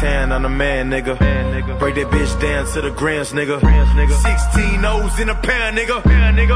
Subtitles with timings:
[0.00, 1.18] town, I'm the man, nigga.
[1.78, 3.60] Break that bitch down to the grams, nigga.
[3.60, 6.02] 16 O's in a pound, nigga.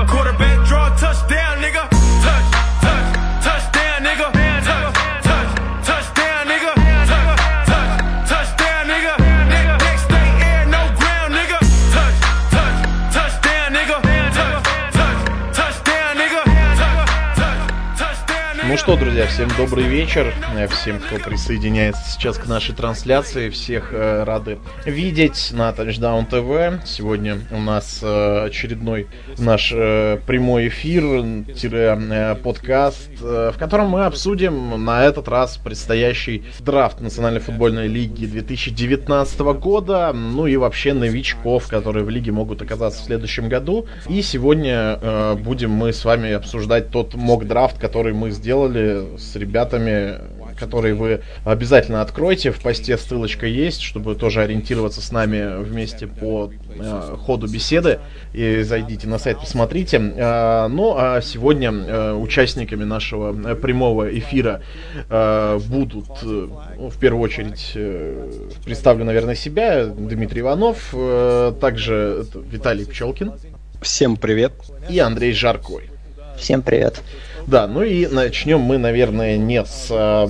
[0.09, 1.98] Quarterback draw touchdown, nigga.
[18.89, 20.33] Что, друзья, всем добрый вечер.
[20.57, 23.51] Э, Всем, кто присоединяется сейчас к нашей трансляции.
[23.51, 26.81] Всех э, рады видеть на Touchdown TV.
[26.87, 31.03] Сегодня у нас э, очередной наш э, прямой эфир,
[31.55, 38.25] тире, э, э, в котором мы обсудим на этот раз предстоящий драфт Национальной футбольной лиги
[38.25, 43.87] 2019 года, ну и вообще новичков, которые в лиге могут оказаться в следующем году.
[44.09, 48.78] И сегодня э, будем мы с вами обсуждать тот мок-драфт, который мы сделали
[49.19, 50.19] с ребятами,
[50.59, 52.51] которые вы обязательно откройте.
[52.51, 58.01] В посте ссылочка есть, чтобы тоже ориентироваться с нами вместе по э, ходу беседы.
[58.33, 59.99] И зайдите на сайт, посмотрите.
[59.99, 64.63] Э, ну, а сегодня э, участниками нашего э, прямого эфира
[65.09, 68.31] э, будут, э, ну, в первую очередь, э,
[68.65, 73.33] представлю, наверное, себя, Дмитрий Иванов, э, также Виталий Пчелкин
[73.81, 74.53] Всем привет.
[74.89, 75.91] и Андрей Жаркой.
[76.37, 77.01] Всем привет.
[77.49, 80.29] Да, ну и начнем мы, наверное, не с э,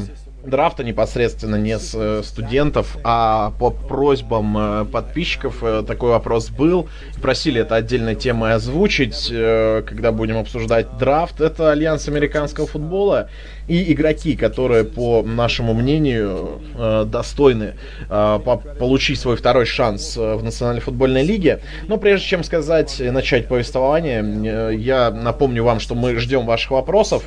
[0.48, 6.88] драфта непосредственно, не с э, студентов, а по просьбам э, подписчиков э, такой вопрос был.
[7.20, 11.41] Просили это отдельной темой озвучить, когда будем обсуждать драфт.
[11.41, 13.28] Это Альянс американского футбола
[13.66, 16.60] и игроки, которые, по нашему мнению,
[17.06, 17.74] достойны
[18.08, 21.60] по- получить свой второй шанс в Национальной футбольной лиге.
[21.86, 27.24] Но прежде чем сказать и начать повествование, я напомню вам, что мы ждем ваших вопросов.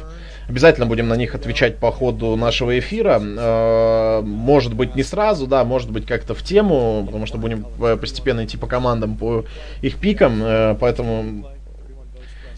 [0.51, 3.21] Обязательно будем на них отвечать по ходу нашего эфира.
[3.23, 7.95] Э, Может быть, не сразу, да, может быть, как-то в тему, потому что будем э,
[7.95, 9.45] постепенно идти по командам, по
[9.81, 10.43] их пикам.
[10.43, 11.47] э, Поэтому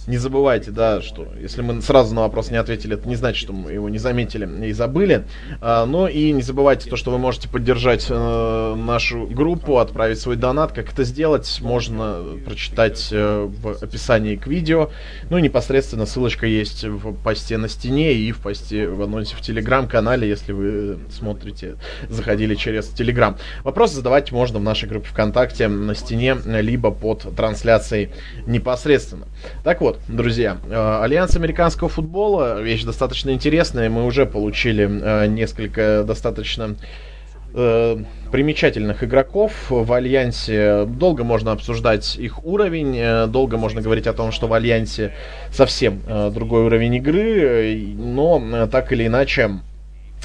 [0.07, 3.53] не забывайте, да, что если мы сразу на вопрос не ответили, это не значит, что
[3.53, 5.25] мы его не заметили и забыли.
[5.61, 10.35] А, но и не забывайте то, что вы можете поддержать э, нашу группу, отправить свой
[10.35, 10.71] донат.
[10.73, 14.89] Как это сделать, можно прочитать э, в описании к видео.
[15.29, 19.41] Ну и непосредственно ссылочка есть в посте на стене и в посте в анонсе в
[19.41, 21.75] телеграм-канале, если вы смотрите,
[22.09, 23.37] заходили через телеграм.
[23.63, 28.09] Вопросы задавать можно в нашей группе ВКонтакте на стене, либо под трансляцией
[28.45, 29.27] непосредственно.
[29.63, 36.03] Так вот, друзья, э, Альянс американского футбола, вещь достаточно интересная, мы уже получили э, несколько
[36.03, 36.75] достаточно
[37.53, 37.97] э,
[38.31, 40.85] примечательных игроков в Альянсе.
[40.85, 45.13] Долго можно обсуждать их уровень, долго можно говорить о том, что в Альянсе
[45.51, 49.59] совсем другой уровень игры, но так или иначе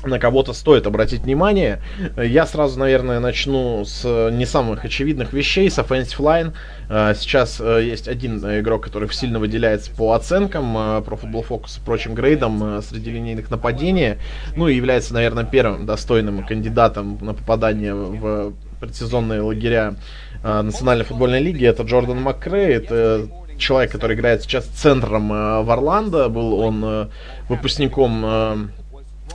[0.04, 1.80] на кого-то стоит обратить внимание.
[2.16, 6.52] Я сразу, наверное, начну с э, не самых очевидных вещей, с offensive line.
[6.88, 10.72] Э, Сейчас э, есть один игрок, который сильно выделяется по оценкам,
[11.04, 14.16] про Football Focus и прочим грейдам среди линейных нападений.
[14.56, 19.96] Ну и является, наверное, первым достойным кандидатом на попадание в предсезонные лагеря
[20.42, 21.66] Национальной футбольной лиги.
[21.66, 23.26] Это Джордан МакКрей, это
[23.58, 26.28] человек, который играет сейчас центром в Орландо.
[26.28, 27.10] Был он
[27.48, 28.70] выпускником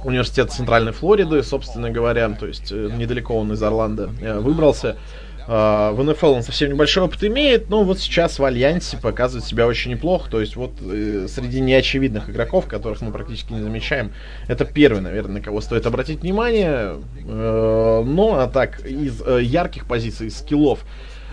[0.04, 4.98] университет Центральной Флориды, собственно говоря, то есть э, недалеко он из Орландо э, выбрался.
[5.46, 9.68] А, В НФЛ он совсем небольшой опыт имеет, но вот сейчас в Альянсе показывает себя
[9.68, 10.30] очень неплохо.
[10.30, 14.14] То есть вот э, среди неочевидных игроков, которых мы практически не замечаем,
[14.48, 16.96] это первый, наверное, на кого стоит обратить внимание.
[17.26, 20.80] Но а так, из ярких позиций, из скиллов,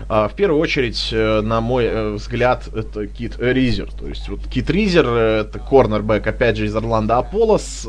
[0.09, 3.91] а, В первую очередь, на мой взгляд, это Кит Ризер.
[3.93, 7.87] То есть вот Кит Ризер, это корнербэк, опять же, из Орландо Аполлос.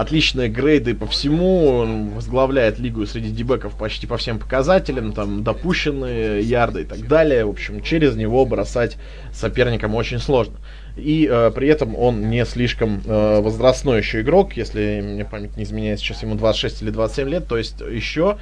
[0.00, 6.40] Отличные грейды по всему, он возглавляет лигу среди дебеков почти по всем показателям, там допущенные
[6.40, 7.44] ярды и так далее.
[7.44, 8.96] В общем, через него бросать
[9.30, 10.54] соперникам очень сложно.
[10.96, 15.64] И э, при этом он не слишком э, возрастной еще игрок, если мне память не
[15.64, 18.38] изменяет, сейчас ему 26 или 27 лет, то есть еще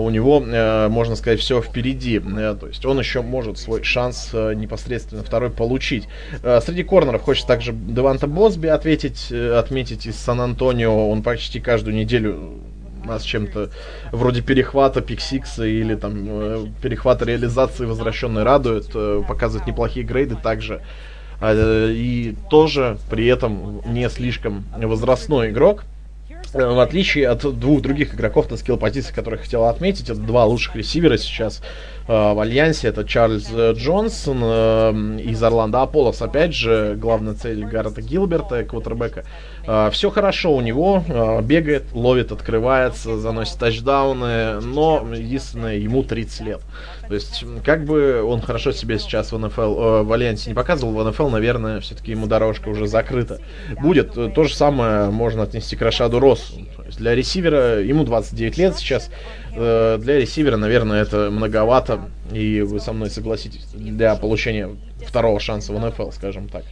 [0.00, 2.18] у него, э, можно сказать, все впереди.
[2.18, 6.08] Э, то есть он еще может свой шанс э, непосредственно второй получить.
[6.42, 11.08] Среди корнеров хочется также Деванта Босби ответить, отметить из Сан-Антонио.
[11.08, 12.58] Он почти каждую неделю
[13.04, 13.70] нас чем-то
[14.12, 18.88] вроде перехвата пиксикса или там перехвата реализации возвращенной радует,
[19.26, 20.80] показывает неплохие грейды также.
[21.40, 25.84] А, И тоже при этом не слишком возрастной игрок.
[26.54, 30.76] Э, в отличие от двух других игроков на скилл-позиции, которых хотел отметить, это два лучших
[30.76, 31.60] ресивера сейчас
[32.06, 32.88] э, в Альянсе.
[32.88, 36.22] Это Чарльз Джонсон э, из Орландо Аполлос.
[36.22, 39.24] Опять же, главная цель Гаррета Гилберта, квотербека.
[39.66, 41.02] Э, все хорошо у него.
[41.08, 44.60] Э, бегает, ловит, открывается, заносит тачдауны.
[44.60, 46.60] Но, единственное, ему 30 лет.
[47.08, 50.92] То есть, как бы он хорошо себе сейчас в НФЛ, э, в Альянсе не показывал,
[50.92, 53.40] в НФЛ, наверное, все-таки ему дорожка уже закрыта.
[53.80, 54.12] Будет.
[54.12, 56.66] То же самое можно отнести к Рашаду Россу.
[56.98, 59.10] Для ресивера, ему 29 лет сейчас,
[59.54, 62.00] э, для ресивера, наверное, это многовато,
[62.32, 64.70] и вы со мной согласитесь, для получения
[65.06, 66.64] второго шанса в НФЛ, скажем так.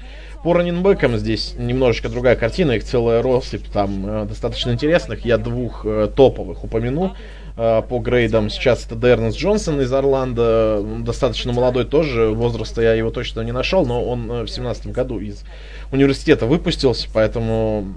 [0.42, 5.24] По раненбекам здесь немножечко другая картина, их целая россыпь там э, достаточно интересных.
[5.24, 7.14] Я двух э, топовых упомяну
[7.56, 8.50] по грейдам.
[8.50, 13.84] Сейчас это Дернес Джонсон из Орландо, достаточно молодой тоже, возраста я его точно не нашел,
[13.84, 15.44] но он в семнадцатом году из
[15.90, 17.94] университета выпустился, поэтому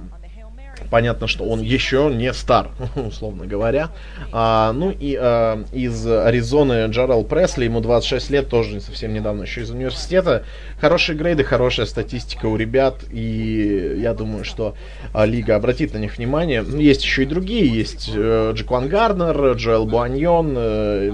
[0.90, 3.90] понятно, что он еще не стар, условно говоря.
[4.32, 9.62] А, ну и а, из Аризоны Джарел Пресли, ему 26 лет, тоже совсем недавно еще
[9.62, 10.44] из университета.
[10.80, 14.76] Хорошие грейды, хорошая статистика у ребят, и я думаю, что
[15.14, 16.62] а, лига обратит на них внимание.
[16.62, 21.12] Ну, есть еще и другие, есть э, Джекван Гарднер, Джоэл Буаньон, э,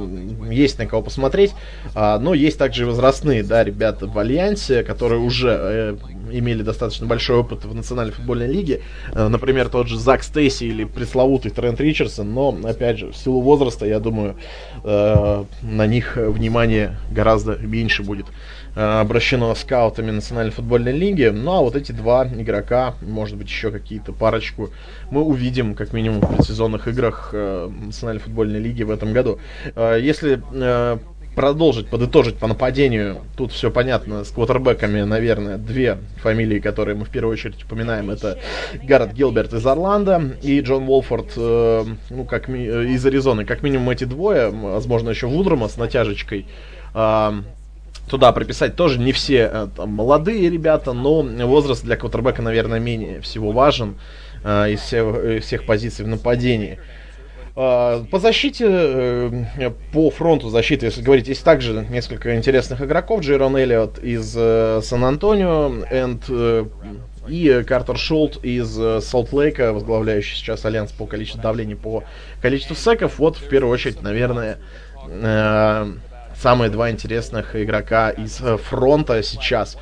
[0.52, 1.54] есть на кого посмотреть,
[1.96, 5.96] а, но есть также возрастные, да, ребята в Альянсе, которые уже э,
[6.32, 8.82] имели достаточно большой опыт в Национальной футбольной лиге.
[9.14, 12.34] Э, например, тот же Зак Стейси или пресловутый Трент Ричардсон.
[12.34, 14.36] Но, опять же, в силу возраста, я думаю,
[14.84, 18.26] э, на них внимание гораздо меньше будет
[18.76, 21.26] э, обращено скаутами Национальной футбольной лиги.
[21.26, 24.70] Ну, а вот эти два игрока, может быть, еще какие-то парочку,
[25.10, 29.40] мы увидим, как минимум, в предсезонных играх Национальной футбольной лиги в этом году.
[29.76, 30.42] Если
[31.36, 33.22] продолжить, подытожить по нападению.
[33.38, 38.38] Тут все понятно, с квотербеками, наверное, две фамилии, которые мы в первую очередь упоминаем, это
[38.84, 43.46] Гаррет Гилберт из Орландо и Джон Уолфорд, э, ну, как ми- э, из Аризоны.
[43.46, 46.46] Как минимум эти двое, возможно, еще Вудрома с натяжечкой.
[46.94, 47.32] Э,
[48.10, 53.22] туда приписать тоже не все э, там, молодые ребята, но возраст для квотербека, наверное, менее
[53.22, 53.96] всего важен
[54.44, 56.78] э, из всех, э, всех позиций в нападении.
[57.64, 63.22] А, по защите, э, по фронту защиты, если говорить, есть также несколько интересных игроков.
[63.22, 66.66] Джейрон Эллиот из э, Сан-Антонио э,
[67.28, 68.74] и Картер Шульт из
[69.06, 72.04] Солт-Лейка, возглавляющий сейчас Альянс по количеству давлений, по
[72.42, 73.20] количеству секов.
[73.20, 74.58] Вот, в первую очередь, наверное,
[76.36, 79.78] самые два интересных игрока из фронта сейчас.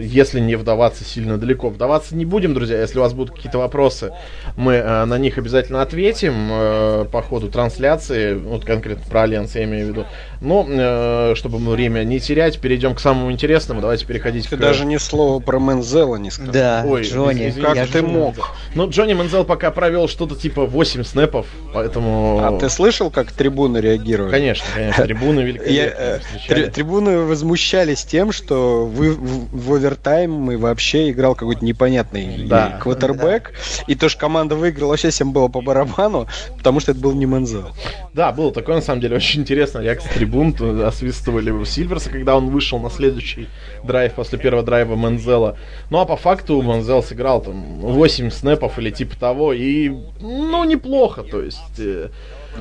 [0.00, 1.68] Если не вдаваться сильно далеко.
[1.68, 2.80] Вдаваться не будем, друзья.
[2.80, 4.12] Если у вас будут какие-то вопросы,
[4.56, 8.34] мы э, на них обязательно ответим э, по ходу трансляции.
[8.34, 10.06] Вот конкретно про Альянс я имею в виду.
[10.44, 13.80] Но, э, чтобы мы время не терять, перейдем к самому интересному.
[13.80, 14.60] Давайте переходить ты к...
[14.60, 16.52] даже ни слова про Мензела не сказал.
[16.52, 18.34] Да, Ой, Джонни, извините, как ты мог?
[18.74, 22.40] Ну, Джонни Мензел пока провел что-то типа 8 снэпов, поэтому...
[22.44, 24.30] А ты слышал, как трибуны реагировали?
[24.30, 31.34] Конечно, конечно, трибуны великолепно э, трибуны возмущались тем, что вывел в овертайм и вообще играл
[31.34, 32.46] какой-то непонятный
[32.80, 33.54] квотербек,
[33.86, 37.24] и то, что команда выиграла, вообще всем было по барабану, потому что это был не
[37.24, 37.70] Мензел.
[38.12, 39.78] Да, было такое, на самом деле, очень интересно.
[39.78, 43.48] Реакция трибун то освистывали у Сильверса, когда он вышел на следующий
[43.82, 45.56] драйв после первого драйва Манзела.
[45.90, 49.90] Ну, а по факту Манзел сыграл там 8 снэпов или типа того, и,
[50.20, 51.78] ну, неплохо, то есть...
[51.78, 52.08] э,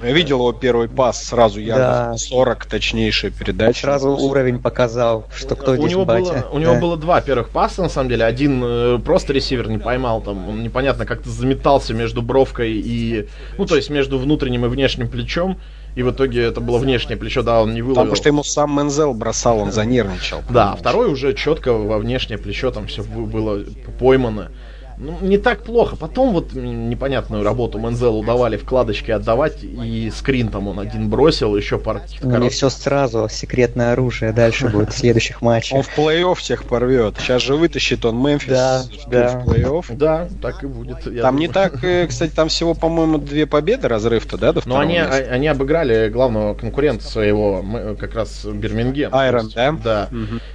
[0.04, 2.18] Я видел его первый пас сразу, я Да.
[2.18, 3.82] 40 точнейшая передача.
[3.82, 6.24] Сразу уровень показал, что кто у здесь него, батя.
[6.34, 6.80] было, у него Да.
[6.80, 8.26] было два первых паса, на самом деле.
[8.26, 13.28] Один э, просто ресивер не поймал, там, он непонятно как-то заметался между бровкой и...
[13.58, 15.60] Ну, то есть между внутренним и внешним плечом.
[15.96, 18.02] И в итоге это было внешнее плечо, да, он не выловил.
[18.02, 20.42] Потому что ему сам Мензел бросал, он занервничал.
[20.50, 23.64] Да, второй уже четко во внешнее плечо там все было
[24.00, 24.52] поймано.
[24.98, 25.96] Ну, не так плохо.
[25.96, 31.78] Потом вот непонятную работу Мензелу давали вкладочки отдавать, и скрин там он один бросил, еще
[31.78, 35.78] пару каких-то Ну, не все сразу, секретное оружие дальше будет в следующих матчах.
[35.78, 37.16] Он в плей-офф всех порвет.
[37.20, 39.44] Сейчас же вытащит он Мемфис Да, в да.
[39.46, 39.86] плей-офф.
[39.96, 41.22] Да, так и будет.
[41.22, 44.98] Там не так, э, кстати, там всего, по-моему, две победы разрыв-то, да, до Но они,
[44.98, 47.64] а- они обыграли главного конкурента своего,
[48.00, 49.10] как раз Бирмингем.
[49.14, 49.72] Айрон, да?
[49.84, 50.10] Да.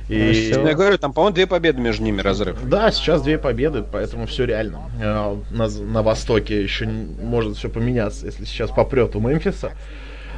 [0.08, 0.50] И...
[0.52, 0.68] Хорошо.
[0.68, 2.56] Я говорю, там, по-моему, две победы между ними разрыв.
[2.64, 4.82] Да, сейчас две победы, поэтому все реально.
[5.00, 9.72] Э, На, на Востоке еще может все поменяться, если сейчас попрет у Мемфиса.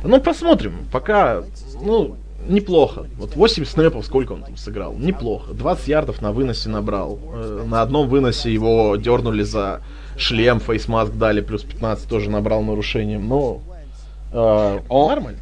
[0.02, 0.86] Ну, посмотрим.
[0.90, 1.42] Пока,
[1.82, 2.16] ну,
[2.48, 3.06] неплохо.
[3.18, 4.94] Вот 8 снэпов, сколько он там сыграл?
[4.94, 5.52] Неплохо.
[5.52, 7.18] 20 ярдов на выносе набрал.
[7.34, 9.82] Э, На одном выносе его дернули за
[10.16, 13.28] шлем, фейсмаск дали, плюс 15 тоже набрал нарушением.
[13.28, 13.60] Но
[14.32, 15.08] э, О.
[15.08, 15.38] нормально.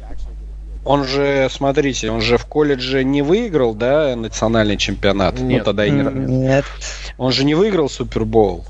[0.89, 5.39] Он же, смотрите, он же в колледже не выиграл, да, национальный чемпионат.
[5.39, 5.59] Нет.
[5.59, 6.01] Ну, тогда и не...
[6.01, 6.65] Нет.
[7.19, 8.65] Он же не выиграл Супербоул.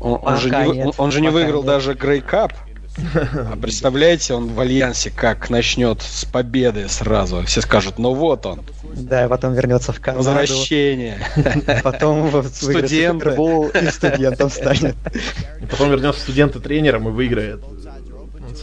[0.00, 1.66] Он, он же не, нет, он же не выиграл нет.
[1.66, 2.54] даже Грей Кап.
[3.52, 7.44] А представляете, он в Альянсе как начнет с победы сразу.
[7.44, 8.62] Все скажут, ну вот он.
[8.92, 10.24] Да, потом вернется в Канаду.
[10.24, 11.18] Возвращение.
[11.84, 14.96] Потом студент и студентом станет.
[15.70, 17.60] Потом вернется студент и тренером и выиграет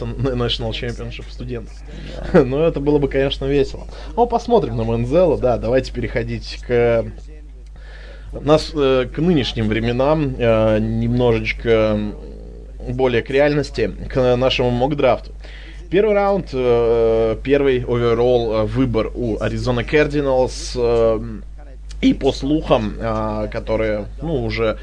[0.00, 1.68] National Championship студент.
[2.32, 3.86] Но это было бы, конечно, весело.
[4.16, 7.04] Ну, посмотрим на Мензела, да, давайте переходить к
[8.40, 11.98] нас э, к нынешним временам э, немножечко
[12.88, 15.32] более к реальности, к нашему мокдрафту.
[15.90, 21.42] Первый раунд, э, первый оверолл выбор у Arizona Cardinals.
[22.00, 22.94] И по слухам,
[23.52, 24.78] которые, ну, уже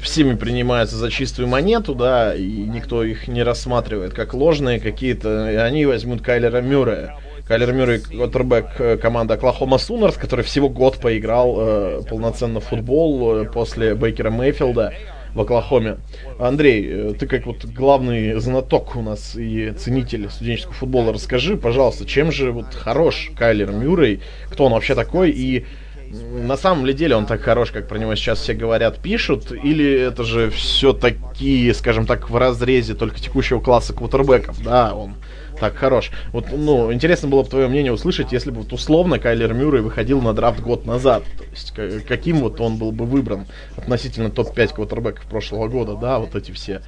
[0.00, 5.56] всеми принимаются за чистую монету, да, и никто их не рассматривает как ложные какие-то, и
[5.56, 7.16] они возьмут Кайлера Мюррея.
[7.46, 13.44] Кайлер Мюррей, квотербек команды Оклахома Сунерс, который всего год поиграл э, полноценно в футбол э,
[13.44, 14.94] после Бейкера Мейфилда
[15.34, 15.96] в Оклахоме.
[16.38, 22.06] Андрей, э, ты как вот главный знаток у нас и ценитель студенческого футбола, расскажи, пожалуйста,
[22.06, 25.64] чем же вот хорош Кайлер Мюррей, кто он вообще такой и
[26.12, 29.90] на самом ли деле он так хорош, как про него сейчас все говорят, пишут, или
[29.90, 35.14] это же все такие, скажем так, в разрезе только текущего класса квотербеков, да, он
[35.58, 36.10] так хорош.
[36.32, 40.20] Вот, ну, интересно было бы твое мнение услышать, если бы вот условно Кайлер Мюррей выходил
[40.20, 41.22] на драфт год назад.
[41.38, 41.44] То
[41.84, 46.50] есть, каким вот он был бы выбран относительно топ-5 квотербеков прошлого года, да, вот эти
[46.50, 46.82] все.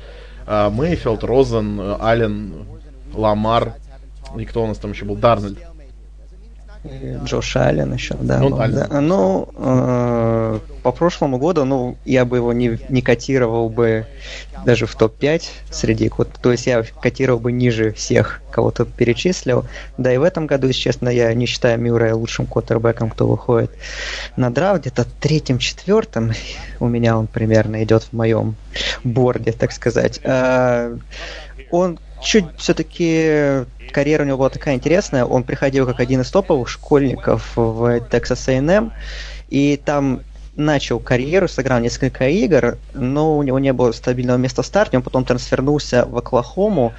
[0.47, 2.67] А, Мейфилд, Розен, Аллен,
[3.15, 3.75] Ламар,
[4.37, 5.17] и кто у нас там еще был?
[5.17, 5.59] Дарнольд.
[7.25, 8.41] Джош Аллен еще, да.
[8.41, 9.01] Ну, был, да.
[9.01, 14.07] ну э, по прошлому году, ну, я бы его не, не котировал бы
[14.67, 16.11] даже в топ-5 среди,
[16.43, 19.65] то есть я котировал бы ниже всех, кого то перечислил.
[19.97, 23.71] Да и в этом году, если честно, я не считаю Мюррея лучшим квотербеком, кто выходит
[24.37, 24.83] на драфт.
[24.83, 26.33] Где-то третьем-четвертом
[26.81, 28.57] у меня он примерно идет в моем
[29.05, 30.21] борде, так сказать.
[30.25, 30.97] А,
[31.71, 35.25] он чуть все-таки карьера у него была такая интересная.
[35.25, 38.93] Он приходил как один из топовых школьников в Texas A&M,
[39.49, 40.21] и там
[40.57, 45.03] начал карьеру, сыграл несколько игр, но у него не было стабильного места в старте, он
[45.03, 46.93] потом трансфернулся в Оклахому,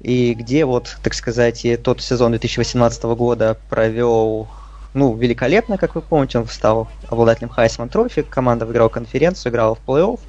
[0.00, 4.48] и где вот, так сказать, и тот сезон 2018 года провел
[4.94, 9.80] ну, великолепно, как вы помните, он стал обладателем Хайсман Трофи, команда выиграла конференцию, играла в
[9.86, 10.20] плей-офф,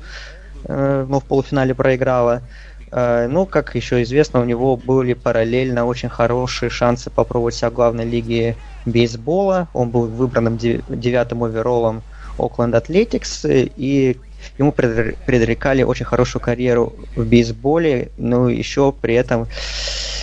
[0.66, 2.42] э, но в полуфинале проиграла.
[2.92, 7.74] Э, ну, как еще известно, у него были параллельно очень хорошие шансы попробовать себя в
[7.74, 8.56] главной лиге
[8.86, 9.68] бейсбола.
[9.74, 12.02] Он был выбранным девятым оверолом
[12.38, 14.18] Окленд Атлетикс, и
[14.58, 19.48] ему предрекали очень хорошую карьеру в бейсболе, но еще при этом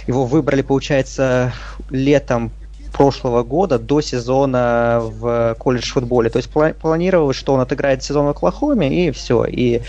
[0.06, 1.52] его выбрали, получается,
[1.90, 2.50] летом
[2.92, 6.30] прошлого года до сезона в колледж футболе.
[6.30, 9.44] То есть планировалось, что он отыграет сезон в Оклахоме и все.
[9.44, 9.82] И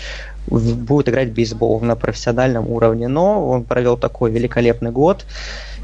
[0.50, 3.08] будет играть в бейсбол на профессиональном уровне.
[3.08, 5.24] Но он провел такой великолепный год.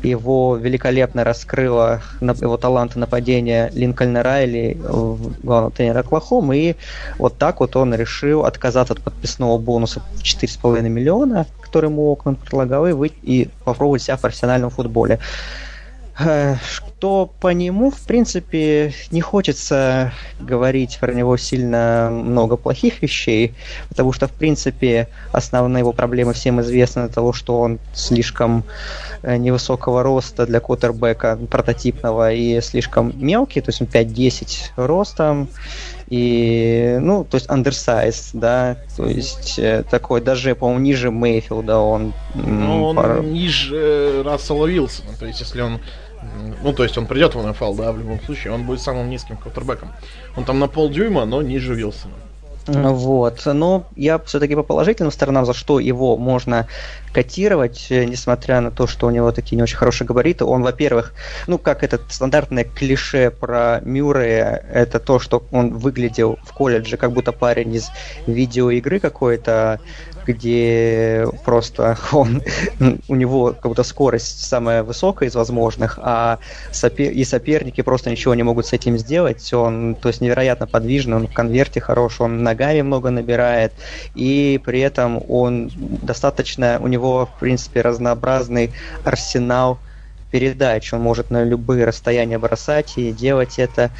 [0.02, 4.76] Его великолепно раскрыло его таланты нападения Линкольна Райли,
[5.42, 6.58] главного тренера Оклахомы.
[6.58, 6.76] И
[7.18, 12.38] вот так вот он решил отказаться от подписного бонуса в 4,5 миллиона, который ему Окленд
[12.38, 15.20] предлагал, и, выйти, и попробовать себя в профессиональном футболе.
[16.16, 23.54] Что по нему, в принципе, не хочется говорить про него сильно много плохих вещей,
[23.88, 28.62] потому что, в принципе, основная его проблема всем известна того, что он слишком
[29.22, 35.48] э, невысокого роста для квотербека прототипного и слишком мелкий, то есть он 5-10 ростом,
[36.08, 42.12] и, ну, то есть undersized, да, то есть э, такой даже, по-моему, ниже Мейфилда он...
[42.34, 43.22] Ну, он пар...
[43.22, 45.80] ниже Рассела Вилсона, то есть если он
[46.62, 49.36] ну, то есть он придет в НФЛ, да, в любом случае, он будет самым низким
[49.36, 49.92] квотербеком.
[50.36, 52.14] Он там на полдюйма, но ниже Вилсона.
[52.66, 53.42] Вот.
[53.44, 56.66] Но я все-таки по положительным сторонам, за что его можно
[57.12, 60.44] котировать, э, несмотря на то, что у него такие не очень хорошие габариты.
[60.44, 61.12] Он, во-первых,
[61.46, 67.12] ну, как этот стандартное клише про Мюррея, это то, что он выглядел в колледже как
[67.12, 67.90] будто парень из
[68.26, 69.80] видеоигры какой-то,
[70.26, 72.42] где просто он,
[73.08, 76.38] у него как будто скорость самая высокая из возможных, а
[76.72, 79.52] сопер, и соперники просто ничего не могут с этим сделать.
[79.52, 83.72] Он, то есть, невероятно подвижный, он в конверте хорош, он ногами много набирает,
[84.14, 88.72] и при этом он достаточно, у него, в принципе, разнообразный
[89.04, 89.78] арсенал
[90.34, 93.92] передач, он может на любые расстояния бросать и делать это.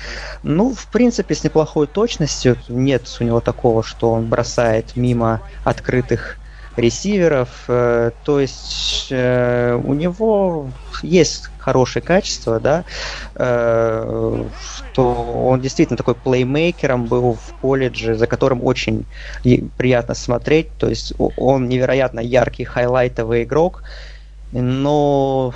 [0.42, 2.56] Ну, в принципе, с неплохой точностью.
[2.68, 6.38] Нет у него такого, что он бросает мимо открытых
[6.76, 7.50] ресиверов.
[7.68, 10.70] Э, то есть э, у него
[11.04, 12.84] есть хорошее качество, да,
[13.36, 15.12] э, что
[15.46, 19.06] он действительно такой плеймейкером был в колледже, за которым очень
[19.76, 20.66] приятно смотреть.
[20.78, 23.84] То есть он невероятно яркий, хайлайтовый игрок,
[24.50, 25.54] но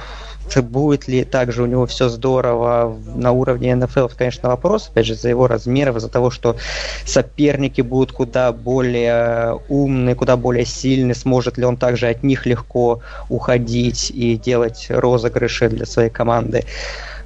[0.56, 5.28] будет ли также у него все здорово на уровне НФЛ, конечно, вопрос, опять же, за
[5.28, 6.56] его размеров, из-за того, что
[7.04, 13.00] соперники будут куда более умные, куда более сильные, сможет ли он также от них легко
[13.28, 16.64] уходить и делать розыгрыши для своей команды.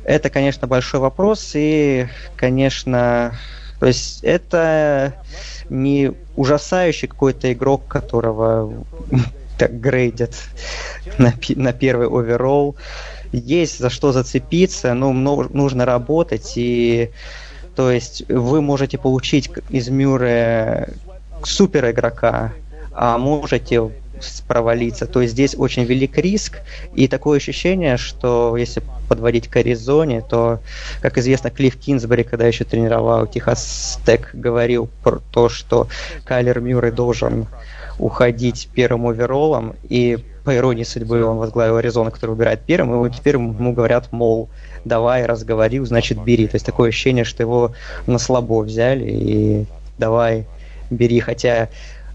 [0.05, 3.35] Это, конечно, большой вопрос, и, конечно,
[3.79, 5.15] то есть это
[5.69, 8.85] не ужасающий какой-то игрок, которого
[9.59, 10.35] так грейдят
[11.19, 12.77] на, на первый оверолл
[13.33, 17.11] есть за что зацепиться, но нужно работать, и
[17.75, 20.91] то есть вы можете получить из Мюррея
[21.43, 22.53] супер игрока,
[22.93, 23.91] а можете
[24.47, 25.07] провалиться.
[25.07, 26.61] То есть здесь очень велик риск,
[26.95, 30.61] и такое ощущение, что если подводить к Аризоне, то,
[31.01, 35.89] как известно, Клифф Кинсбери, когда еще тренировал Техас Тек, говорил про то, что
[36.25, 37.47] Кайлер Мюррей должен
[38.03, 43.37] уходить первым оверолом, и по иронии судьбы он возглавил Аризону, который выбирает первым, и теперь
[43.37, 44.49] ему говорят, мол,
[44.85, 46.49] давай, разговорил, значит, бери.
[46.49, 47.73] То есть такое ощущение, что его
[48.09, 49.67] на слабо взяли, и
[49.99, 50.47] давай,
[50.91, 51.21] бери.
[51.21, 51.69] Хотя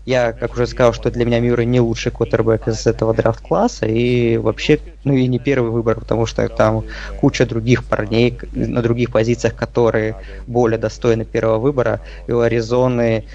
[0.06, 4.38] я, как уже сказал, что для меня Мюррей не лучший квотербек из этого драфт-класса, и
[4.38, 6.84] вообще, ну и не первый выбор, потому что там
[7.20, 10.15] куча других парней на других позициях, которые
[10.48, 13.25] более достойны первого выбора, и у Аризоны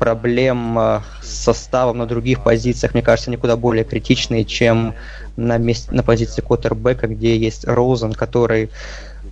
[0.00, 4.94] проблем э, с составом на других позициях, мне кажется, никуда более критичные, чем
[5.36, 8.70] на, месте, на позиции Коттербека, где есть Роузен, который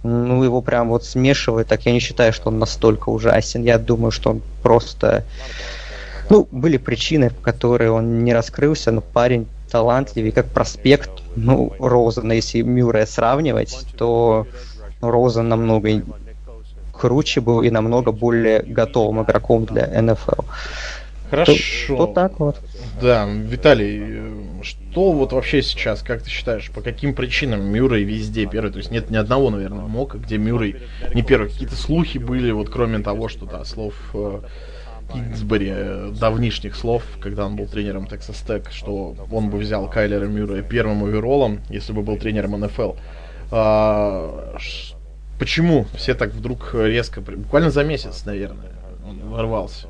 [0.05, 3.65] ну, его прям вот смешивает, так я не считаю, что он настолько ужасен.
[3.65, 5.25] Я думаю, что он просто...
[6.31, 11.11] Ну, были причины, по которые он не раскрылся, но парень талантливый, как проспект.
[11.35, 14.47] Ну, Роузена, если Мюррея сравнивать, то
[15.01, 16.03] Розен намного
[16.99, 20.43] круче был и намного более готовым игроком для НФЛ.
[21.31, 21.97] Хорошо.
[21.97, 22.57] То так вот.
[23.01, 28.73] Да, Виталий, что вот вообще сейчас, как ты считаешь, по каким причинам Мюррей везде первый?
[28.73, 30.77] То есть нет ни одного, наверное, мока, где Мюррей
[31.15, 31.51] не первый.
[31.51, 34.41] Какие-то слухи были, вот кроме того, что, да, слов э,
[35.13, 40.27] Кингсбери, э, давнишних слов, когда он был тренером Texas Tech, что он бы взял Кайлера
[40.27, 42.93] Мюррея первым оверолом, если бы был тренером НФЛ.
[43.51, 44.57] А,
[45.39, 48.73] Почему все так вдруг резко, буквально за месяц, наверное,
[49.07, 49.89] он ворвался?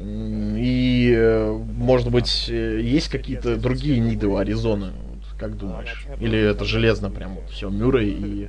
[0.00, 4.92] И, э, может быть, э, есть какие-то другие ниды у Аризоны?
[5.38, 6.06] Как думаешь?
[6.20, 8.48] Или это железно прям вот все, Мюррей и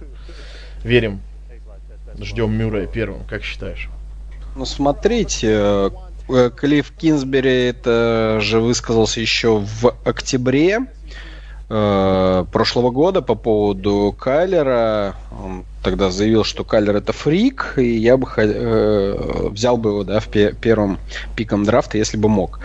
[0.83, 1.21] верим,
[2.19, 3.89] ждем Мюррея первым, как считаешь?
[4.55, 5.91] Ну, смотрите,
[6.29, 10.79] э, Клифф Кинсбери это же высказался еще в октябре
[11.67, 15.15] прошлого года по поводу Кайлера.
[15.31, 20.19] Он тогда заявил, что Кайлер это фрик, и я бы э, взял бы его да,
[20.19, 20.99] в пе- первом
[21.35, 22.59] пиком драфта, если бы мог.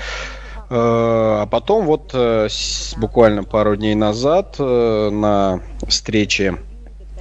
[0.70, 2.48] Э, а потом вот э,
[2.96, 6.56] буквально пару дней назад э, на встрече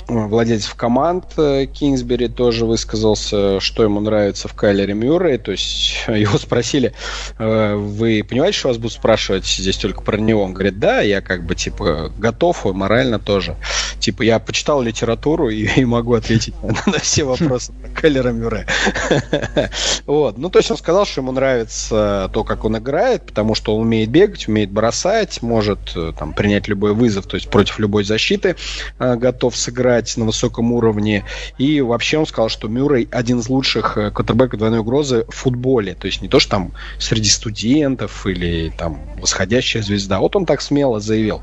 [0.08, 5.38] владельцев команд э, Кингсбери тоже высказался, что ему нравится в Кайлере Мюррей.
[5.38, 6.94] То есть его спросили,
[7.40, 10.44] «Э, вы понимаете, что вас будут спрашивать здесь только про него?
[10.44, 13.56] Он говорит, да, я как бы типа готов, и морально тоже.
[14.00, 18.68] Типа я почитал литературу и, и могу ответить на, все вопросы про Кайлера Мюррея.
[20.06, 20.38] Вот.
[20.38, 23.82] Ну, то есть он сказал, что ему нравится то, как он играет, потому что он
[23.82, 28.56] умеет бегать, умеет бросать, может э, там принять любой вызов, то есть против любой защиты
[29.00, 31.24] готов сыграть играть на высоком уровне.
[31.58, 35.96] И вообще он сказал, что Мюррей один из лучших э, квотербеков двойной угрозы в футболе.
[35.96, 40.20] То есть не то, что там среди студентов или там восходящая звезда.
[40.20, 41.42] Вот он так смело заявил.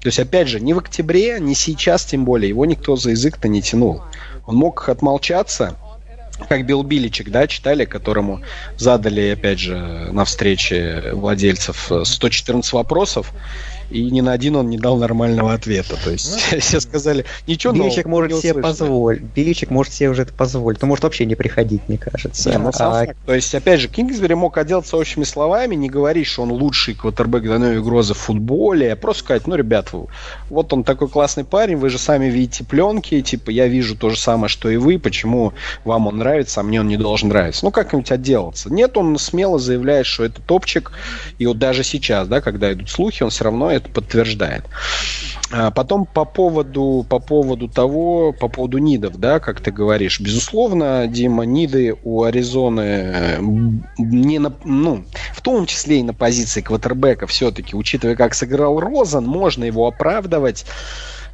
[0.00, 3.48] То есть, опять же, ни в октябре, ни сейчас тем более, его никто за язык-то
[3.48, 4.02] не тянул.
[4.46, 5.76] Он мог отмолчаться,
[6.48, 8.42] как Билл Биличек, да, читали, которому
[8.76, 9.76] задали, опять же,
[10.12, 13.32] на встрече владельцев 114 вопросов,
[13.92, 15.96] и ни на один он не дал нормального ответа.
[16.02, 19.22] То есть ну, все сказали, ничего Биличек может себе позволить.
[19.22, 20.80] Биличек может себе уже это позволить.
[20.80, 22.50] То может вообще не приходить, мне кажется.
[22.50, 23.06] Не, ну, а...
[23.26, 27.44] То есть, опять же, Кингсбери мог отделаться общими словами, не говорить, что он лучший квотербек
[27.44, 29.90] двойной угрозы в футболе, а просто сказать, ну, ребят,
[30.48, 34.18] вот он такой классный парень, вы же сами видите пленки, типа, я вижу то же
[34.18, 35.52] самое, что и вы, почему
[35.84, 37.64] вам он нравится, а мне он не должен нравиться.
[37.64, 38.72] Ну, как-нибудь отделаться.
[38.72, 40.92] Нет, он смело заявляет, что это топчик,
[41.38, 44.64] и вот даже сейчас, да, когда идут слухи, он все равно это подтверждает.
[45.50, 50.18] А потом по поводу, по поводу того, по поводу нидов, да, как ты говоришь.
[50.18, 53.36] Безусловно, Дима, ниды у Аризоны
[53.98, 59.26] не на, ну, в том числе и на позиции квотербека все-таки, учитывая, как сыграл Розан,
[59.26, 60.64] можно его оправдывать.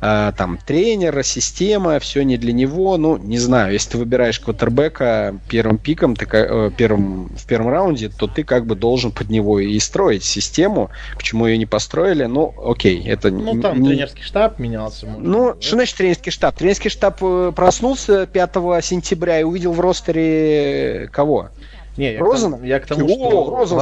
[0.01, 2.97] А, там тренера, система, все не для него.
[2.97, 8.09] Ну, не знаю, если ты выбираешь квотербека первым пиком, ты, э, первым, в первом раунде,
[8.09, 10.91] то ты как бы должен под него и строить систему.
[11.17, 12.27] Почему ее не построили?
[12.27, 13.89] Ну, окей, это Ну, там не...
[13.89, 15.07] тренерский штаб менялся.
[15.07, 15.61] Может, ну, да?
[15.61, 16.57] что значит тренерский штаб?
[16.57, 21.51] Тренерский штаб э, проснулся 5 сентября и увидел в ростере кого?
[21.99, 22.59] Не, я Розана?
[22.59, 23.57] К, я к тому, что...
[23.59, 23.79] Розан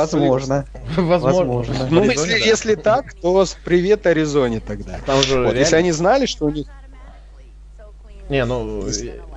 [0.97, 1.63] возможно.
[1.67, 1.89] возможно.
[1.91, 2.37] Ну, если, да.
[2.37, 3.31] если так, то
[3.63, 4.99] привет Аризоне тогда.
[5.05, 5.59] Там же вот, реально...
[5.59, 6.67] Если они знали, что у них...
[8.31, 8.83] Не, ну...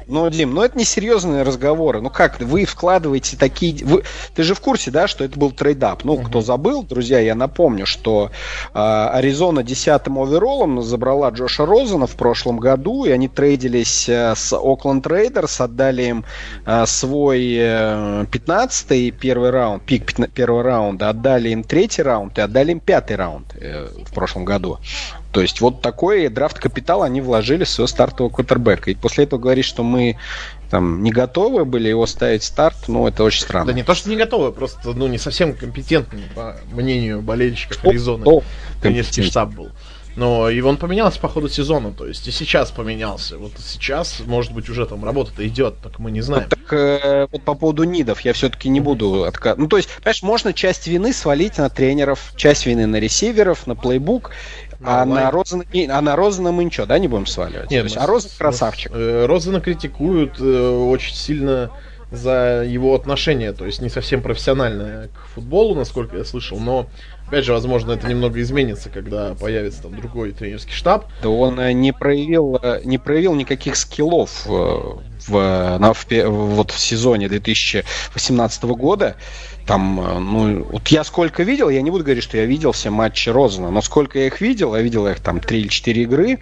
[0.09, 2.01] Ну, Дим, ну это не серьезные разговоры.
[2.01, 3.85] Ну как, вы вкладываете такие...
[3.85, 4.03] Вы...
[4.33, 6.03] Ты же в курсе, да, что это был trade-up?
[6.03, 6.25] Ну, uh-huh.
[6.25, 8.31] кто забыл, друзья, я напомню, что
[8.73, 14.51] э, Аризона десятым оверолом забрала Джоша Розена в прошлом году, и они трейдились э, с
[14.53, 16.25] Окленд Рейдерс, отдали им
[16.65, 22.41] э, свой э, 15-й первый раунд, пик 15, первого раунда, отдали им третий раунд и
[22.41, 24.79] отдали им пятый раунд э, в прошлом году.
[25.31, 28.89] То есть вот такой драфт капитал они вложили в своего стартового квотербека.
[28.89, 29.98] И после этого говорить, что мы
[30.69, 33.67] там не готовы были его ставить старт, ну это очень странно.
[33.67, 38.23] Да не то, что не готовы, просто ну не совсем компетентный, по мнению болельщиков Аризоны.
[38.25, 38.43] Ну,
[38.81, 39.71] Конечно, штаб был.
[40.15, 43.37] Но и он поменялся по ходу сезона, то есть и сейчас поменялся.
[43.37, 46.47] Вот сейчас, может быть, уже там работа-то идет, так мы не знаем.
[46.49, 49.59] Вот, так э, вот по поводу нидов я все-таки не буду отказывать.
[49.59, 53.75] Ну, то есть, понимаешь, можно часть вины свалить на тренеров, часть вины на ресиверов, на
[53.75, 54.31] плейбук,
[54.81, 57.69] а на, Розена, а на Розена мы ничего, да, не будем сваливать?
[57.69, 58.91] Нет, есть, а Розен красавчик.
[58.93, 61.71] Э, Розена критикуют э, очень сильно
[62.11, 66.87] за его отношение, то есть не совсем профессиональное к футболу, насколько я слышал, но
[67.27, 71.05] опять же, возможно, это немного изменится, когда появится там другой тренерский штаб.
[71.21, 77.29] Да он э, не проявил, не проявил никаких скиллов в, на, в, вот в сезоне
[77.29, 79.15] 2018 года.
[79.65, 82.89] Там, э, ну, вот я сколько видел, я не буду говорить, что я видел все
[82.89, 86.39] матчи Розена, но сколько я их видел, я видел их там 3 или 4 игры,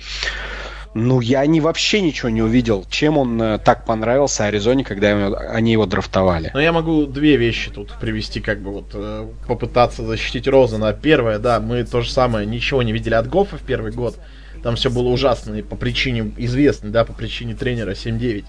[0.93, 5.71] ну, я не вообще ничего не увидел, чем он э, так понравился Аризоне, когда они
[5.71, 6.49] его драфтовали.
[6.53, 10.93] Но я могу две вещи тут привести, как бы вот э, попытаться защитить Розена.
[10.93, 14.17] Первое, да, мы то же самое, ничего не видели от Гофа в первый год.
[14.63, 18.45] Там все было ужасно и по причине известной, да, по причине тренера 7-9.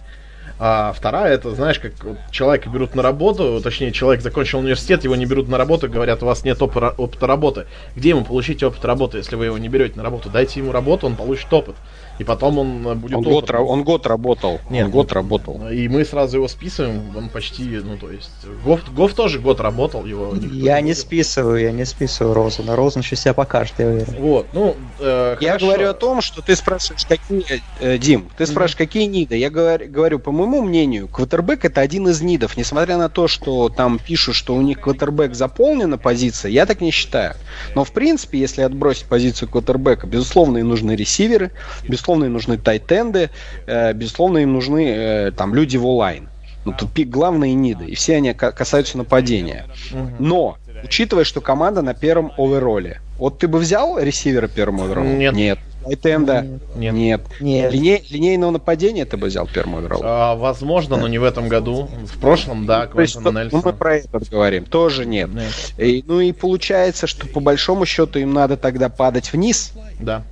[0.61, 5.15] А вторая, это, знаешь, как вот человека берут на работу, точнее, человек закончил университет, его
[5.15, 7.67] не берут на работу, говорят, у вас нет опыта, опыта работы.
[7.95, 10.31] Где ему получить опыт работы, если вы его не берете на работу?
[10.31, 11.77] Дайте ему работу, он получит опыт
[12.19, 13.17] и потом он э, будет...
[13.17, 14.61] Он, год, он год работал.
[14.71, 15.69] Нет, он год работал.
[15.69, 18.31] И мы сразу его списываем, он почти, ну то есть...
[18.65, 22.77] Гоф, Гоф тоже год работал, его Я не, не списываю, я не списываю Розена.
[22.77, 24.15] Розен еще себя покажет, я уверен.
[24.19, 25.67] Вот, ну, э, Я хорошо.
[25.67, 27.45] говорю о том, что ты спрашиваешь, какие...
[27.81, 28.79] Э, Дим, ты спрашиваешь, mm-hmm.
[28.79, 29.37] какие ниды.
[29.37, 32.57] Я говорю, говорю, по моему мнению, квотербек это один из нидов.
[32.57, 36.91] Несмотря на то, что там пишут, что у них квотербек заполнена позиция, я так не
[36.91, 37.35] считаю.
[37.75, 41.53] Но в принципе, если отбросить позицию квотербека, безусловно, и нужны ресиверы,
[41.85, 43.31] безусловно, безусловно, им нужны тайтенды,
[43.67, 46.29] э, безусловно, им нужны э, там люди в онлайн.
[46.65, 49.67] Ну, тут пик главные ниды, и все они касаются нападения.
[50.19, 55.19] Но, учитывая, что команда на первом овероле, вот ты бы взял ресивера первым оверолом?
[55.19, 55.35] Нет.
[55.35, 55.59] Нет.
[55.85, 56.47] Тайтенда?
[56.77, 56.95] Нет.
[56.95, 57.21] Нет.
[57.41, 57.73] Нет.
[57.73, 60.03] Линей, линейного нападения ты бы взял первым оверолом?
[60.05, 61.89] А, возможно, но не в этом году.
[62.05, 64.65] В прошлом, да, То есть, ну, мы про это говорим.
[64.65, 65.31] Тоже нет.
[65.33, 65.53] нет.
[65.79, 69.73] И, ну и получается, что по большому счету им надо тогда падать вниз.
[69.99, 70.25] Да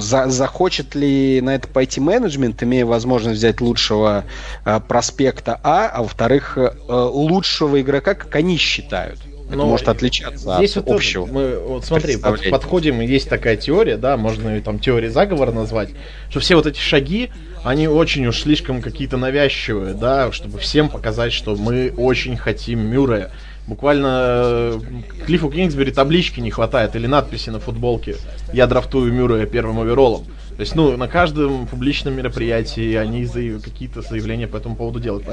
[0.00, 4.24] за, захочет ли на это пойти менеджмент, имея возможность взять лучшего
[4.64, 9.18] э, проспекта А, а во-вторых, э, лучшего игрока, как они считают.
[9.48, 11.24] Это Но может отличаться здесь от вот общего.
[11.26, 15.90] Мы, вот смотри, под, подходим, есть такая теория, да, можно ее там теорией заговора назвать,
[16.30, 17.30] что все вот эти шаги,
[17.66, 23.32] они очень уж слишком какие-то навязчивые, да, чтобы всем показать, что мы очень хотим Мюррея.
[23.66, 24.80] Буквально э,
[25.26, 28.18] Клиффу Кингсбери таблички не хватает или надписи на футболке
[28.52, 30.26] «Я драфтую Мюррея первым оверолом».
[30.56, 33.60] То есть, ну, на каждом публичном мероприятии они заяв...
[33.60, 35.26] какие-то заявления по этому поводу делают.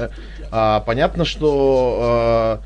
[0.50, 2.60] А, понятно, что а,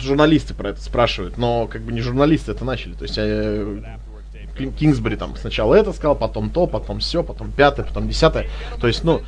[0.00, 2.92] журналисты про это спрашивают, но как бы не журналисты это начали.
[2.92, 3.18] То есть
[4.66, 8.46] Кингсбери там сначала это сказал, потом то, потом все, потом пятое, потом десятое.
[8.80, 9.22] То есть, ну,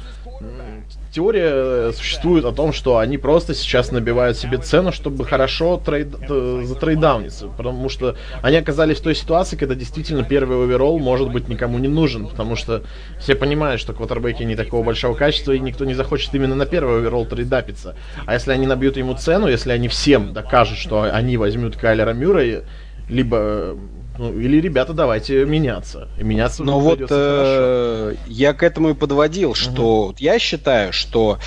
[1.12, 6.62] теория существует о том, что они просто сейчас набивают себе цену, чтобы хорошо трейд, э,
[6.64, 7.48] затрейдауниться.
[7.48, 11.88] Потому что они оказались в той ситуации, когда действительно первый оверолл может быть никому не
[11.88, 12.26] нужен.
[12.28, 12.82] Потому что
[13.18, 16.98] все понимают, что квотербеки не такого большого качества, и никто не захочет именно на первый
[16.98, 17.96] оверолл трейдапиться.
[18.26, 22.62] А если они набьют ему цену, если они всем докажут, что они возьмут Кайлера Мюра,
[23.08, 23.76] либо
[24.20, 26.08] ну, или, ребята, давайте меняться.
[26.18, 30.14] И меняться Но вот э, я к этому и подводил, что угу.
[30.18, 31.38] я считаю, что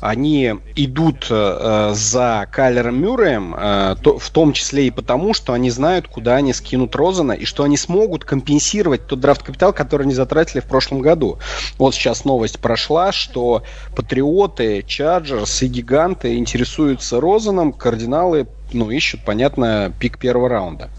[0.00, 5.72] они идут э, за Кайлером Мюрреем, э, то, в том числе и потому, что они
[5.72, 10.60] знают, куда они скинут Розана, и что они смогут компенсировать тот драфт-капитал, который они затратили
[10.60, 11.40] в прошлом году.
[11.78, 13.64] Вот сейчас новость прошла, что
[13.96, 20.90] Патриоты, Чарджерс и Гиганты интересуются Розаном, кардиналы ну, ищут, понятно, пик первого раунда.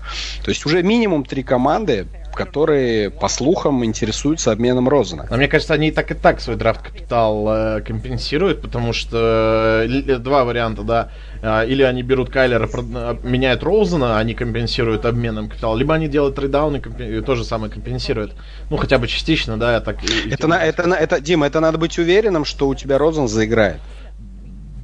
[0.43, 5.27] То есть уже минимум три команды, которые, по слухам, интересуются обменом Розена.
[5.29, 10.17] Но мне кажется, они и так и так свой драфт-капитал э, компенсируют, потому что э,
[10.17, 11.11] два варианта, да.
[11.41, 16.35] Э, или они берут Кайлера, э, меняют Розена, они компенсируют обменом капитала, либо они делают
[16.35, 17.17] trade down и, компен...
[17.17, 18.33] и то же самое компенсируют.
[18.69, 19.97] Ну, хотя бы частично, да, так...
[20.29, 23.79] Это, на, это, на, это, Дима, это надо быть уверенным, что у тебя Розен заиграет.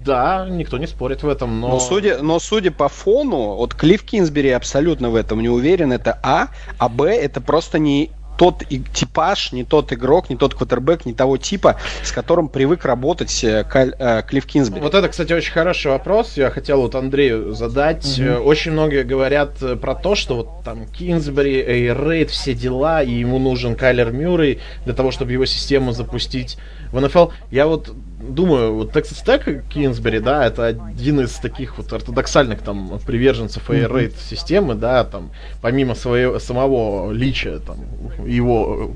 [0.08, 1.68] Да, никто не спорит в этом, но...
[1.68, 6.18] Но судя, но судя по фону, вот Клифф Кинсбери абсолютно в этом не уверен, это
[6.24, 11.06] А, а Б это просто не тот и, типаж, не тот игрок, не тот квотербек,
[11.06, 14.80] не того типа, с которым привык работать э, Каль, э, Клифф Кинсбери.
[14.80, 16.38] Вот это, кстати, очень хороший вопрос.
[16.38, 18.20] Я хотел вот Андрею задать.
[18.20, 18.44] Угу.
[18.44, 23.76] Очень многие говорят про то, что вот там Кинсбери, Эйрейд, все дела, и ему нужен
[23.76, 26.58] Кайлер Мюррей для того, чтобы его систему запустить
[26.92, 27.30] в НФЛ.
[27.52, 33.00] Я вот думаю, вот Texas Tech Кинсбери, да, это один из таких вот ортодоксальных там
[33.06, 37.78] приверженцев Air Raid системы, да, там, помимо своего, самого лича, там,
[38.26, 38.92] его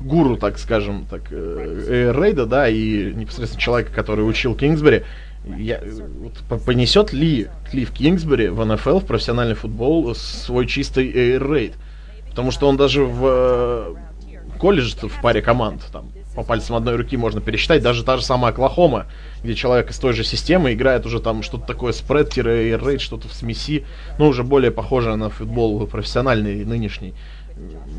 [0.00, 5.04] гуру, так скажем, так, Air Raid, да, и непосредственно человека, который учил Кингсбери,
[5.56, 5.80] я,
[6.20, 11.74] вот, понесет ли Клифф Кингсбери в НФЛ, в профессиональный футбол, свой чистый Air Raid?
[12.30, 13.94] Потому что он даже в э,
[14.58, 18.52] колледже в паре команд, там, по пальцам одной руки можно пересчитать, даже та же самая
[18.52, 19.06] Оклахома,
[19.42, 23.84] где человек из той же системы играет уже там что-то такое спред-рейд, что-то в смеси,
[24.20, 27.12] ну, уже более похожее на футбол профессиональный нынешний.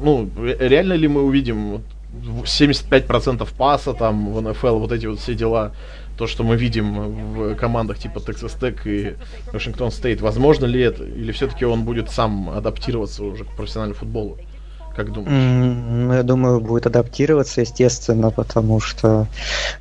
[0.01, 5.73] Ну, реально ли мы увидим 75% паса там в НФЛ, вот эти вот все дела,
[6.17, 9.15] то, что мы видим в командах типа Texas Tech и
[9.51, 11.03] Вашингтон Стейт, возможно ли это?
[11.03, 14.37] Или все-таки он будет сам адаптироваться уже к профессиональному футболу?
[14.99, 15.31] Как думаешь?
[15.31, 19.27] Mm, я думаю, будет адаптироваться, естественно, потому что,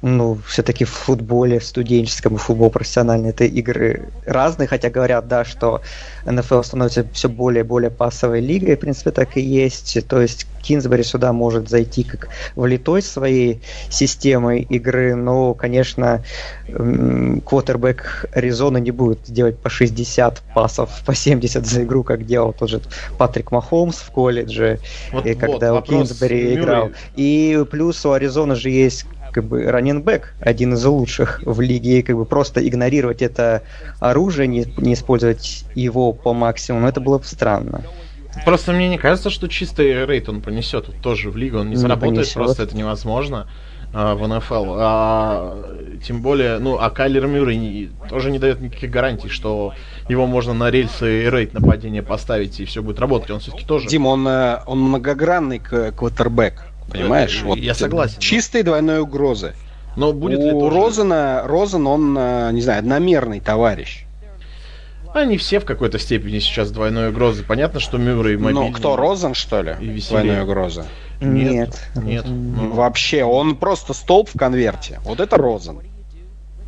[0.01, 5.45] ну, все-таки в футболе, в студенческом и футбол профессиональный это игры разные, хотя говорят, да,
[5.45, 5.83] что
[6.25, 10.07] НФЛ становится все более и более пассовой лигой, в принципе, так и есть.
[10.07, 16.25] То есть Кинсбери сюда может зайти как влитой своей системой игры, но, конечно,
[16.67, 22.69] квотербек Аризоны не будет делать по 60 пасов, по 70 за игру, как делал тот
[22.69, 22.81] же
[23.17, 24.79] Патрик Махомс в колледже,
[25.13, 26.91] вот, и когда вот, у Кинсбери играл.
[27.17, 32.03] И плюс у Аризоны же есть как бы раненбэк, один из лучших в лиге, и
[32.03, 33.63] как бы просто игнорировать это
[34.01, 37.83] оружие, не, не использовать его по максимуму, это было бы странно.
[38.45, 41.77] Просто мне не кажется, что чистый рейд он понесет тоже в лигу, он не, не
[41.77, 42.35] заработает, понесет.
[42.35, 43.49] просто это невозможно
[43.93, 44.75] а, в НФЛ.
[44.79, 49.75] А, тем более, ну, а Кайлер Мюррей тоже не дает никаких гарантий, что
[50.09, 53.31] его можно на рельсы и рейд нападения поставить, и все будет работать.
[53.31, 53.89] Он все-таки тоже...
[53.89, 57.43] Дим, он, э, он многогранный квотербек, понимаешь?
[57.43, 58.19] Вот Я согласен.
[58.21, 59.55] Чистой двойной угрозы.
[59.97, 60.77] Но будет У ли тоже...
[60.77, 64.05] Розена, Розен, он, э, не знаю, одномерный товарищ.
[65.15, 67.43] Они все в какой-то степени сейчас двойной угрозы.
[67.43, 68.69] Понятно, что Мюррей мобильный.
[68.69, 69.77] Ну, кто, Розен, что ли?
[69.81, 70.87] И Двойной угроза.
[71.21, 71.79] Нет.
[71.97, 72.25] Нет.
[72.27, 75.01] Ну, вообще, он просто столб в конверте.
[75.05, 75.81] Вот это Розен.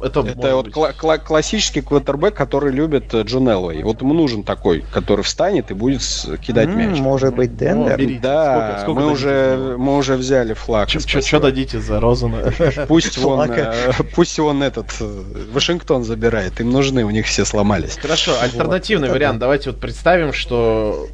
[0.03, 3.83] Это, это вот кла- кла- классический квотербек, который любит э, Джон Элвей.
[3.83, 6.01] Вот ему нужен такой, который встанет и будет
[6.41, 6.99] кидать mm, мяч.
[7.01, 8.01] Может быть, Денвер?
[8.01, 10.89] О, да, сколько, сколько мы, уже, мы уже взяли флаг.
[10.89, 12.53] Что дадите за Розена?
[12.89, 16.61] Пусть он, э, пусть он этот э, Вашингтон забирает.
[16.61, 17.99] Им нужны, у них все сломались.
[18.01, 19.39] Хорошо, альтернативный вот, вариант.
[19.39, 21.09] Давайте вот представим, что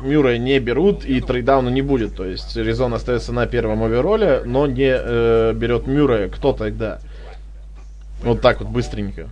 [0.00, 2.16] Мюра не берут и трейдауна не будет.
[2.16, 6.28] То есть Резон остается на первом овероле, но не э, берет Мюра.
[6.28, 7.00] Кто тогда?
[8.22, 9.28] Вот так вот быстренько,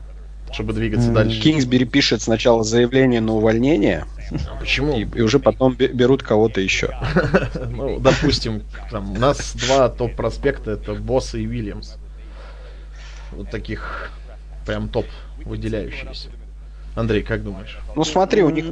[0.53, 1.41] чтобы двигаться дальше.
[1.41, 4.05] Кингсбери пишет сначала заявление на увольнение.
[4.49, 4.97] А почему?
[4.97, 6.97] И, и уже потом берут кого-то еще.
[7.71, 11.95] ну, допустим, там, у нас два топ-проспекта, это Босс и Вильямс.
[13.33, 14.11] Вот таких
[14.67, 15.07] прям топ
[15.45, 16.31] выделяющиеся.
[16.97, 17.79] Андрей, как думаешь?
[17.95, 18.65] Ну смотри, у них...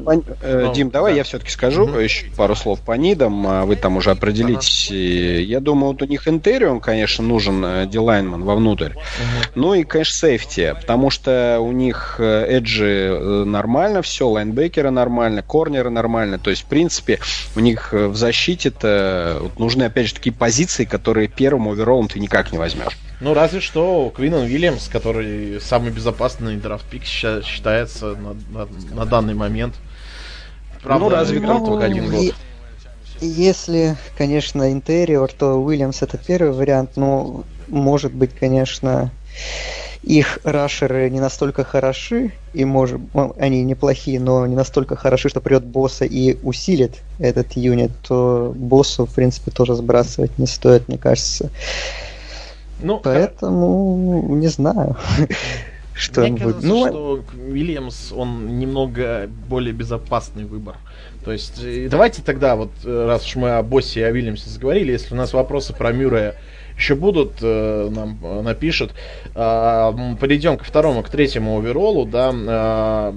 [0.43, 1.19] Э, ну, Дим, давай да.
[1.19, 1.99] я все-таки скажу угу.
[1.99, 4.89] еще пару слов по нидам, а вы там уже определитесь.
[4.91, 4.99] Ага.
[4.99, 8.93] Я думаю, вот у них интериум, конечно, нужен э, дилайнман вовнутрь.
[8.93, 9.53] Угу.
[9.55, 15.91] Ну и, конечно, сейфти, потому что у них э, эджи нормально все, лайнбекеры нормально, корнеры
[15.91, 16.39] нормально.
[16.39, 17.21] То есть, в принципе,
[17.55, 22.53] у них в защите-то вот нужны, опять же, такие позиции, которые первым оверолом ты никак
[22.53, 22.99] не возьмешь.
[23.21, 29.75] Ну, разве что Квинн Уильямс, который самый безопасный драфт-пик считается на, на, на данный момент.
[30.83, 32.35] Правда, ну, разве играл только один год.
[33.21, 39.11] Если, конечно, интерьер, то Уильямс это первый вариант, но может быть, конечно,
[40.03, 43.01] их рашеры не настолько хороши, и может,
[43.39, 49.07] они неплохие, но не настолько хороши, что придет босса и усилит этот юнит, то боссу,
[49.07, 51.51] в принципе, тоже сбрасывать не стоит, мне кажется.
[52.81, 54.97] Ну, Поэтому не знаю.
[55.99, 56.65] Что Мне кажется.
[56.65, 60.77] Ну, что Уильямс, он немного более безопасный выбор.
[61.25, 64.49] То есть, э, давайте тогда, вот э, раз уж мы о Боссе и о Вильямсе
[64.49, 66.37] заговорили, если у нас вопросы про Мюррея
[66.77, 68.93] еще будут, э, нам напишут.
[69.35, 72.33] Э, перейдем ко второму, к третьему оверолу, да.
[72.33, 73.13] Э,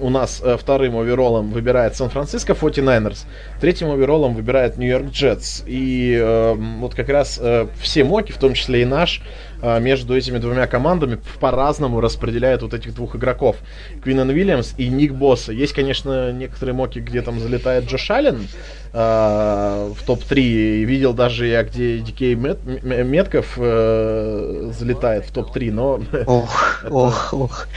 [0.00, 3.26] у нас э, вторым оверолом выбирает Сан-Франциско 49ers,
[3.60, 5.62] третьим оверолом выбирает Нью-Йорк Джетс.
[5.66, 9.43] И э, вот как раз э, все моки, в том числе и наш, э,
[9.80, 13.56] между этими двумя командами по-разному распределяют вот этих двух игроков.
[14.02, 15.52] Квиннан Уильямс и Ник Босса.
[15.52, 18.46] Есть, конечно, некоторые моки, где там залетает Джош Аллен,
[18.92, 20.84] э, в топ-3.
[20.84, 26.00] Видел даже я, где Дикей Мет, Метков э, залетает в топ-3, но...
[26.26, 27.68] Ох, ох, ох.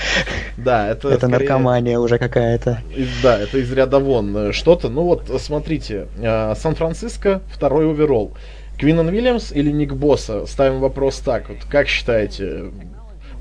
[0.57, 1.09] Да, это...
[1.09, 1.39] Это скорее...
[1.39, 2.81] наркомания уже какая-то.
[3.23, 4.89] Да, это из ряда вон что-то.
[4.89, 8.33] Ну вот, смотрите, э, Сан-Франциско второй оверолл.
[8.77, 10.45] Квиннан Уильямс или Ник Босса?
[10.45, 11.49] Ставим вопрос так.
[11.49, 12.71] Вот как считаете?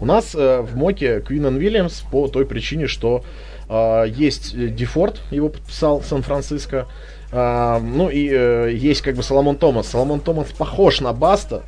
[0.01, 3.25] У нас э, в моке Квиннан Уильямс по той причине, что
[3.69, 6.87] э, есть Дефорт, его подписал Сан-Франциско,
[7.33, 9.89] а, ну и э, есть как бы Соломон Томас.
[9.89, 11.65] Соломон Томас похож на Баста,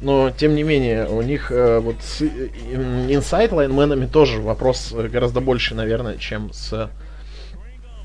[0.00, 5.74] но тем не менее у них э, вот с инсайт лайнменами тоже вопрос гораздо больше,
[5.74, 6.90] наверное, чем с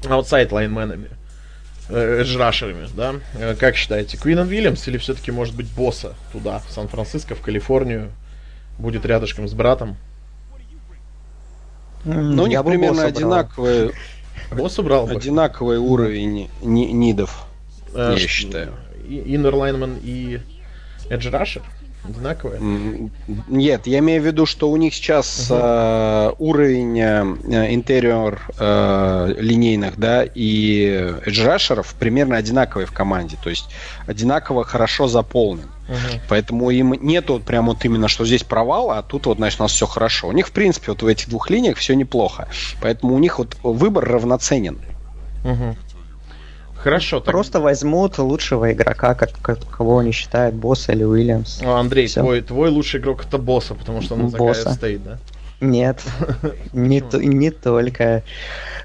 [0.07, 1.09] аутсайд лайнменами,
[1.89, 3.15] эджрашерами, да?
[3.35, 8.11] Э, как считаете, Квинн Уильямс или все-таки может быть босса туда, в Сан-Франциско, в Калифорнию,
[8.77, 9.97] будет рядышком с братом?
[12.03, 13.91] Ну, них примерно одинаковые
[14.51, 15.13] Босс убрал бы.
[15.13, 17.45] Одинаковый уровень ни, нидов,
[17.93, 18.73] э, я считаю.
[19.07, 20.39] Иннерлайнман и
[21.09, 21.61] Rusher?
[22.09, 23.09] Одинаковые?
[23.47, 25.59] Нет, я имею в виду, что у них сейчас угу.
[25.59, 33.37] э, уровень э, интерьер э, линейных, да, и эджрашеров примерно одинаковый в команде.
[33.43, 33.69] То есть
[34.07, 35.69] одинаково хорошо заполнен.
[35.87, 36.21] Угу.
[36.29, 39.63] Поэтому им нету вот прям вот именно, что здесь провал, а тут вот, значит, у
[39.63, 40.27] нас все хорошо.
[40.27, 42.47] У них, в принципе, вот в этих двух линиях все неплохо.
[42.81, 44.79] Поэтому у них вот выбор равноценен.
[45.43, 45.75] Угу.
[46.85, 47.19] Хорошо.
[47.19, 47.31] Так...
[47.31, 51.59] Просто возьмут лучшего игрока, как, как, кого они считают, босса или Уильямс.
[51.61, 54.71] Ну, Андрей, твой, твой лучший игрок это босса, потому что он босса.
[54.71, 55.17] стоит, да?
[55.61, 56.01] Нет,
[56.73, 58.23] не, не только.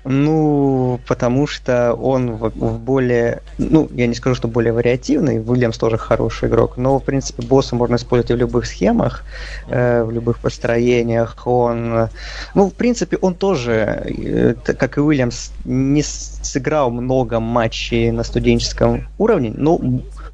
[0.05, 5.77] Ну, потому что он в, в более, ну, я не скажу, что более вариативный, Уильямс
[5.77, 9.25] тоже хороший игрок, но, в принципе, босса можно использовать и в любых схемах,
[9.69, 11.37] э, в любых построениях.
[11.47, 12.09] Он,
[12.55, 19.09] ну, в принципе, он тоже, э, как и Уильямс, не сыграл много матчей на студенческом
[19.19, 19.79] уровне, но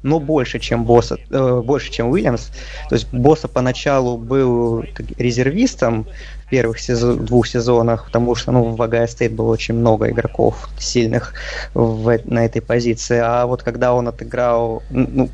[0.07, 2.49] но больше, чем Босса, э, больше, чем Уильямс.
[2.89, 4.83] То есть Босса поначалу был
[5.17, 6.07] резервистом
[6.45, 10.69] в первых сезон, двух сезонах, потому что ну, в Огайо Стейт было очень много игроков
[10.79, 11.33] сильных
[11.73, 13.19] в, на этой позиции.
[13.21, 15.29] А вот когда он отыграл, ну,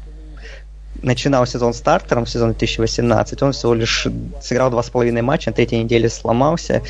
[1.04, 4.08] начинал сезон стартером, сезон 2018, он всего лишь
[4.42, 6.82] сыграл два с половиной матча, на третьей неделе сломался,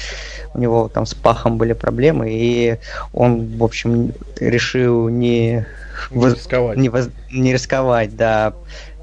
[0.54, 2.78] у него там с пахом были проблемы, и
[3.12, 5.65] он, в общем, решил не,
[6.12, 8.54] не рисковать, не, воз, не рисковать да,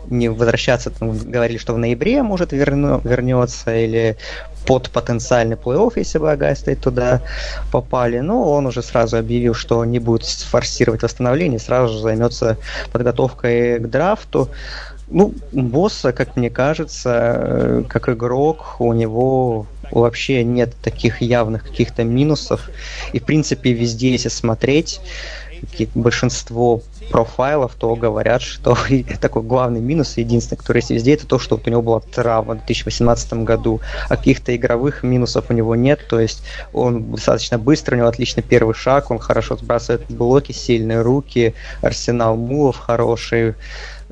[0.08, 4.16] не возвращаться, там, говорили, что в ноябре, может, верну, вернется, или
[4.66, 7.22] под потенциальный плей-офф, если бы Агай туда
[7.72, 8.20] попали.
[8.20, 12.56] Но он уже сразу объявил, что не будет форсировать восстановление, сразу же займется
[12.92, 14.48] подготовкой к драфту.
[15.10, 22.04] Ну, босса, как мне кажется, э, как игрок, у него вообще нет таких явных каких-то
[22.04, 22.70] минусов.
[23.12, 25.00] И, в принципе, везде, если смотреть,
[25.94, 28.76] большинство профайлов, то говорят, что
[29.20, 32.54] такой главный минус, единственный, который есть везде, это то, что вот у него была травма
[32.54, 36.42] в 2018 году, а каких-то игровых минусов у него нет, то есть
[36.72, 42.36] он достаточно быстро, у него отличный первый шаг, он хорошо сбрасывает блоки, сильные руки, арсенал
[42.36, 43.54] мувов хороший,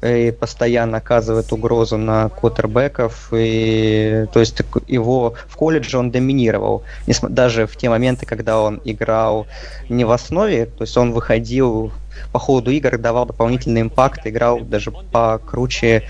[0.03, 3.29] и постоянно оказывает угрозу на квотербеков.
[3.33, 6.83] И, то есть его в колледже он доминировал.
[7.29, 9.47] Даже в те моменты, когда он играл
[9.89, 11.93] не в основе, то есть он выходил
[12.33, 16.05] по ходу игр, давал дополнительный импакт, играл даже покруче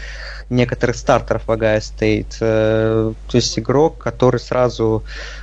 [0.50, 2.38] некоторых стартеров в Агая Стейт.
[2.38, 5.02] То есть игрок, который сразу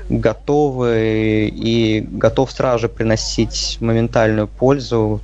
[0.10, 5.22] готовый и готов сразу же приносить моментальную пользу.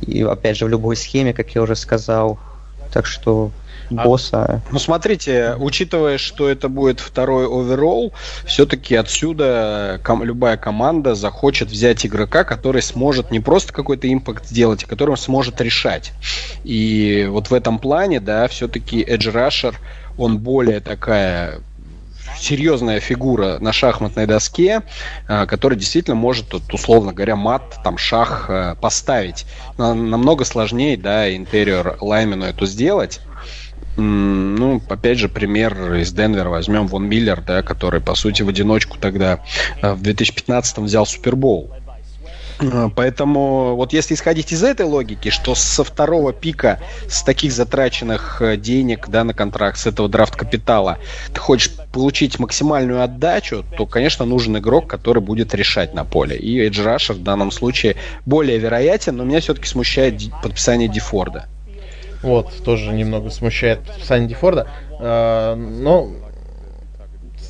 [0.00, 2.38] И опять же в любой схеме, как я уже сказал.
[2.96, 3.50] Так что
[3.90, 4.42] а босса.
[4.42, 8.14] А, ну, смотрите, учитывая, что это будет второй оверолл,
[8.46, 14.84] все-таки отсюда ком- любая команда захочет взять игрока, который сможет не просто какой-то импакт сделать,
[14.84, 16.14] а который сможет решать.
[16.64, 19.74] И вот в этом плане, да, все-таки Edge Rusher,
[20.16, 21.60] он более такая
[22.38, 24.82] серьезная фигура на шахматной доске,
[25.28, 29.46] а, которая действительно может, тут, условно говоря, мат, там, шах а, поставить.
[29.78, 33.20] Намного сложнее, да, интерьер Лаймену это сделать.
[33.96, 38.98] Ну, опять же, пример из Денвера возьмем Вон Миллер, да, который, по сути, в одиночку
[38.98, 39.40] тогда
[39.80, 41.72] э, в 2015 взял Супербол.
[42.60, 48.40] Э, поэтому вот если исходить из этой логики, что со второго пика, с таких затраченных
[48.40, 50.98] э, денег да, на контракт, с этого драфт-капитала,
[51.32, 56.36] ты хочешь получить максимальную отдачу, то, конечно, нужен игрок, который будет решать на поле.
[56.36, 61.46] И Эдж Рашер в данном случае более вероятен, но меня все-таки смущает подписание Дефорда.
[62.22, 64.68] Вот, тоже немного смущает Санди Форда.
[64.98, 66.10] А, но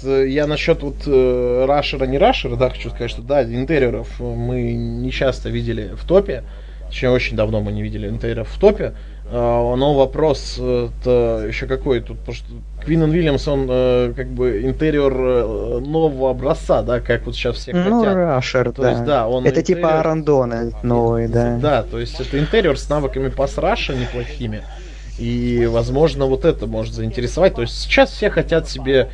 [0.03, 5.11] я насчет вот э, рашера, не рашера, да, хочу сказать, что да, интерьеров мы не
[5.11, 6.45] часто видели в топе.
[6.89, 8.95] Точнее, очень давно мы не видели интерьеров в топе.
[9.29, 12.47] А, но вопрос это еще какой тут, потому что
[12.85, 17.73] Квинн Уильямс, он э, как бы интерьер э, нового образца, да, как вот сейчас все
[17.73, 18.15] ну, хотят.
[18.15, 18.91] Ну, Рашер, то да.
[18.93, 19.79] Есть, да он это интерьер...
[19.79, 21.59] типа Арандона новый, да.
[21.61, 24.63] Да, то есть это интерьер с навыками пас-раша неплохими.
[25.19, 27.55] И, возможно, вот это может заинтересовать.
[27.55, 29.09] То есть сейчас все хотят себе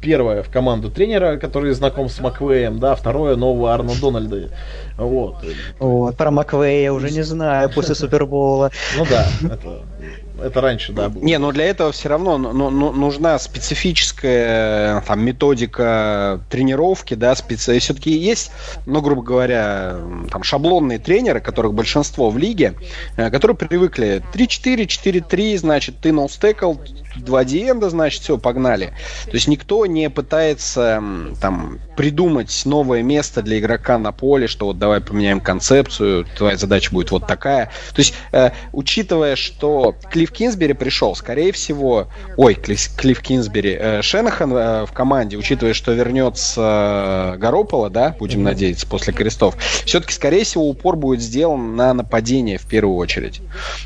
[0.00, 4.50] первое в команду тренера, который знаком с Маквеем, да, второе нового Арно Дональда.
[4.96, 5.36] Вот.
[5.78, 8.70] Вот, про Маквея уже не знаю после Супербола.
[8.96, 9.82] Ну да, это
[10.42, 11.22] это раньше, да, было.
[11.22, 17.78] Не, но для этого все равно ну, ну, нужна специфическая там, методика тренировки, да, специ...
[17.78, 18.50] все-таки есть,
[18.86, 19.96] ну, грубо говоря,
[20.30, 22.74] там шаблонные тренеры, которых большинство в лиге,
[23.16, 26.80] э, которые привыкли 3-4, 4-3, значит, ты ноустекал,
[27.16, 28.92] 2 диенда, значит, все, погнали.
[29.24, 31.02] То есть никто не пытается
[31.40, 36.92] там придумать новое место для игрока на поле, что вот давай поменяем концепцию, твоя задача
[36.92, 37.66] будет вот такая.
[37.94, 44.02] То есть, э, учитывая, что Клифф Кинсбери пришел, скорее всего, ой, Клифф, Клифф Кинсбери, э,
[44.02, 48.44] Шенахан э, в команде, учитывая, что вернется э, Горопола, да, будем mm-hmm.
[48.44, 53.40] надеяться, после крестов, все-таки, скорее всего, упор будет сделан на нападение в первую очередь.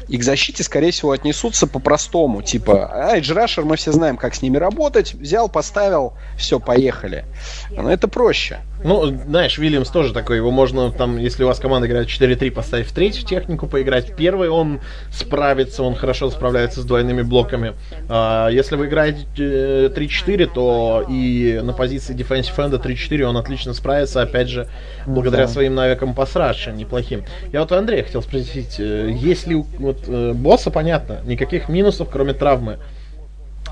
[0.08, 4.34] И к защите, скорее всего, отнесутся по-простому, типа, а, Edge Rusher, мы все знаем, как
[4.34, 7.24] с ними работать, взял, поставил, все, поехали.
[7.70, 8.60] Но это проще.
[8.84, 12.86] Ну, знаешь, Вильямс тоже такой, его можно там, если у вас команда играет 4-3, поставить
[12.86, 14.80] в третью технику, поиграть в первый, он
[15.10, 17.74] справится, он хорошо справляется с двойными блоками.
[18.08, 23.72] А, если вы играете 3-4, э, то и на позиции defensive end 3-4 он отлично
[23.72, 24.68] справится, опять же,
[25.06, 25.52] благодаря да.
[25.52, 27.24] своим навыкам по сраше неплохим.
[27.52, 31.68] Я вот у Андрея хотел спросить, э, есть ли у вот, э, босса, понятно, никаких
[31.68, 32.78] минусов, кроме травмы,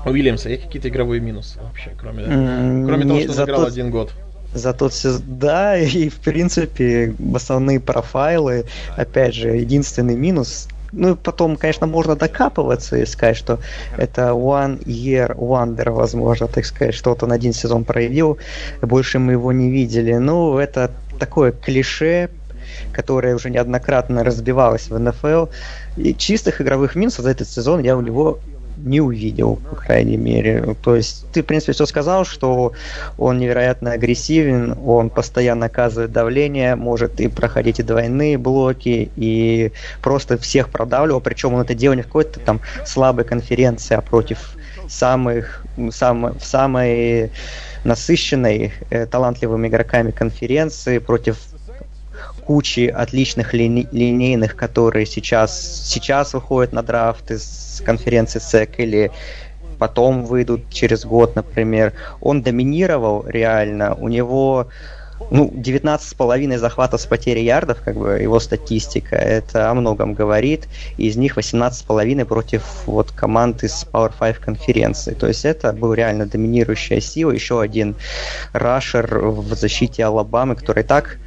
[0.05, 3.71] у Уильямса есть какие-то игровые минусы вообще, кроме, mm, кроме того, что он играл тот,
[3.71, 4.11] один год?
[4.53, 8.65] За тот сезон, да, и в принципе основные профайлы,
[8.97, 13.59] опять же, единственный минус ну, потом, конечно, можно докапываться и сказать, что
[13.97, 18.37] это one year wonder, возможно, так сказать, что вот он один сезон проявил,
[18.81, 20.13] больше мы его не видели.
[20.15, 22.29] Ну, это такое клише,
[22.91, 25.45] которое уже неоднократно разбивалось в НФЛ.
[25.97, 28.39] И чистых игровых минусов за этот сезон я у него
[28.83, 30.75] не увидел, по крайней мере.
[30.83, 32.73] То есть ты, в принципе, все сказал, что
[33.17, 39.71] он невероятно агрессивен, он постоянно оказывает давление, может и проходить и двойные блоки, и
[40.01, 44.55] просто всех продавливал, причем он это делал не в какой-то там слабой конференции, а против
[44.87, 47.31] самых, сам, самой
[47.83, 51.37] насыщенной э, талантливыми игроками конференции, против
[52.51, 55.51] кучи отличных лини- линейных, которые сейчас,
[55.85, 59.09] сейчас выходят на драфт из конференции СЭК или
[59.79, 61.93] потом выйдут через год, например.
[62.19, 64.67] Он доминировал реально, у него
[65.29, 70.67] ну, 19,5 захватов с потерей ярдов, как бы его статистика, это о многом говорит.
[70.97, 75.13] Из них 18,5 против вот команд из Power 5 конференции.
[75.13, 77.31] То есть это был реально доминирующая сила.
[77.31, 77.95] Еще один
[78.51, 81.17] рашер в защите Алабамы, который так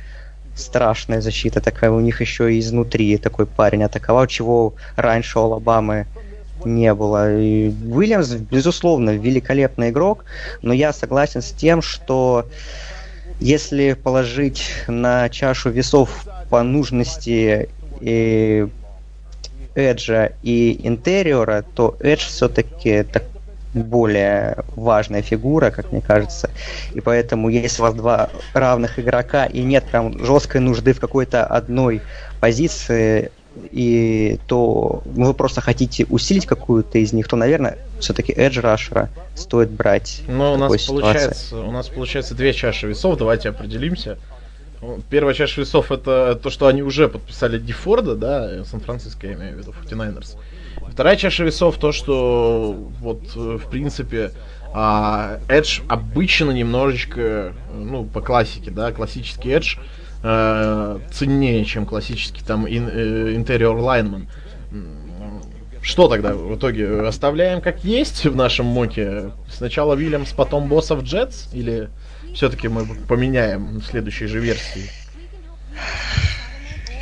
[0.55, 6.07] страшная защита такая, у них еще и изнутри такой парень атаковал, чего раньше у Алабамы
[6.64, 7.38] не было.
[7.38, 10.24] И Уильямс, безусловно, великолепный игрок,
[10.62, 12.46] но я согласен с тем, что
[13.40, 17.68] если положить на чашу весов по нужности
[18.00, 18.68] и
[19.74, 23.24] Эджа и Интериора, то Эдж все-таки так
[23.82, 26.50] более важная фигура, как мне кажется.
[26.94, 31.44] И поэтому, если у вас два равных игрока и нет прям жесткой нужды в какой-то
[31.44, 32.00] одной
[32.40, 33.30] позиции,
[33.70, 39.70] и то вы просто хотите усилить какую-то из них, то, наверное, все-таки Edge Rusher стоит
[39.70, 40.22] брать.
[40.26, 44.18] Но у нас, получается, у нас получается две чаши весов, давайте определимся.
[45.08, 49.58] Первая чаша весов это то, что они уже подписали Дефорда, да, Сан-Франциско, я имею в
[49.58, 50.36] виду, 49ers.
[50.93, 54.30] Вторая чаша весов то, что вот в принципе
[54.72, 59.78] а, Edge обычно немножечко, ну, по классике, да, классический Edge
[60.24, 64.26] э, ценнее, чем классический там ин, э, Interior Lineman.
[65.80, 67.03] Что тогда в итоге?
[67.03, 69.32] Оставляем как есть в нашем моке?
[69.53, 71.53] Сначала Вильямс, потом боссов Джетс?
[71.53, 71.91] Или
[72.35, 74.91] все-таки мы поменяем в следующей же версии?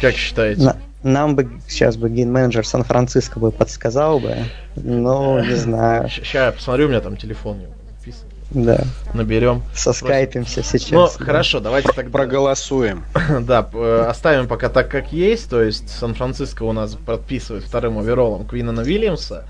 [0.00, 0.74] Как считаете?
[1.02, 4.36] На, нам бы сейчас бы ген-менеджер Сан-Франциско бы подсказал бы,
[4.76, 6.08] но не знаю.
[6.08, 7.58] Сейчас я посмотрю, у меня там телефон
[7.90, 8.26] написан.
[8.50, 8.84] Да.
[9.14, 9.62] Наберем.
[9.74, 10.90] Соскайпимся сейчас.
[10.90, 11.24] Ну, да.
[11.24, 13.04] хорошо, давайте так проголосуем.
[13.40, 13.68] да,
[14.08, 15.48] оставим пока так, как есть.
[15.48, 19.46] То есть Сан-Франциско у нас подписывает вторым оверолом Квинана Вильямса.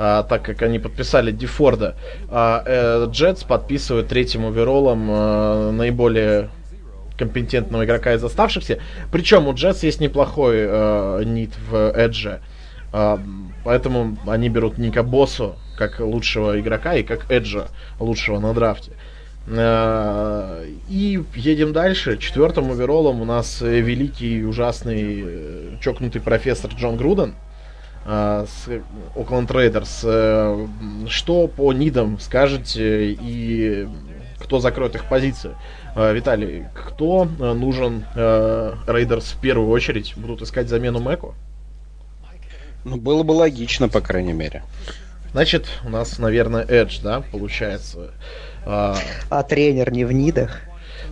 [0.00, 1.96] А, так как они подписали Дефорда,
[2.28, 6.50] а э, Джетс подписывают третьим оверолом а, наиболее
[7.18, 8.78] компетентного игрока из оставшихся.
[9.12, 12.40] Причем у Джетс есть неплохой э, need в Эдже.
[12.92, 13.18] Э,
[13.64, 17.68] поэтому они берут Ника Боссу как лучшего игрока и как Эджа
[18.00, 18.92] лучшего на драфте.
[19.50, 22.18] Э, и едем дальше.
[22.18, 27.34] Четвертым оверолом у нас великий, ужасный, э, чокнутый профессор Джон Груден
[28.04, 28.68] э, с
[29.16, 30.04] Окленд Рейдерс.
[31.08, 33.88] Что по нидам скажете и
[34.38, 35.50] кто закроет их позиции?
[35.96, 40.14] Виталий, кто нужен Рейдерс в первую очередь?
[40.16, 41.34] Будут искать замену Мэку?
[42.84, 44.62] Ну, было бы логично, по крайней мере.
[45.32, 48.12] Значит, у нас, наверное, Edge, да, получается.
[48.64, 48.96] А,
[49.28, 50.60] а тренер не в нидах?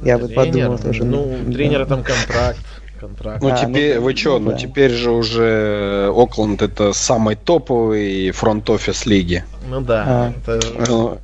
[0.02, 1.04] Я тренер, бы подумал тоже.
[1.04, 2.64] Ну, у тренера там контракт.
[2.98, 3.42] Контракт.
[3.42, 4.52] Ну, а, теперь, ну, вы что, ну, да.
[4.52, 9.44] ну теперь же уже Окленд это самый топовый front office лиги.
[9.68, 10.04] Ну да.
[10.06, 10.32] А.
[10.46, 10.60] Это...
[10.88, 11.18] Ну,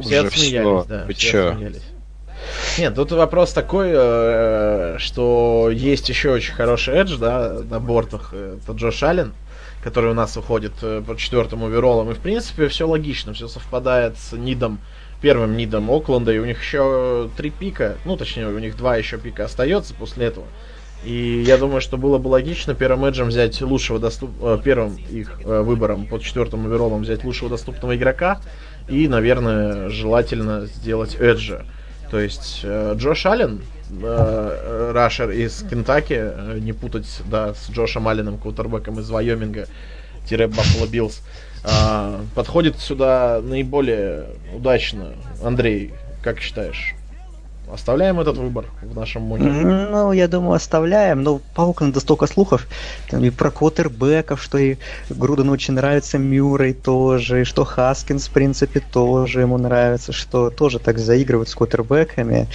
[0.00, 0.84] все уже отсмеялись, все.
[0.88, 1.04] да.
[1.06, 1.50] Вы все чё?
[1.50, 1.82] Отсмеялись.
[2.78, 8.32] Нет, тут вопрос такой, э, что есть еще очень хороший эдж, да, на бортах.
[8.34, 9.32] Это Джош Аллен
[9.86, 12.10] который у нас уходит э, по четвертому оверолам.
[12.10, 14.80] И, в принципе, все логично, все совпадает с нидом,
[15.22, 16.32] первым нидом Окленда.
[16.32, 20.26] И у них еще три пика, ну, точнее, у них два еще пика остается после
[20.26, 20.46] этого.
[21.04, 24.30] И я думаю, что было бы логично первым эджем взять лучшего доступ...
[24.42, 28.40] Э, первым их выбором под четвертым оверолом взять лучшего доступного игрока.
[28.88, 31.64] И, наверное, желательно сделать эджа.
[32.10, 38.38] То есть Джош Аллен, э, rusher из Кентаки, э, не путать да, с Джошем Алленом,
[38.38, 39.66] кутербеком из Вайоминга,
[40.28, 41.22] тире Баффало Биллс,
[41.64, 45.14] э, подходит сюда наиболее удачно.
[45.42, 46.95] Андрей, как считаешь?
[47.72, 49.44] Оставляем этот выбор в нашем моке?
[49.44, 51.22] Ну, я думаю, оставляем.
[51.22, 52.66] Но по Окленду столько слухов.
[53.10, 54.76] Там и про квотербеков, что и
[55.10, 60.78] Грудену очень нравится Мюррей тоже, и что Хаскинс, в принципе, тоже ему нравится, что тоже
[60.78, 62.48] так заигрывают с квотербеками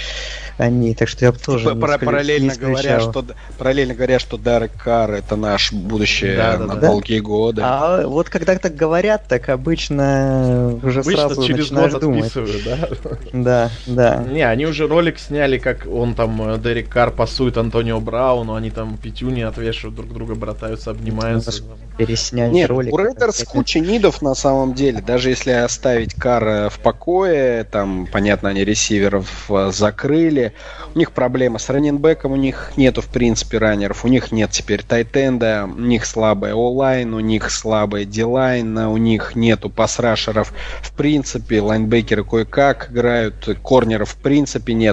[0.61, 3.25] они, так что я бы тоже типа, не параллельно не говоря, что
[3.57, 7.25] параллельно говоря, что Дарек Карр это наш будущее да, на да, долгие да.
[7.25, 7.61] годы.
[7.65, 12.33] А вот когда так говорят, так обычно уже обычно сразу через начинаешь год думать.
[12.65, 12.89] да?
[13.33, 14.23] Да, да.
[14.29, 18.69] Не, они уже ролик сняли, как он там э, Дерек Карр пасует Антонио Брауну, они
[18.69, 21.63] там пятюни отвешивают друг друга, братаются, обнимаются.
[21.97, 22.93] Переснять Нет, ролик.
[22.93, 25.01] У Рейдерс куча нидов на самом деле.
[25.01, 30.53] Даже если оставить Карра в покое, там, понятно, они ресиверов э, закрыли,
[30.93, 34.83] у них проблема с раненбеком, у них нету, в принципе, раннеров, у них нет теперь
[34.83, 41.59] тайтенда, у них слабая O-line, у них слабая D-line, у них нету пасрашеров, в принципе,
[41.61, 44.90] лайнбекеры кое-как играют, корнеров в принципе нет.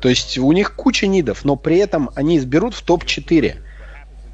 [0.00, 3.56] То есть у них куча нидов, но при этом они изберут в топ-4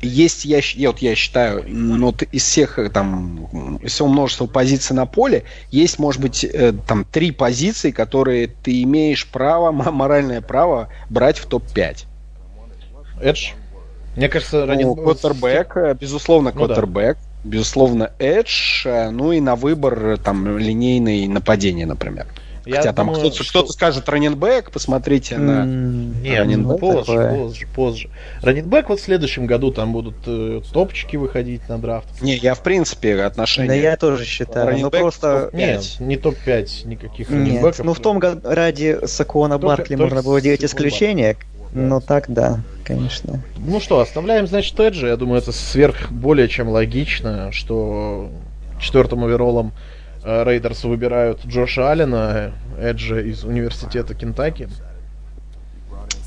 [0.02, 4.46] есть, я, я, вот я считаю, ну, вот из всех э, там, из всего множества
[4.46, 10.40] позиций на поле, есть, может быть, э, там три позиции, которые ты имеешь право, моральное
[10.40, 12.04] право брать в топ-5.
[13.20, 13.50] Эдж?
[14.16, 14.88] Мне кажется, ранен...
[14.88, 17.50] Ну, квотербек, э, безусловно, квотербек, ну, да.
[17.50, 22.26] безусловно, Эдж, ну и на выбор там линейное нападение, например.
[22.66, 23.62] Я Хотя думаю, там кто-то, что...
[23.62, 25.64] кто скажет раненбэк, посмотрите на...
[25.64, 27.34] Нет, раненбэк позже, такое.
[27.34, 28.10] позже, позже.
[28.42, 32.20] Раннинбек вот в следующем году там будут э, топчики выходить на драфт.
[32.20, 33.68] Не, я в принципе отношения...
[33.68, 35.50] Да я тоже считаю, ну просто...
[35.52, 37.78] Нет, не топ-5 никаких раннинбеков.
[37.78, 41.36] Нет, ну в том году ради Сэкуона Баркли можно было делать исключение,
[41.72, 43.42] ну так да, конечно.
[43.56, 45.06] Ну что, оставляем, значит, edge и.
[45.06, 48.30] Я думаю, это сверх более чем логично, что
[48.80, 49.72] четвертым overall ом
[50.24, 54.68] Raiders выбирают Джоша Аллена, edge а из университета Кентаки.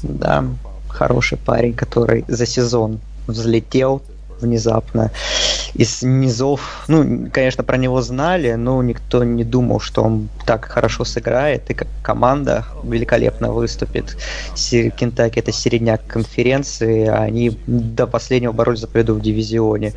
[0.02, 0.46] Да,
[0.90, 4.02] хороший парень, который за сезон взлетел
[4.40, 5.12] внезапно
[5.76, 6.86] из низов.
[6.88, 11.74] Ну, конечно, про него знали, но никто не думал, что он так хорошо сыграет, и
[11.74, 14.18] как команда великолепно выступит.
[14.56, 19.94] Кентаки это середняк конференции, а они до последнего боролись за победу в дивизионе.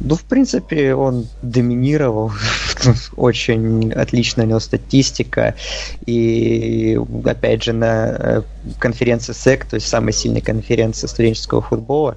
[0.00, 2.32] Ну, в принципе, он доминировал,
[3.16, 5.54] очень отличная у него статистика,
[6.06, 8.42] и опять же на э,
[8.78, 12.16] конференции СЭК, то есть самой сильной конференции студенческого футбола,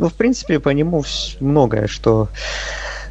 [0.00, 1.04] ну, в принципе, по нему
[1.40, 2.28] многое, что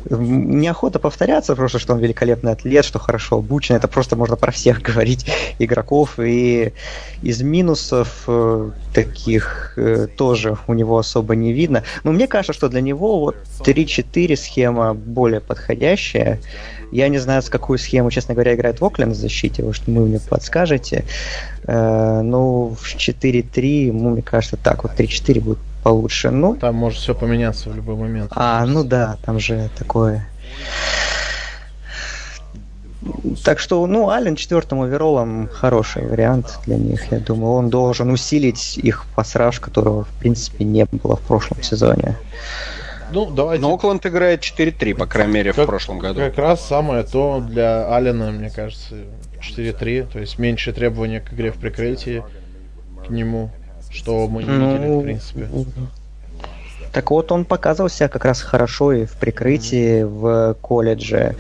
[0.10, 3.76] неохота повторяться, просто что он великолепный атлет, что хорошо обучен.
[3.76, 5.26] Это просто можно про всех говорить
[5.60, 6.20] игроков.
[6.20, 6.74] И
[7.22, 11.84] из минусов э, таких э, тоже у него особо не видно.
[12.04, 16.40] Но мне кажется, что для него вот 3-4 схема более подходящая.
[16.92, 20.08] Я не знаю, с какую схему, честно говоря, играет Вокленд в защите, вы что вы
[20.08, 21.06] мне подскажете.
[21.66, 26.30] Э, ну, в 4-3, ну, мне кажется, так, вот 3-4 будет получше.
[26.32, 28.32] Ну, там может все поменяться в любой момент.
[28.36, 30.28] А, ну да, там же такое.
[33.44, 37.54] Так что, ну, Ален четвертым оверолом хороший вариант для них, я думаю.
[37.54, 42.18] Он должен усилить их пассаж, которого, в принципе, не было в прошлом сезоне.
[43.12, 43.62] Ну, давайте.
[43.62, 46.20] Но Окленд играет 4-3, по крайней мере, как, в прошлом году.
[46.20, 48.96] Как раз самое то для Алина, мне кажется,
[49.42, 50.12] 4-3.
[50.12, 52.24] То есть меньше требования к игре в прикрытии
[53.08, 53.50] к нему
[53.90, 55.48] что мы не ну, видели, в принципе.
[56.92, 61.36] Так вот, он показывал себя как раз хорошо и в прикрытии, в колледже.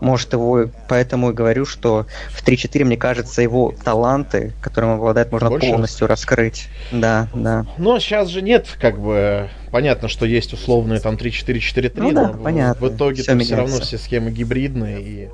[0.00, 5.30] Может, его, поэтому и говорю, что в 3-4, мне кажется, его таланты, которым он обладает,
[5.30, 5.68] можно Больше?
[5.68, 6.68] полностью раскрыть.
[6.90, 7.66] Да, да.
[7.76, 12.42] Но сейчас же нет, как бы, понятно, что есть условные там 3-4-4-3, ну, да, но
[12.42, 12.88] понятно.
[12.88, 15.28] в итоге все, все равно все схемы гибридные, и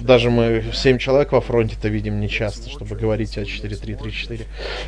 [0.00, 4.42] даже мы 7 человек во фронте-то видим не часто, чтобы говорить о 4-3-3-4.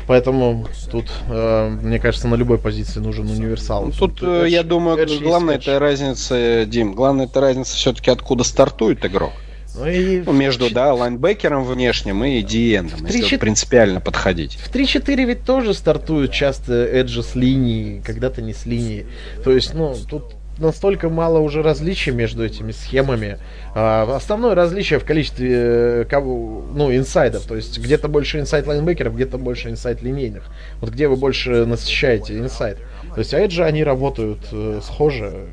[0.07, 3.85] Поэтому тут, э, мне кажется, на любой позиции нужен универсал.
[3.85, 9.05] Ну, тут, тут я думаю, главная это разница, Дим, главная это разница все-таки откуда стартует
[9.05, 9.33] игрок.
[9.73, 13.39] Ну, и ну, между, да, лайнбекером внешним и диэндом, если 4...
[13.39, 14.55] принципиально подходить.
[14.55, 19.05] В 3-4 ведь тоже стартуют часто edge и с линии, когда-то не с линии.
[19.43, 23.37] То есть, ну, тут настолько мало уже различий между этими схемами.
[23.75, 27.43] А, основное различие в количестве э, кого, ну, inside ов.
[27.45, 30.43] То есть где-то больше inside лайнбекеров, где-то больше inside линейных.
[30.79, 32.77] Вот где вы больше насыщаете inside.
[33.13, 35.47] То есть, а это они работают э, схоже.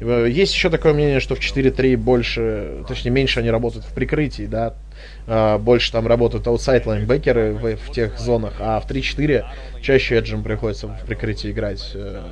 [0.00, 4.46] Э, есть еще такое мнение, что в 4.3 больше, точнее, меньше они работают в прикрытии,
[4.46, 4.74] да,
[5.26, 9.44] а, больше там работают outside лайнбекеры в, в тех зонах, а в 3-4
[9.82, 11.92] чаще edge ам приходится в прикрытии играть.
[11.94, 12.22] Э,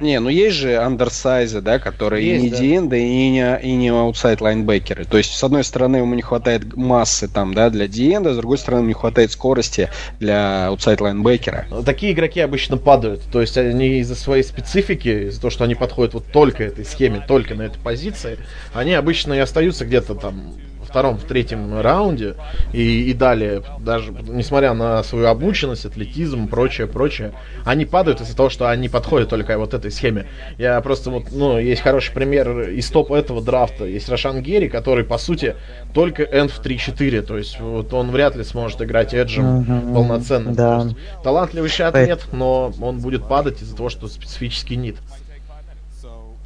[0.00, 2.56] не, ну есть же undersize ы, да, которые есть, и не да.
[2.56, 5.04] D-end ы, и не, и не outside лайнбекеры.
[5.04, 8.36] То есть, с одной стороны, ему не хватает массы там, да, для D-end а, с
[8.36, 9.88] другой стороны, ему не хватает скорости
[10.20, 11.66] для outside лайнбекера.
[11.84, 13.22] Такие игроки обычно падают.
[13.32, 17.24] То есть, они из-за своей специфики, из-за того, что они подходят вот только этой схеме,
[17.26, 18.38] только на этой позиции,
[18.74, 20.54] они обычно и остаются где-то там
[20.88, 22.34] втором, в третьем раунде
[22.72, 27.32] и, и далее, даже несмотря на свою обученность, атлетизм, прочее, прочее,
[27.64, 30.26] они падают из-за того, что они подходят только вот этой схеме.
[30.56, 33.84] Я просто вот, ну, есть хороший пример из топ этого драфта.
[33.84, 35.56] Есть Рошан Герри, который, по сути,
[35.92, 39.94] только энд в 3-4, то есть вот он вряд ли сможет играть эджем mm-hmm.
[39.94, 40.54] полноценно.
[40.54, 40.82] Да.
[40.84, 44.96] Есть, талантливый шат нет, но он будет падать из-за того, что специфический нит.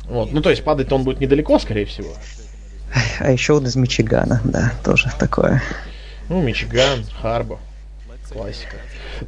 [0.09, 0.32] Вот.
[0.32, 2.09] Ну, то есть падать он будет недалеко, скорее всего.
[3.20, 5.62] А еще он из Мичигана, да, тоже такое.
[6.28, 7.59] Ну, Мичиган, Харбо.
[8.30, 8.76] Классика.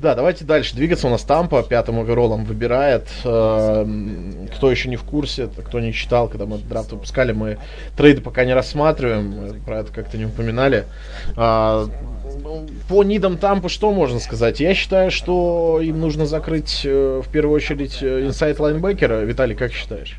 [0.00, 1.06] Да, давайте дальше двигаться.
[1.06, 3.08] У нас Тампа пятым оверолом выбирает.
[3.24, 7.58] Эм, кто еще не в курсе, кто не читал, когда мы драфт выпускали, мы
[7.96, 9.60] трейды пока не рассматриваем.
[9.64, 10.86] Про это как-то не упоминали.
[11.36, 11.86] А,
[12.88, 14.60] по нидам Тампа что можно сказать?
[14.60, 19.20] Я считаю, что им нужно закрыть э, в первую очередь инсайт лайнбекера.
[19.20, 20.18] Виталий, как считаешь?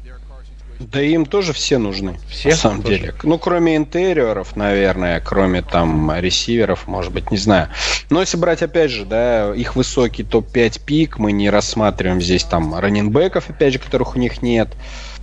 [0.80, 2.97] Да им тоже все нужны, все на самом тоже?
[2.97, 3.13] деле.
[3.23, 7.69] Ну, кроме интерьеров, наверное, кроме там ресиверов, может быть, не знаю.
[8.09, 12.78] Но если брать, опять же, да, их высокий топ-5 пик, мы не рассматриваем здесь там
[12.78, 14.69] раненбеков, опять же, которых у них нет.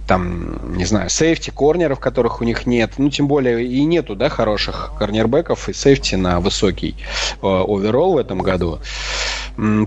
[0.08, 2.94] там, не знаю, сейфти, корнеров, которых у них нет.
[2.98, 6.96] Ну, тем более и нету, да, хороших корнербеков и сейфти на высокий
[7.40, 8.80] э, оверолл в этом году.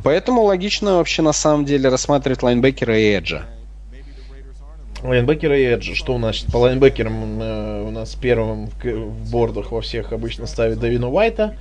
[0.04, 3.46] Поэтому логично вообще на самом деле рассматривать лайнбекера и эджа.
[5.08, 5.96] Лайнбекера и Эджа.
[5.96, 10.48] Что у нас по лайнбекерам э, у нас первым в, в бордах во всех обычно
[10.48, 11.56] ставит Давина Уайта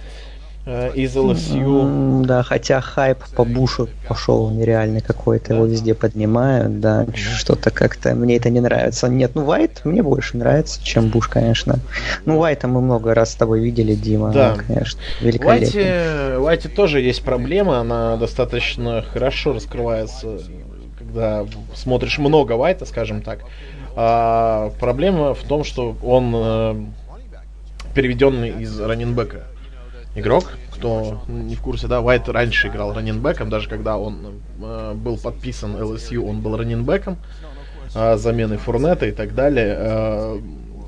[0.67, 2.25] э, из LSU.
[2.25, 8.37] Да, хотя хайп по Бушу пошел нереальный какой-то, его везде поднимают, да, что-то как-то мне
[8.37, 9.09] это не нравится.
[9.09, 11.79] Нет, ну Вайт мне больше нравится, чем Буш, конечно.
[12.25, 14.53] Ну Вайта мы много раз с тобой видели, Дима, да.
[14.53, 15.83] он, конечно, великолепный.
[15.83, 20.39] Вайте, Вайте тоже есть проблема, она достаточно хорошо раскрывается
[21.15, 23.41] когда смотришь много Вайта, скажем так.
[23.97, 26.85] А, проблема в том, что он э,
[27.95, 29.45] переведенный из раненбека
[30.17, 30.45] игрок.
[30.73, 35.77] Кто не в курсе, да, Вайт раньше играл раненбеком, даже когда он э, был подписан
[35.77, 37.17] LSU, он был раненбеком,
[37.95, 39.77] э, заменой Фурнета и так далее.
[39.79, 40.41] Э,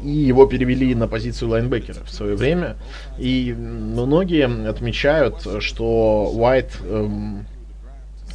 [0.03, 2.77] и его перевели на позицию лайнбекера в свое время.
[3.19, 7.47] И многие отмечают, что Уайт эм,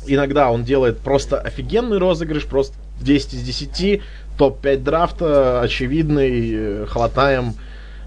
[0.05, 4.01] иногда он делает просто офигенный розыгрыш, просто 10 из 10,
[4.37, 7.55] топ-5 драфта, очевидный, э, хватаем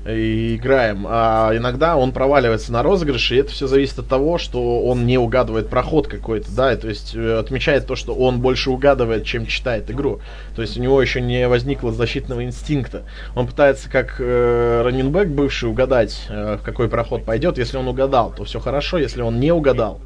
[0.06, 1.06] и играем.
[1.08, 5.18] А иногда он проваливается на розыгрыше, и это все зависит от того, что он не
[5.18, 9.90] угадывает проход какой-то, да, то есть э, отмечает то, что он больше угадывает, чем читает
[9.90, 10.20] игру.
[10.56, 13.04] То есть у него еще не возникло защитного инстинкта.
[13.34, 17.58] Он пытается как э, раннинбэк бывший угадать, э, в какой проход пойдет.
[17.58, 18.98] Если он угадал, то все хорошо.
[18.98, 20.00] Если он не угадал,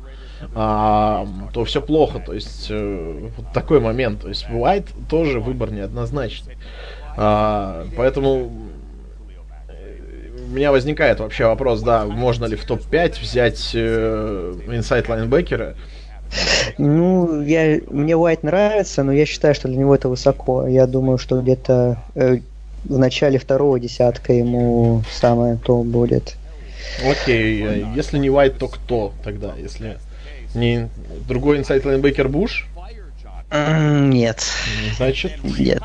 [0.54, 2.18] а, то все плохо.
[2.18, 4.22] То есть э, вот такой момент.
[4.22, 6.56] То есть Уайт тоже выбор неоднозначный.
[7.16, 8.52] А, поэтому
[9.68, 9.98] э,
[10.46, 15.74] у меня возникает вообще вопрос, да, можно ли в топ-5 взять э, инсайт лайнбекера.
[16.76, 20.66] Ну, я, мне Уайт нравится, но я считаю, что для него это высоко.
[20.66, 22.38] Я думаю, что где-то э,
[22.84, 26.36] в начале второго десятка ему самое то будет.
[27.04, 29.54] Окей, э, если не Уайт, то кто тогда?
[29.56, 29.98] Если
[30.54, 30.88] не
[31.26, 32.66] другой inside лайнбекер Буш?
[33.50, 34.44] Нет.
[34.96, 35.42] Значит?
[35.42, 35.82] Нет.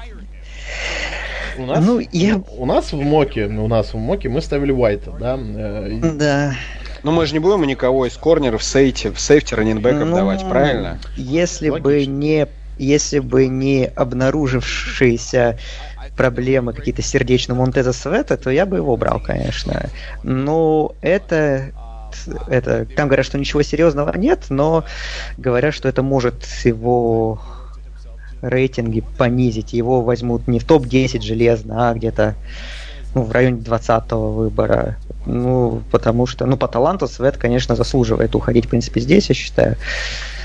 [1.57, 2.41] У нас, ну, я...
[2.57, 5.37] у нас в mock е, у нас в mock е мы ставили Уайта, да?
[5.37, 6.55] Да.
[7.03, 10.99] Ну мы же не будем никого из корнеров сейфти, в сейфти раннинбеков ну, давать, правильно?
[11.15, 11.89] Если Логично.
[11.89, 12.47] бы не
[12.79, 15.59] если бы не обнаружившиеся
[16.17, 19.89] проблемы какие-то сердечные Монтеза Света, то я бы его брал, конечно.
[20.23, 21.71] Но это
[22.47, 24.85] это, там говорят, что ничего серьезного нет, но
[25.37, 27.41] говорят, что это может его
[28.41, 29.73] рейтинги понизить.
[29.73, 32.35] Его возьмут не в топ-10 железно, а где-то
[33.15, 34.97] ну, в районе 20-го выбора.
[35.25, 39.77] Ну, потому что, ну, по таланту Свет, конечно, заслуживает уходить, в принципе, здесь, я считаю.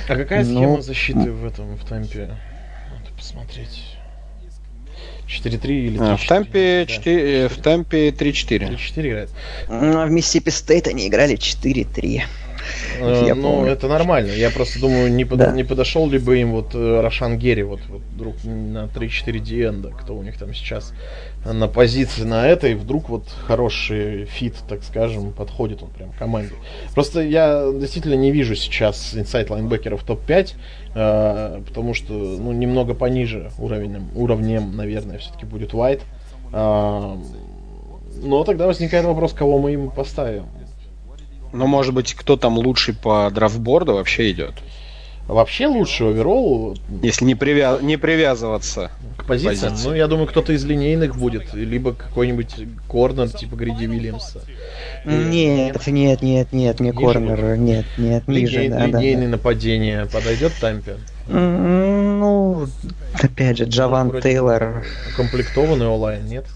[0.09, 2.29] А какая схема ну, защиты в этом, в темпе?
[2.91, 3.88] Надо посмотреть.
[5.29, 6.13] 4-3 или 3-4?
[6.13, 7.49] А, в темпе, 4, да.
[7.49, 8.77] в Тампе 3-4.
[8.77, 9.31] 3-4 играет.
[9.69, 12.23] А в Mississippi State они играли 4-3.
[12.99, 14.33] Э, ну, это нормально.
[14.33, 15.53] Я просто думаю, не, под, да.
[15.53, 19.76] не подошел ли бы им вот э, Рашан Гэри, вот, вот вдруг на 3-4 D-end
[19.76, 20.93] а, кто у них там сейчас
[21.45, 26.55] на позиции на этой, вдруг вот хороший fit, так скажем, подходит он прям команде.
[26.95, 30.55] Просто я действительно не вижу сейчас inside лайнбекеров топ-5,
[30.95, 36.03] э, потому что ну, немного пониже уровнем, уровнем наверное, все-таки будет White.
[36.53, 37.17] Э,
[38.23, 40.47] но тогда возникает вопрос, кого мы им поставим.
[41.53, 44.55] Ну, может быть, кто там лучший по драфтборду вообще идет?
[45.29, 46.79] Вообще лучше оверолл.
[47.03, 47.79] Если не, привя...
[47.83, 49.73] не привязываться к позициям.
[49.73, 49.89] Позиции.
[49.89, 51.53] Ну, я думаю, кто-то из линейных будет.
[51.53, 52.55] Либо какой-нибудь
[52.89, 54.41] корнер, типа Гриди Вильямса.
[55.05, 57.59] Нет, нет, нет, нет, не корнер.
[57.59, 58.63] Нет, нет, ниже.
[58.63, 60.97] Линей, да, линейное да, нападение подойдет Тампе?
[61.29, 62.67] Ну,
[63.23, 64.83] опять же, Джаван ну, Тейлор.
[65.13, 66.47] Укомплектованный O-line, нет?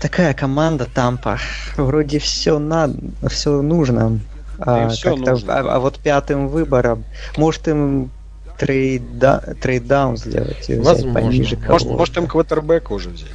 [0.00, 1.40] Такая команда Тампа.
[1.76, 2.96] Вроде все надо,
[3.28, 4.20] все нужно.
[4.58, 5.54] А, все нужно.
[5.54, 7.04] А, а вот пятым выбором,
[7.36, 8.10] может им
[8.58, 13.30] trade, trade down сделать и взять пониже может, может им квотербека уже взять.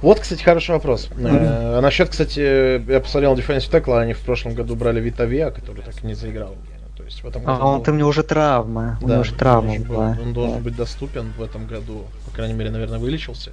[0.00, 1.08] Вот, кстати, хороший вопрос.
[1.10, 1.76] Mm-hmm.
[1.76, 5.82] Э, насчет, кстати, я посмотрел Defensive Tackle, они в прошлом году брали Вита Веа, который
[5.82, 6.54] так и не заиграл.
[6.96, 7.58] То есть в этом году...
[7.60, 8.98] А он там у него уже травма.
[9.00, 10.16] Да, у него уже травма была.
[10.22, 12.04] Он должен быть доступен в этом году.
[12.24, 13.50] По крайней мере, наверное, вылечился.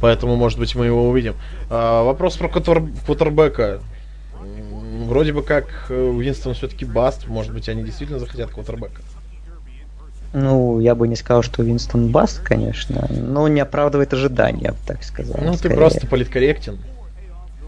[0.00, 1.34] Поэтому, может быть, мы его увидим.
[1.68, 3.80] А, вопрос про квотербека.
[5.06, 7.26] Вроде бы как Уинстон все-таки баст.
[7.26, 9.02] Может быть, они действительно захотят квотербека.
[10.32, 14.78] Ну, я бы не сказал, что Винстон Баст, конечно, но не оправдывает ожидания, я бы
[14.86, 15.36] так сказал.
[15.40, 15.74] Ну, скорее.
[15.74, 16.78] ты просто политкорректен.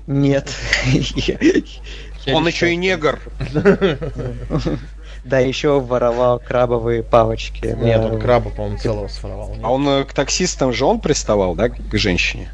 [0.06, 0.52] Нет.
[2.26, 3.20] Он еще и негр.
[5.24, 7.76] Да, еще воровал крабовые палочки.
[7.78, 9.54] Нет, он краба, по-моему, целого своровал.
[9.62, 12.48] А он э, к таксистам же он приставал, да, к женщине?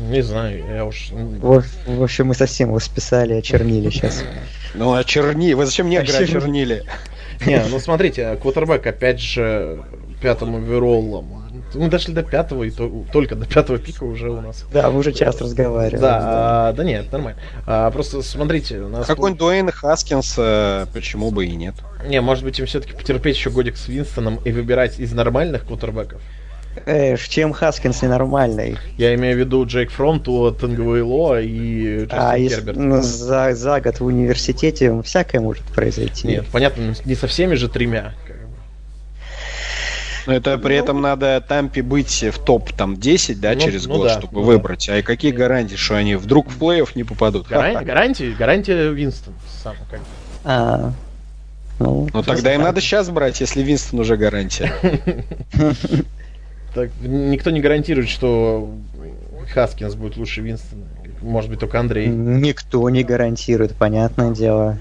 [0.00, 1.10] Не знаю, я уж...
[1.10, 4.24] В, в общем, мы совсем его списали, очернили сейчас.
[4.76, 6.84] Ну, очерни, вы зачем негры очернили?
[7.46, 9.84] Не, ну смотрите, квотербек опять же
[10.20, 11.44] пятым овероллом.
[11.74, 14.64] Мы дошли до пятого, и то, только до пятого пика уже у нас.
[14.72, 16.00] Да, мы уже часто разговариваем.
[16.00, 17.40] Да, да, а, да нет, нормально.
[17.66, 19.06] А, просто смотрите, у нас...
[19.06, 20.40] Какой-нибудь Дуэйн Хаскинс,
[20.92, 21.74] почему бы и нет?
[22.06, 26.20] Не, может быть, им все-таки потерпеть еще годик с Винстоном и выбирать из нормальных квотербеков?
[26.86, 28.76] Э, чем Хаскинс ненормальный?
[28.98, 32.76] Я имею в виду Джейк Фронт, Тенгвейло и Джастин а, Герберт.
[32.76, 36.26] Ну, за, за год в университете всякое может произойти.
[36.26, 38.14] Нет, понятно, не со всеми же тремя.
[40.26, 43.96] Но это при этом надо Тампе быть в топ там 10, да, ну, через ну,
[43.96, 44.88] год, да, чтобы ну, выбрать.
[44.88, 47.46] А и какие гарантии, что они вдруг в плей-офф не попадут?
[47.46, 50.06] Гарантия, гарантия, гарантия Винстон сам как бы.
[50.44, 50.92] А,
[51.78, 54.72] ну, ну тогда им надо сейчас брать, если Винстон уже гарантия.
[56.74, 58.68] Так, никто не гарантирует, что
[59.52, 60.82] Хаскинс будет лучше Винстона.
[61.22, 62.08] Может быть, только Андрей.
[62.08, 64.78] Никто не гарантирует, понятное дело.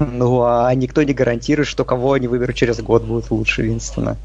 [0.00, 4.16] Ну, а никто не гарантирует, что кого они выберут через год будет лучше Винстона.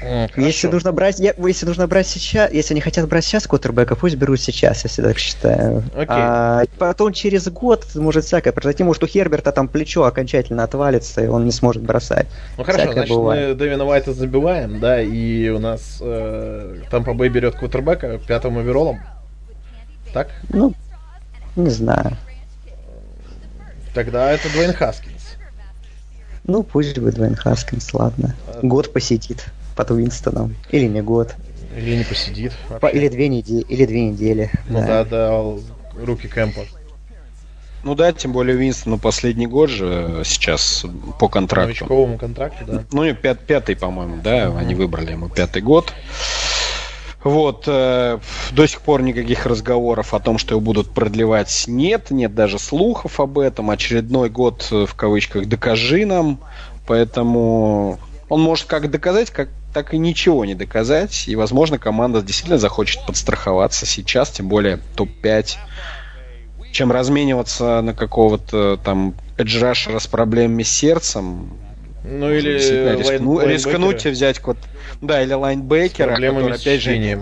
[0.00, 0.40] Хорошо.
[0.40, 4.16] Если нужно брать, я, если нужно брать сейчас, если они хотят брать сейчас квотербека, пусть
[4.16, 5.84] берут сейчас, если так считаю.
[5.94, 6.06] Okay.
[6.08, 11.26] А потом через год может всякое произойти, может у Херберта там плечо окончательно отвалится и
[11.26, 12.28] он не сможет бросать.
[12.56, 13.48] Ну хорошо, всякое значит бывает.
[13.50, 19.00] мы Дэвина Уайта забиваем, да, и у нас э, Тампа Бэй берет квотербека пятым оверолом.
[20.14, 20.30] Так?
[20.48, 20.72] Ну,
[21.56, 22.16] не знаю.
[23.94, 25.36] Тогда это Дуэйн Хаскинс.
[26.44, 28.34] Ну, пусть будет Дуэйн Хаскинс, ладно.
[28.62, 29.44] Год посетит
[29.76, 30.54] под Уинстоном.
[30.70, 31.34] Или не год.
[31.76, 32.52] Или не посидит.
[32.80, 34.50] По, или, две недели, или две недели.
[34.68, 36.62] Ну да, да, да руки Кэмпа.
[37.82, 40.84] Ну да, тем более Уинстон, ну последний год же сейчас
[41.18, 41.68] по контракту.
[41.68, 42.84] Новичковому контракту, да.
[42.92, 44.58] Ну, пят, пятый, по-моему, да, mm-hmm.
[44.58, 45.92] они выбрали ему пятый год.
[47.22, 48.18] Вот, э,
[48.52, 53.20] до сих пор никаких разговоров о том, что его будут продлевать, нет, нет даже слухов
[53.20, 53.70] об этом.
[53.70, 56.40] Очередной год, э, в кавычках, докажи нам.
[56.86, 57.98] Поэтому
[58.28, 61.24] он может как доказать, как, так и ничего не доказать.
[61.26, 65.56] И, возможно, команда действительно захочет подстраховаться сейчас, тем более топ-5,
[66.72, 71.52] чем размениваться на какого-то там эджрашера с проблемами с сердцем.
[72.02, 72.52] Ну или
[72.96, 74.56] рискну, line, рискнуть и взять вот,
[75.00, 77.20] да, или лайнбекера, который опять же,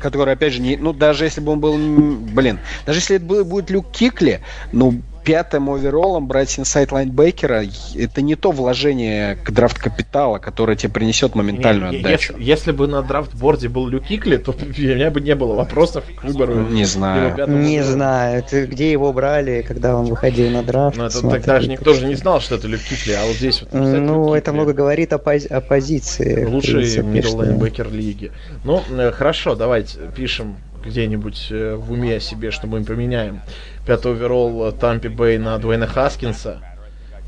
[0.00, 3.70] который опять же не, ну даже если бы он был, блин, даже если это будет
[3.70, 4.40] Люк Кикли,
[4.72, 7.64] ну пятым overall ом брать inside лайнбекера
[7.94, 12.34] это не то вложение драфт капитала, которое тебе принесет моментальную не, отдачу.
[12.36, 15.54] Если, если бы на драфт-board е был Люк Кикли, то у меня бы не было
[15.54, 16.54] вопросов к выбору.
[16.54, 17.48] Не знаю.
[17.48, 18.42] Не знаю.
[18.42, 20.96] Ты где его брали, когда он выходил на драфт?
[20.96, 23.60] Ну, это тогда же никто же не знал, что это Люк Кикли, а вот здесь
[23.60, 23.72] вот.
[23.72, 26.44] Ну, это много говорит о, пози- о позиции.
[26.44, 28.32] Лучший middle лайнбекер лиги.
[28.64, 33.40] Ну, э, хорошо, давайте пишем где-нибудь э, в уме себе, что мы поменяем
[33.86, 36.60] пятый overall Тампа Бэй на Дуэйна Хаскинса.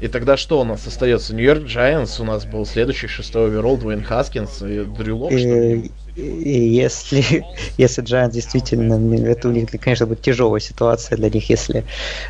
[0.01, 1.33] И тогда что у нас остается?
[1.33, 5.93] Нью-Йорк Giants у нас был следующий шестой overall Дуэйн Хаскинс и Дрю Лок, что ли?
[6.17, 7.45] И если,
[7.79, 8.95] если Giants действительно,
[9.27, 11.85] это у них, конечно, будет тяжелая ситуация для них, если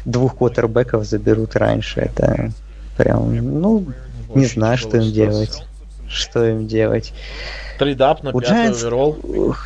[0.04, 2.00] двух квотербеков заберут раньше.
[2.00, 2.52] Это
[2.96, 3.86] прям, ну,
[4.28, 5.14] Очень не знаю, что им ситуация.
[5.14, 5.66] делать.
[6.08, 7.14] Что им делать.
[7.78, 8.82] Trade up на у пятый Giants...
[8.82, 9.56] overall.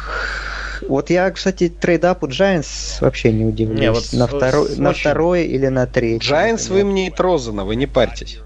[0.89, 3.81] Вот я, кстати, trade up у Giants вообще не удивлюсь.
[3.81, 4.83] Не, вот на, второй, очень...
[4.83, 6.29] на второй или на третий.
[6.29, 8.41] Giants вы мне Розена, вы не парьтесь.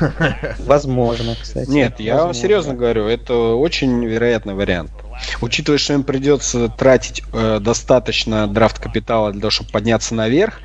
[0.60, 1.68] Возможно, кстати.
[1.68, 2.42] Нет, я Возможно.
[2.42, 4.92] серьезно говорю, это очень вероятный вариант.
[5.40, 10.60] Учитывая, что им придется тратить э, достаточно драфт капитала для того, чтобы подняться наверх,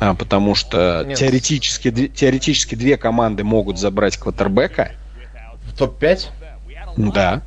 [0.00, 1.18] э, потому что Нет.
[1.18, 4.92] теоретически, теоретически две команды могут забрать квотербека.
[5.64, 6.26] В топ-5?
[6.96, 7.42] Да.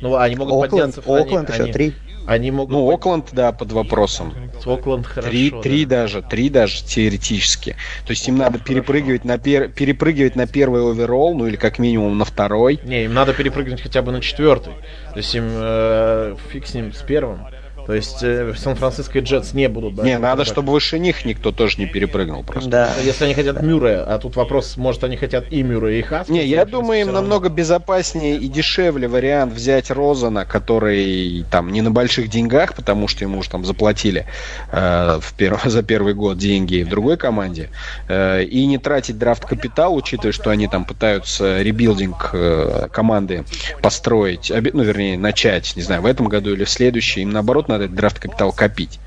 [0.00, 1.22] Ну, они могут Окленд, подняться...
[1.22, 1.72] Окленд еще они...
[1.72, 1.94] три.
[2.32, 2.72] Они могут...
[2.72, 4.32] Ну, Окленд, да, под вопросом.
[4.64, 5.28] Окленд хорошо.
[5.28, 5.60] Три, да.
[5.60, 7.76] три даже, три даже теоретически.
[8.06, 9.68] То есть им надо перепрыгивать на, пер...
[9.68, 12.80] перепрыгивать на первый оверолл, ну или как минимум на второй.
[12.84, 14.72] Не, им надо перепрыгнуть хотя бы на четвертый.
[15.12, 17.40] То есть им э, фиг с ним с первым.
[17.86, 20.06] То есть э, Сан-Франциско и Джетс не будут брать.
[20.06, 22.70] Не, надо, чтобы выше них никто тоже не перепрыгнул просто.
[22.70, 22.90] Да.
[23.02, 26.30] Если они хотят Мюррея, а тут вопрос, может они хотят и Мюррея, и Хаскинса.
[26.30, 31.90] Не, я думаю, им намного безопаснее и дешевле вариант взять Розена, который там не на
[31.90, 34.26] больших деньгах, потому что ему уже там заплатили
[34.70, 35.58] э, в пер...
[35.64, 37.70] за первый год деньги в другой команде,
[38.08, 43.44] э, и не тратить драфт капитал, учитывая, что они там пытаются rebuilding э, команды
[43.82, 47.84] построить, ну, вернее, начать, не знаю, в этом году или в следующий, им наоборот надо
[47.84, 49.00] этот драфт капитал копить.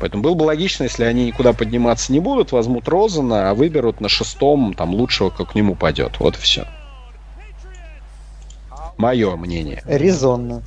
[0.00, 4.08] Поэтому было бы логично, если они никуда подниматься не будут, возьмут Розена, а выберут на
[4.08, 6.18] шестом там лучшего, как к нему пойдет.
[6.18, 6.66] Вот и все.
[8.96, 9.82] Мое мнение.
[9.86, 10.62] Резонно.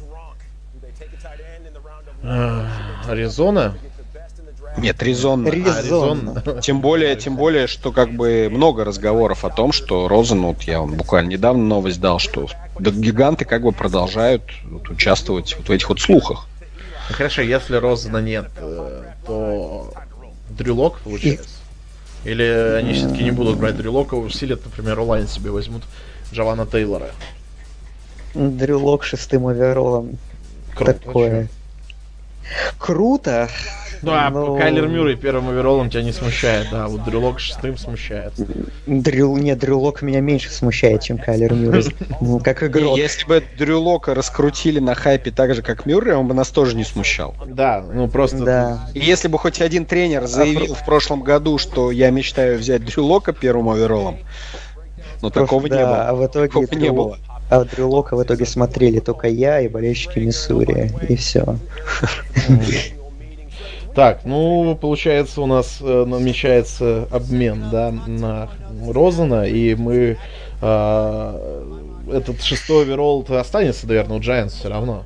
[3.08, 3.78] Аризона?
[4.78, 5.48] Нет, резонно.
[5.48, 6.44] Резонно.
[6.46, 10.64] А, Тем более, тем более, что как бы много разговоров о том, что Розен, вот
[10.64, 12.48] я вам буквально недавно новость дал, что
[12.80, 16.48] гиганты как бы продолжают вот, участвовать вот в этих вот слухах.
[17.10, 19.94] Хорошо, если Розена нет, э, то
[20.50, 21.50] Дрюлок получается?
[22.24, 25.84] Или они все-таки не будут брать Дрюлока, усилят, например, онлайн себе возьмут
[26.34, 27.12] Джавана Тейлора?
[28.34, 30.18] Дрюлок шестым оверолом.
[30.74, 31.48] Круто, Такое.
[32.78, 33.50] Круто.
[34.06, 34.56] Да, но...
[34.58, 38.34] Кайлер Мюррей первым оверолом тебя не смущает, да, вот Дрюлок шестым смущает.
[38.86, 39.36] Дрю...
[39.38, 41.96] Нет, Дрюлок меня меньше смущает, чем Кайлер Мюррей.
[42.22, 42.98] Ну, как игрок.
[42.98, 46.84] Если бы Дрюлока раскрутили на хайпе так же, как Мюррей, он бы нас тоже не
[46.84, 47.36] смущал.
[47.46, 48.44] Да, ну просто...
[48.44, 48.90] Да.
[48.94, 50.76] И если бы хоть один тренер заявил а...
[50.76, 54.20] в прошлом году, что я мечтаю взять Дрюлока первым оверолом,
[55.22, 56.08] но такого не было.
[56.10, 57.18] А в итоге не было.
[57.50, 61.58] А Дрю Лока в итоге смотрели только я и болельщики Миссури, и все.
[63.96, 68.50] Так, ну, получается, у нас э, намечается обмен, да, на
[68.86, 70.18] Розана, и мы...
[70.62, 71.64] Э,
[72.12, 75.06] этот шестой оверолл останется, наверное, у Giants все равно.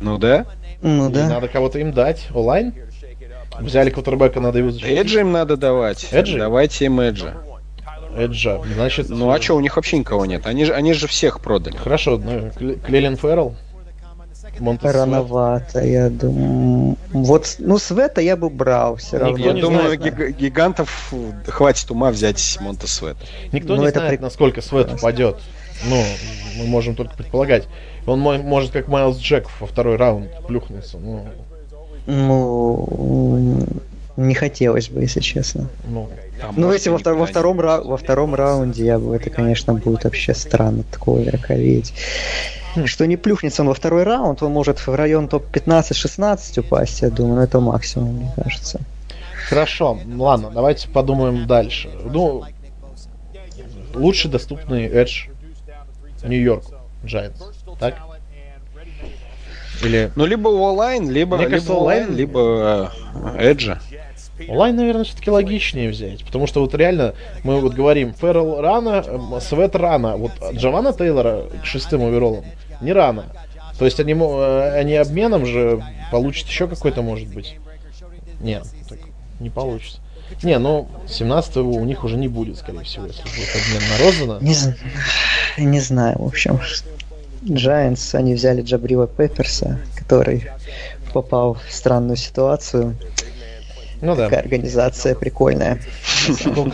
[0.00, 0.46] Ну да.
[0.80, 1.28] Ну да.
[1.28, 2.28] Надо кого-то им дать.
[2.34, 2.74] Онлайн?
[3.60, 4.98] Взяли квотербека, надо его защитить.
[4.98, 6.08] Эджи им надо давать.
[6.10, 6.38] Эджи?
[6.38, 7.34] Давайте им Эджи.
[8.16, 8.60] Эджа.
[8.74, 9.08] Значит...
[9.10, 10.46] Ну а что, у них вообще никого нет?
[10.46, 11.76] Они же, они же всех продали.
[11.76, 12.50] Хорошо, ну,
[12.84, 13.54] Клелин Феррелл.
[14.82, 16.96] Рановато, я думаю.
[17.12, 19.38] Вот, ну, Света я бы брал все равно.
[19.38, 21.12] Я думаю, знает, гигантов
[21.46, 23.20] хватит ума взять Монта Света.
[23.52, 24.22] Никто ну, не знает, при...
[24.22, 25.36] насколько Свет упадет.
[25.84, 26.02] Ну,
[26.58, 27.66] мы можем только предполагать.
[28.06, 30.98] Он может, как Майлз Джек во второй раунд плюхнуться.
[30.98, 31.26] Ну,
[32.06, 33.66] ну
[34.16, 35.68] не хотелось бы, если честно.
[35.86, 36.08] Ну,
[36.56, 40.04] ну если во, втор- во, втором ра- во втором раунде я бы, это, конечно, будет
[40.04, 41.94] вообще странно такого игрока видеть.
[42.86, 47.36] Что не плюхнется он во второй раунд, он может в район топ-15-16 упасть, я думаю,
[47.36, 48.80] но это максимум, мне кажется.
[49.48, 51.90] Хорошо, ладно, давайте подумаем дальше.
[52.04, 52.44] Ну,
[53.94, 55.30] лучший доступный Edge
[56.24, 56.64] Нью-Йорк
[57.04, 57.42] Giants,
[57.78, 57.96] так?
[59.82, 60.12] Или...
[60.14, 62.92] Ну, либо онлайн, либо, Мне либо онлайн, либо
[63.36, 63.78] Edge.
[64.48, 67.14] Онлайн, наверное, все-таки логичнее взять, потому что вот реально
[67.44, 69.04] мы вот говорим, Феррел рано,
[69.40, 72.44] Свет рано, вот Джованна Тейлора шестым оверолом
[72.82, 73.26] не рано.
[73.78, 77.56] То есть они, э, они обменом же получат еще какой-то, может быть.
[78.40, 78.98] Нет, так
[79.40, 79.98] не получится.
[80.42, 84.38] Не, ну, 17 у них уже не будет, скорее всего, если будет обмен на Розана.
[84.40, 86.60] Не, не знаю, в общем.
[87.42, 90.48] Giants, они взяли Джабрила Пепперса, который
[91.12, 92.96] попал в странную ситуацию.
[94.00, 94.24] Ну да.
[94.24, 95.80] Такая организация прикольная.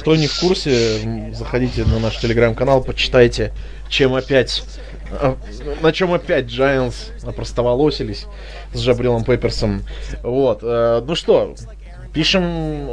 [0.01, 3.53] Кто не в курсе, заходите на наш телеграм-канал, почитайте,
[3.89, 4.63] чем опять
[5.81, 8.27] на чем опять Giants опростоволосились
[8.73, 9.83] с Джабрилом Пейперсом.
[10.23, 10.61] Вот.
[10.63, 11.55] Э, ну что,
[12.13, 12.89] пишем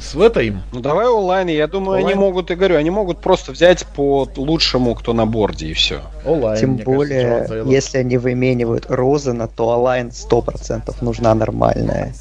[0.00, 0.54] с этой.
[0.72, 2.06] Ну давай онлайн, я думаю, онлайн?
[2.06, 6.00] они могут, и говорю, они могут просто взять по лучшему, кто на борде, и все.
[6.24, 12.14] Онлайн, Тем более, кажется, если они выменивают Розена, то онлайн 100% нужна нормальная.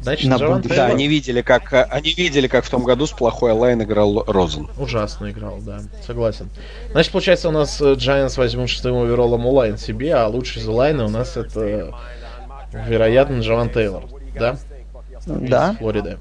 [0.00, 3.52] Значит, на Джаван Да, они видели, как они видели, как в том году с плохой
[3.52, 4.68] онлайн играл Розен.
[4.78, 6.50] Ужасно играл, да, согласен.
[6.92, 11.04] Значит, получается, у нас э, Giants возьмут шестым оверолом онлайн себе, а лучший из онлайна
[11.04, 11.92] у нас это,
[12.72, 14.04] вероятно, Джован Тейлор,
[14.38, 14.58] да?
[15.26, 15.72] Да.
[15.72, 16.18] Из Флориды.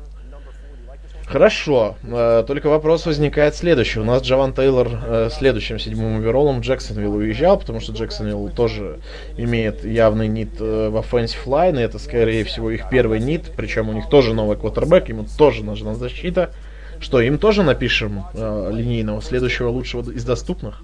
[1.27, 1.97] Хорошо.
[2.03, 3.99] Э, только вопрос возникает следующий.
[3.99, 8.99] У нас Джован Тейлор э, следующим седьмым оверолом Джексонвилл уезжал, потому что Джексонвилл тоже
[9.35, 13.89] имеет явный нит э, в offensive line, и это, скорее всего, их первый нит, причем
[13.89, 16.51] у них тоже новый квотербек, ему тоже нужна защита.
[17.01, 20.81] Что, им тоже напишем линейного следующего лучшего из доступных?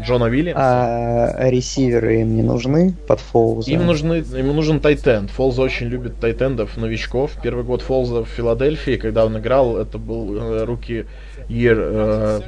[0.00, 0.60] Джона Вильямса.
[0.60, 3.70] А ресиверы им не нужны под Фолза?
[3.70, 5.30] Им, нужны, им нужен тайтенд.
[5.30, 7.32] Фолз очень любит тайтендов, новичков.
[7.42, 11.06] Первый год Фолза в Филадельфии, когда он играл, это был э, руки
[11.48, 12.40] Year э,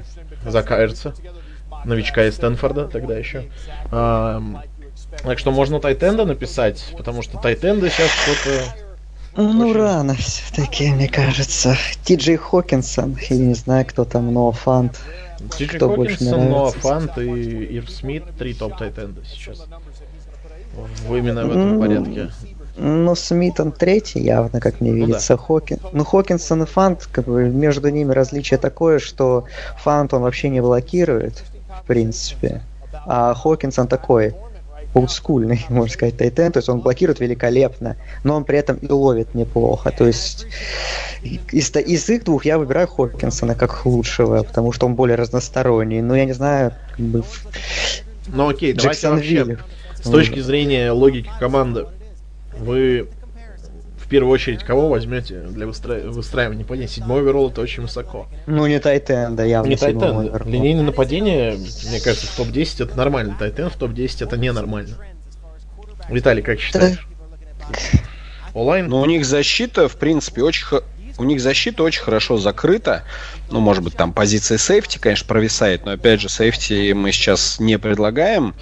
[0.45, 1.15] Зака Эрца,
[1.85, 3.45] новичка из Стэнфорда тогда еще.
[3.93, 4.43] А,
[5.23, 8.87] так что можно тайтенда написать, потому что тайтенды сейчас что-то
[9.37, 9.79] ну, Очень...
[9.79, 11.77] рано все-таки, мне кажется.
[12.05, 14.99] Ти Джей Хокинсон, я не знаю, кто там, но Фант.
[15.41, 19.67] Диджей Хокинсон, Ноа Фант и Ир Смит, три топ-тайтенда сейчас.
[21.07, 22.31] В, именно в этом порядке.
[22.77, 25.33] Ну, Смит он третий явно, как мне видится.
[25.33, 25.45] Ну, да.
[25.45, 25.79] Хокин...
[25.93, 29.45] ну Хокинсон и Фант, как бы между ними различие такое, что
[29.79, 31.45] Фант он вообще не блокирует,
[31.83, 32.63] в принципе.
[33.07, 34.35] А Хокинсон такой
[34.97, 39.35] олдскульный, можно сказать, Тайтен, то есть он блокирует великолепно, но он при этом и ловит
[39.35, 39.91] неплохо.
[39.91, 40.47] То есть
[41.53, 46.01] из, из их двух я выбираю Хопкинсона как лучшего, потому что он более разносторонний.
[46.01, 47.23] Но я не знаю, как бы...
[48.29, 49.59] Ну окей, давайте вообще,
[50.03, 51.87] с точки зрения логики команды,
[52.59, 53.09] вы
[54.07, 55.95] в первую очередь кого возьмете для выстра...
[55.95, 56.87] выстраивания нападения?
[56.87, 58.29] Седьмой оверолл это очень высоко.
[58.47, 60.31] Ну, не Тайтен, да, явно Не тайт-энд.
[60.47, 61.57] Линейное нападение,
[61.89, 63.35] мне кажется, в топ-10 это нормально.
[63.37, 64.95] Тайт-энд в топ-10 это ненормально.
[66.09, 67.09] Виталий, как считаешь?
[68.55, 68.89] O-line?
[68.89, 70.65] Ну, у них защита, в принципе, очень
[71.19, 73.03] у них защита очень хорошо закрыта.
[73.51, 77.79] Ну, может быть, там позиция сейфти, конечно, провисает, но опять же, сейфти мы сейчас не
[77.79, 78.55] предлагаем.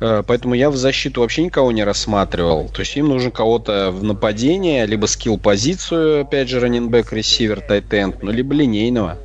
[0.00, 0.24] Угу.
[0.26, 2.68] Поэтому я в защиту вообще никого не рассматривал.
[2.68, 8.30] То есть им нужен кого-то в нападение, либо skill-позицию, опять же, раннинбек, ресивер, тайт-энд, ну,
[8.30, 9.18] либо линейного.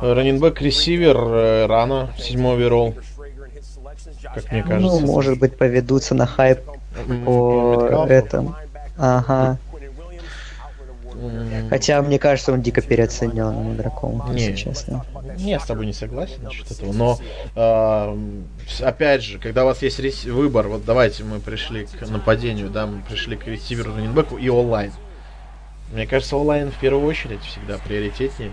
[0.00, 2.94] Раненбэк, ресивер, рано, седьмой оверолл.
[4.34, 5.00] Как мне кажется.
[5.00, 6.60] Ну, может быть, поведутся на хайп
[7.24, 8.54] по этому.
[8.96, 9.58] Ага.
[11.70, 15.04] Хотя, мне кажется, он дико переоценен игроком, не, если честно.
[15.38, 16.92] Не, я с тобой не согласен насчет этого.
[16.92, 17.18] Но,
[17.54, 18.16] э,
[18.80, 20.24] опять же, когда у вас есть рес...
[20.24, 24.92] выбор, вот давайте мы пришли к нападению, да, мы пришли к ресиверу, раненбеку и онлайн.
[25.92, 28.52] Мне кажется, онлайн в первую очередь всегда приоритетнее.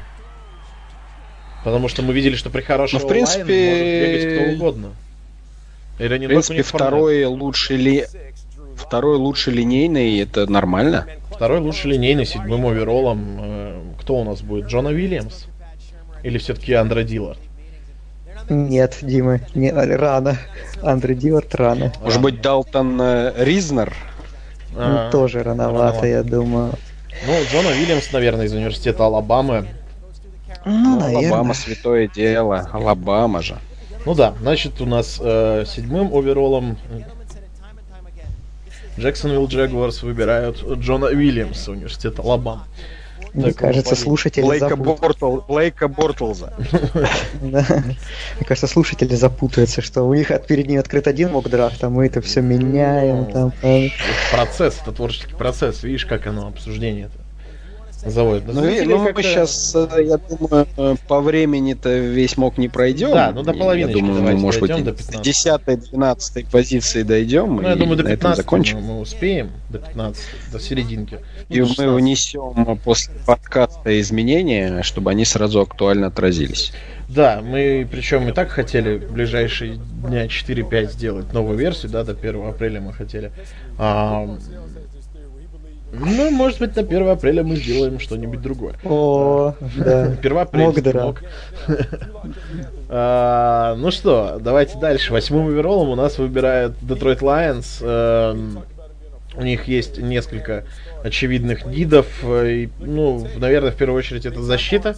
[1.63, 4.91] Потому что мы видели, что при хорошем ну, в принципе, может бегать кто угодно.
[5.97, 8.05] И в принципе, второй лучший ли...
[8.76, 11.07] Второй лучший линейный, это нормально.
[11.36, 13.38] Второй лучший линейный, седьмым оверолом.
[13.42, 14.68] Э, кто у нас будет?
[14.68, 15.46] Джона Уильямс?
[16.24, 17.40] Или все-таки Андре Диллард?
[18.50, 20.38] Нет, Дима, не, рано.
[20.82, 21.92] Андре Диллард рано.
[22.02, 23.94] Может быть, Далтон э, Ризнер?
[24.74, 26.72] Ну, а, тоже рановато, рановато, я думаю.
[27.28, 29.68] Ну, Джона Уильямс, наверное, из университета Алабамы.
[30.64, 32.70] Ну, ну Алабама святое дело.
[32.72, 33.58] Алабама же.
[34.06, 36.78] Ну да, значит, у нас э, седьмым overall ом
[38.98, 42.64] Джексонвилл Джегуарс выбирают Джона Уильямса, университета Алабам.
[43.34, 46.54] Мне так, кажется, слушатели Блейка, Бортл, Блейка Бортлза.
[47.41, 47.66] Мне
[48.46, 52.22] кажется, слушатели запутаются, что у них перед ним открыт один mock draft, а мы это
[52.22, 53.28] все меняем.
[53.62, 53.91] Ну,
[54.32, 55.84] процесс, это творческий процесс.
[55.84, 57.10] Видишь, как оно, обсуждение
[58.06, 58.47] заводит.
[58.47, 63.12] Ну, ну мы сейчас, э, я думаю, э, по времени-то весь мог не пройдем.
[63.12, 63.89] Да, ну до половины.
[63.89, 67.56] Я думаю, мы, может быть, до 10-12 позиции дойдем.
[67.58, 68.82] Ну, я думаю, до 15 закончим.
[68.82, 71.20] Мы, успеем, до 15, до серединки.
[71.49, 76.72] И ну, мы внесем после подкаста изменения, чтобы они сразу актуально отразились.
[77.08, 82.14] Да, мы причем и так хотели в ближайшие дня 4-5 сделать новую версию, да, до
[82.14, 83.32] 1 апреля мы хотели.
[83.78, 84.38] А,
[86.00, 88.76] ну, может быть, на 1 апреля мы сделаем что-нибудь другое.
[88.84, 90.06] О, да.
[90.20, 90.66] 1 апреля.
[90.66, 91.24] Мог, мог.
[92.89, 95.14] а, ну что, давайте дальше.
[95.14, 97.80] Восьмым оверолом у нас выбирают Detroit Lions.
[97.82, 98.36] А,
[99.36, 100.66] у них есть несколько
[101.04, 102.08] очевидных гидов.
[102.24, 104.96] И, ну, наверное, в первую очередь это защита.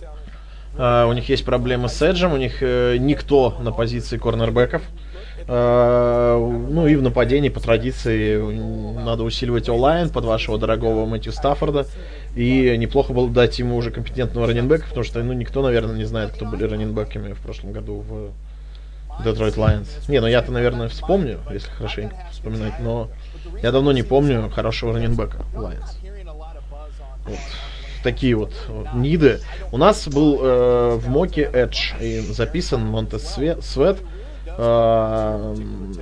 [0.78, 2.34] А, у них есть проблемы с Эджем.
[2.34, 4.82] У них э, никто на позиции корнербеков.
[4.82, 5.07] Э,
[5.48, 8.38] ну и в нападении по традиции
[9.02, 11.88] надо усиливать онлайн под вашего дорогого Мэтью Стаффорда.
[12.36, 16.32] И неплохо было дать ему уже компетентного раненбека, потому что ну, никто, наверное, не знает,
[16.32, 18.32] кто были раненбеками в прошлом году в
[19.24, 19.88] Detroit Lions.
[20.08, 23.10] Не, ну я-то, наверное, вспомню, если хорошенько вспоминать, но
[23.64, 25.96] я давно не помню хорошего раненбека Lions.
[27.26, 27.40] Вот.
[28.04, 29.40] Такие вот, вот ниды.
[29.72, 33.98] У нас был э, в моке Edge и записан Монтес Свет.
[34.58, 35.96] Эм,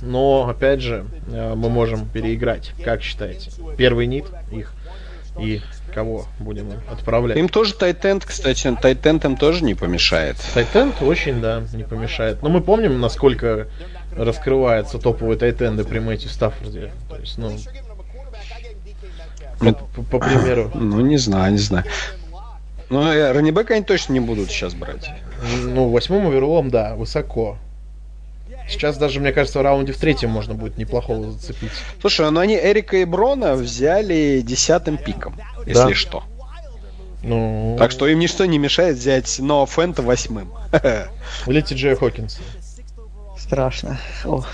[0.00, 2.72] но, опять же, э, мы можем переиграть.
[2.84, 3.50] Как считаете?
[3.76, 4.72] Первый нит их
[5.40, 5.60] и
[5.94, 7.36] кого будем отправлять?
[7.36, 10.36] Им тоже Тайтенд, кстати, Тайтенд им тоже не помешает.
[10.54, 12.42] Тайтенд очень, да, не помешает.
[12.42, 13.68] Но мы помним, насколько
[14.16, 16.92] раскрываются топовые тайтенды при Мэтью Стаффорде.
[17.08, 17.52] То есть, ну,
[19.58, 20.70] по, по, по примеру.
[20.74, 21.84] Ну, не знаю, не знаю.
[22.90, 25.10] Ну, раннибека они точно не будут сейчас брать.
[25.62, 27.58] Ну, восьмым оверолом, да, высоко.
[28.68, 31.70] Сейчас даже, мне кажется, в раунде в третьем можно будет неплохого зацепить.
[32.00, 35.34] Слушай, ну они Эрика и Брона взяли десятым пиком,
[35.66, 35.94] если да.
[35.94, 36.24] что.
[37.22, 37.76] Ну...
[37.78, 40.52] Так что им ничто не мешает взять Ноа Фента восьмым.
[41.46, 42.38] Или Ти Джей Хокинс.
[43.38, 43.98] Страшно.
[44.24, 44.46] Ох,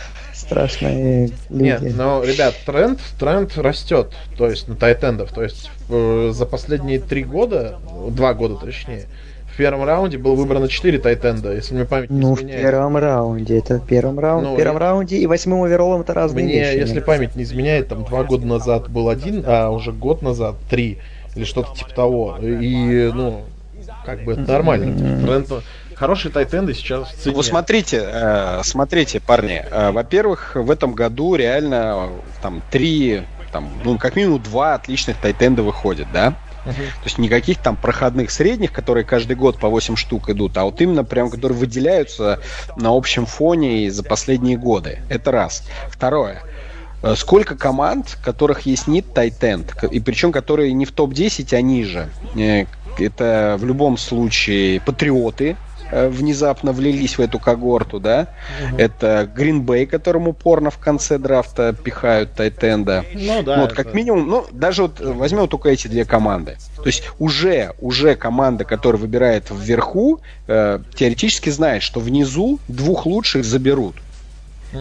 [0.45, 1.63] страшные люди.
[1.63, 4.13] Нет, но, ребят, тренд, тренд растет.
[4.37, 5.33] То есть на тайтендов.
[5.33, 7.79] То есть э, за последние три года,
[8.11, 9.07] два года точнее,
[9.55, 12.59] в первом раунде было выбрано 4 тайтенда, если мне память не Ну, изменяет.
[12.59, 13.59] в первом раунде.
[13.59, 14.49] Это в первом раунде.
[14.49, 14.81] Ну, в первом я...
[14.81, 16.79] раунде и восьмым оверолом это разные мне, вещи.
[16.79, 20.99] если память не изменяет, там два года назад был один, а уже год назад три.
[21.37, 22.39] Или что-то типа того.
[22.41, 23.43] И, ну,
[24.05, 24.85] как бы это нормально.
[24.87, 25.25] Mm-hmm.
[25.25, 25.65] Тренд,
[25.97, 27.37] Хорошие тайтенды сейчас в цене.
[27.37, 29.65] Вы смотрите, э, смотрите, парни.
[29.71, 32.11] Э, во-первых, в этом году реально
[32.43, 33.23] там три,
[33.53, 36.35] там, ну, как минимум два отличных тайтенда выходит, да?
[36.65, 36.73] Uh-huh.
[36.73, 40.81] То есть никаких там проходных средних, которые каждый год по 8 штук идут, а вот
[40.81, 42.41] именно прям, которые выделяются
[42.77, 45.01] на общем фоне за последние годы.
[45.11, 45.65] Это раз.
[45.91, 46.43] Второе.
[47.05, 52.09] Э, сколько команд, которых есть нит тайтенд, и причем которые не в топ-10, а ниже.
[52.35, 52.65] Э,
[52.99, 55.57] это в любом случае патриоты, э,
[55.95, 58.29] внезапно влились в эту когорту, да.
[58.71, 58.79] Угу.
[58.79, 63.05] Это Гринбей, которому упорно в конце драфта пихают Тайтенда.
[63.15, 63.61] Ну да.
[63.61, 66.57] Вот, как минимум, ну, даже вот возьмем только эти две команды.
[66.77, 73.45] То есть уже, уже команда, которая выбирает вверху, э, теоретически знает, что внизу двух лучших
[73.45, 73.97] заберут.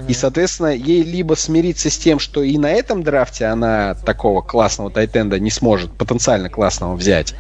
[0.08, 4.90] И, соответственно, ей либо смириться с тем, что и на этом драфте она такого классного
[4.90, 7.36] тайтенда не сможет потенциально классного взять,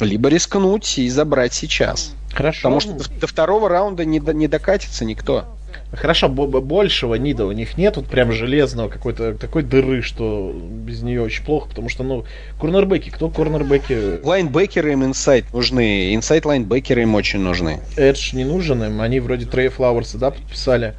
[0.00, 2.12] либо рискнуть и забрать сейчас.
[2.32, 2.62] Хорошо.
[2.62, 5.46] Потому что до, до второго раунда не, не докатится никто.
[5.92, 11.02] Хорошо, большего need а у них нет, вот прям железного какой-то такой дыры, что без
[11.02, 12.24] нее очень плохо, потому что, ну,
[12.60, 14.24] корнербеки, кто корнербеки?
[14.24, 17.80] Лайнбекеры им inside нужны, inside лайнбекеры им очень нужны.
[17.96, 20.94] Edge не нужен им, они вроде Трей Флауэрса, да, подписали.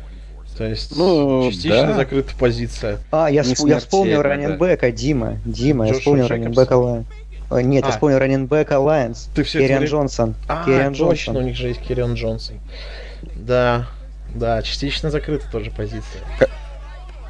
[0.58, 1.94] То есть ну, частично да.
[1.96, 3.00] закрыта позиция.
[3.12, 4.30] А, я, сп- я вспомнил да.
[4.30, 5.38] раннинбека, Дима.
[5.44, 7.08] Дима, Джош я вспомнил раннинбека Лайонс.
[7.52, 7.88] Нет, а.
[7.88, 9.30] я вспомнил раннинбека Лайонс.
[9.36, 10.36] Ты все Керрион Джонсон.
[10.48, 11.38] А, Керрион точно, Джонсон.
[11.38, 12.60] у них же есть Керрион Джонсон.
[13.36, 13.88] Да,
[14.34, 16.22] да, частично закрыта тоже позиция.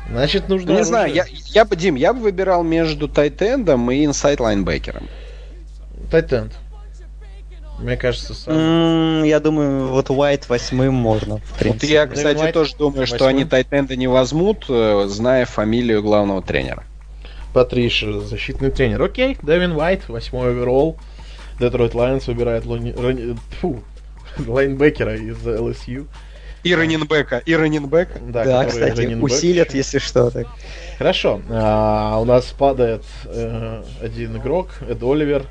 [0.10, 0.72] Значит, нужно...
[0.72, 4.40] Не знаю, я, я бы, Дим, я бы выбирал между tight end ом и inside
[4.40, 5.08] лайнбекером.
[6.12, 6.54] Tight end.
[7.80, 8.54] Мне кажется, сам.
[8.56, 11.42] Mm, я думаю, вот Уайт восьмым можно.
[11.62, 15.46] Вот я, кстати, Уайт тоже думаю, что они tight end а не возьмут, э, зная
[15.46, 16.84] фамилию главного тренера.
[17.54, 19.02] Патриша, защитный тренер.
[19.02, 20.98] Окей, Дэвин Уайт, восьмой overall.
[21.60, 22.92] Детройт Лайонс выбирает лони...
[22.92, 23.38] Рони...
[23.62, 23.82] Фу,
[24.46, 26.08] лайнбекера из ЛСЮ.
[26.64, 28.20] И раннинбека, и раннинбека.
[28.20, 29.24] Да, да кстати, раннинбек.
[29.24, 30.32] усилят, если что.
[30.32, 30.48] Так.
[30.98, 35.46] Хорошо, а, у нас падает э, один игрок, Эд Оливер,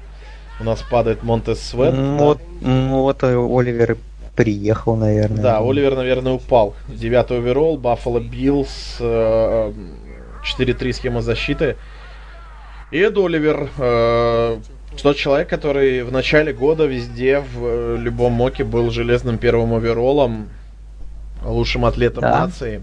[0.60, 1.94] у нас падает Монтез Свет.
[1.94, 2.88] Вот, да.
[2.88, 3.96] вот Оливер
[4.36, 5.42] приехал, наверное.
[5.42, 6.74] Да, Оливер, наверное, упал.
[6.88, 11.76] Девятый overall, Баффало Биллс, 4-3 схема защиты.
[12.90, 14.58] И Эд Оливер, э,
[15.02, 20.48] тот человек, который в начале года везде, в э, любом моке был железным первым овероллом,
[21.42, 22.46] лучшим атлетом да.
[22.46, 22.82] нации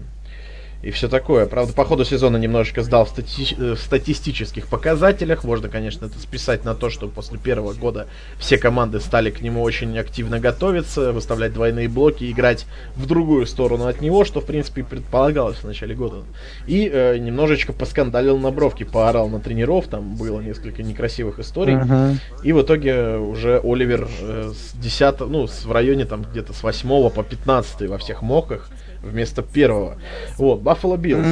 [0.82, 1.46] и все такое.
[1.46, 5.44] Правда, по ходу сезона немножечко сдал в, стати- э, в статистических показателях.
[5.44, 9.62] Можно, конечно, это списать на то, что после первого года все команды стали к нему
[9.62, 14.82] очень активно готовиться, выставлять двойные блоки, играть в другую сторону от него, что, в принципе,
[14.82, 16.24] предполагалось в начале года.
[16.66, 21.74] И э, немножечко поскандалил на бровке, поорал на тренеров, там было несколько некрасивых историй.
[21.74, 22.16] Uh-huh.
[22.42, 26.62] И в итоге уже Оливер э, с 10, ну, с, в районе там где-то с
[26.64, 28.68] 8 по 15 во всех mock ах
[29.02, 29.98] вместо первого.
[30.38, 31.26] Вот, Баффало Биллс.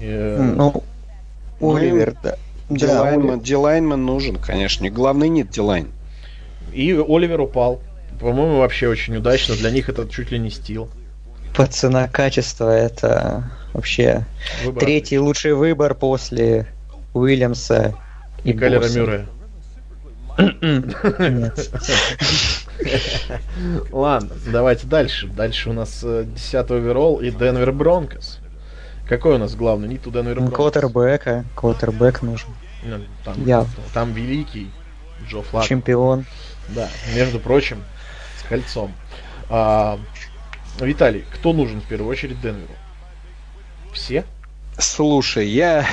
[0.00, 0.82] Ну,
[1.60, 2.36] Оливер, да.
[2.68, 4.90] D-lineman, D-lineman нужен, конечно.
[4.90, 5.88] Главный need D-line.
[6.72, 7.80] И Оливер упал.
[8.20, 9.54] По-моему, вообще очень удачно.
[9.54, 10.88] Для них это чуть ли не steal.
[11.54, 14.24] По цена-качество это вообще
[14.64, 14.84] выбор.
[14.84, 16.66] третий лучший выбор после
[17.14, 17.94] Уильямса
[18.44, 19.26] и, и Калера Мюррея.
[23.92, 25.26] Ладно, давайте дальше.
[25.28, 28.38] Дальше у нас 10 э, оверолл и Денвер Бронкос.
[29.08, 29.88] Какой у нас главный?
[29.88, 30.56] Не туда Денвер Бронкос.
[30.56, 31.44] Квотербека.
[31.54, 32.50] Квотербек нужен.
[32.84, 33.66] Ну, там, Я.
[33.94, 34.70] там великий
[35.28, 35.64] Джо Флак.
[35.64, 36.24] Чемпион.
[36.68, 37.82] Да, между прочим,
[38.40, 38.92] с кольцом.
[39.48, 39.98] А,
[40.80, 42.72] Виталий, кто нужен в первую очередь Денверу?
[43.92, 44.24] Все?
[44.78, 45.86] Слушай, я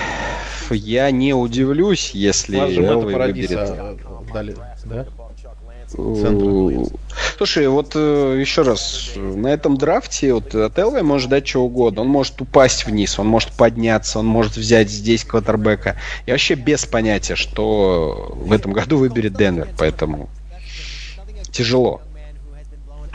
[0.72, 4.32] я не удивлюсь, если Элвей выберет.
[4.34, 4.56] Дали,
[4.86, 5.06] да?
[7.38, 12.02] Слушай, вот э, еще раз, на этом драфте вот, от Элвей может дать что угодно.
[12.02, 15.98] Он может упасть вниз, он может подняться, он может взять здесь квотербека.
[16.26, 20.30] Я вообще без понятия, что в этом году выберет Денвер, поэтому
[21.52, 22.02] тяжело.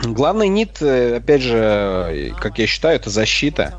[0.01, 3.75] Главный need, э, опять же, как я считаю, это защита.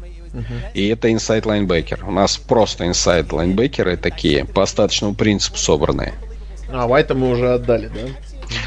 [0.75, 2.05] И это inside лайнбекер.
[2.07, 6.15] У нас просто inside лайнбекеры такие, по остаточному принципу собранные.
[6.73, 8.01] А, Уайта мы уже отдали, да?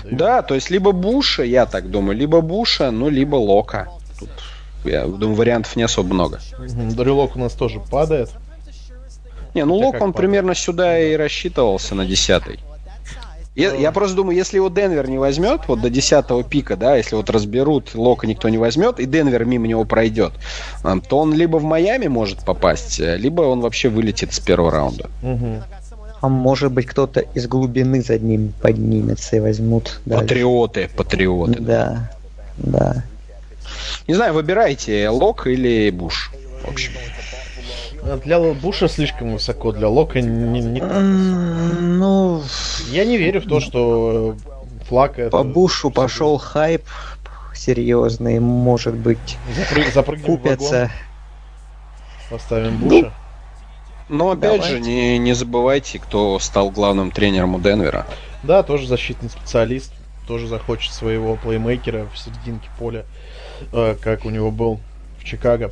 [0.03, 3.89] Да, то есть либо Буша, я так думаю, либо Буша, ну, либо Лока.
[4.19, 4.29] Тут,
[4.83, 6.39] я думаю, вариантов не особо много.
[6.57, 7.13] Угу.
[7.13, 8.29] Лок у нас тоже падает.
[9.53, 10.15] Не, ну Лок, он падает?
[10.15, 12.59] примерно сюда и рассчитывался на десятый.
[13.55, 17.15] Я, я просто думаю, если его Денвер не возьмет, вот до 10 пика, да, если
[17.15, 20.33] вот разберут, Лока никто не возьмет, и Денвер мимо него пройдет,
[20.81, 25.09] то он либо в Майами может попасть, либо он вообще вылетит с первого раунда.
[25.21, 25.61] Угу.
[26.23, 29.99] А может быть кто-то из глубины за ним поднимется и возьмут.
[30.05, 30.23] Дальше.
[30.23, 31.59] Патриоты, патриоты.
[31.59, 32.11] Да,
[32.55, 33.03] да.
[34.07, 36.31] Не знаю, выбирайте, Лок или Буш.
[36.63, 36.93] В общем.
[38.23, 40.79] Для Буша слишком высоко, для Лока не, не...
[40.81, 42.41] Ну,
[42.89, 44.37] я не верю в то, что
[44.87, 45.29] флаг это...
[45.29, 46.83] По Бушу пошел хайп
[47.53, 49.37] серьезный, может быть,
[49.93, 50.89] Запрыг, купятся.
[52.29, 53.11] Поставим Буша.
[54.09, 54.69] Но опять Давайте.
[54.69, 58.05] же, не, не забывайте, кто стал главным тренером у Денвера.
[58.43, 59.91] Да, тоже защитный специалист,
[60.27, 63.05] тоже захочет своего плеймейкера в серединке поля,
[63.71, 64.79] э, как у него был
[65.19, 65.71] в Чикаго.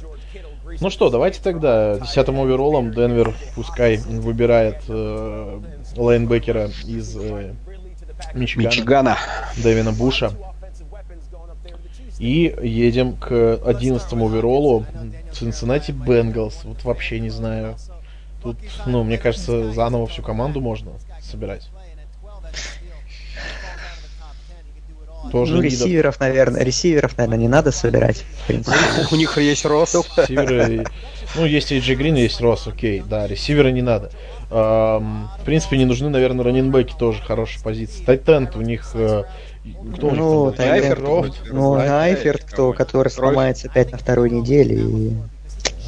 [0.80, 5.60] Ну что, давайте тогда десятым оверолом Денвер пускай выбирает э,
[5.98, 7.54] лайнбекера из э,
[8.34, 9.18] Мичигана, Мичигана.
[9.58, 10.32] Дэвина Буша.
[12.20, 14.86] И едем к одиннадцатому оверолу
[15.34, 16.54] Cincinnati Bengals.
[16.64, 17.76] Вот вообще не знаю.
[18.42, 21.70] Тут, ну, мне кажется, заново всю команду можно собирать.
[25.32, 28.26] Тоже ну, ресиверов, наверное, ресиверов, наверное, не надо собирать.
[29.12, 29.96] У них есть рост.
[31.36, 34.12] Ну, есть AJ Green, есть рост, окей, да, ресиверы не надо.
[34.50, 38.06] В принципе, не нужны, наверное, раненбеки тоже хорошая позиция.
[38.06, 39.24] Тайтенд у них э,
[39.96, 41.02] кто ну, Тайферт,
[41.52, 44.76] ну, Найферт, кто, который сломается опять на второй неделе.
[44.76, 45.14] И...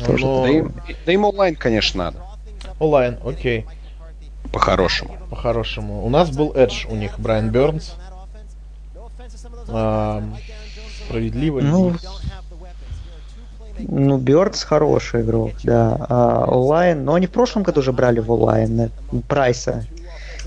[0.06, 0.26] Тоже.
[0.26, 0.44] Но...
[0.44, 0.74] Да, им,
[1.06, 2.20] да им онлайн, конечно, надо.
[2.84, 3.66] Онлайн, окей.
[4.52, 5.16] По-хорошему.
[5.30, 6.06] По-хорошему.
[6.06, 7.96] У нас был Эдж у них, Брайан Бернс.
[9.70, 10.22] А,
[11.06, 11.96] справедливо ну,
[13.80, 15.96] ну, Бёрдс хороший игрок, да.
[16.10, 18.90] А онлайн, но они в прошлом году уже брали в онлайн э,
[19.30, 19.86] Прайса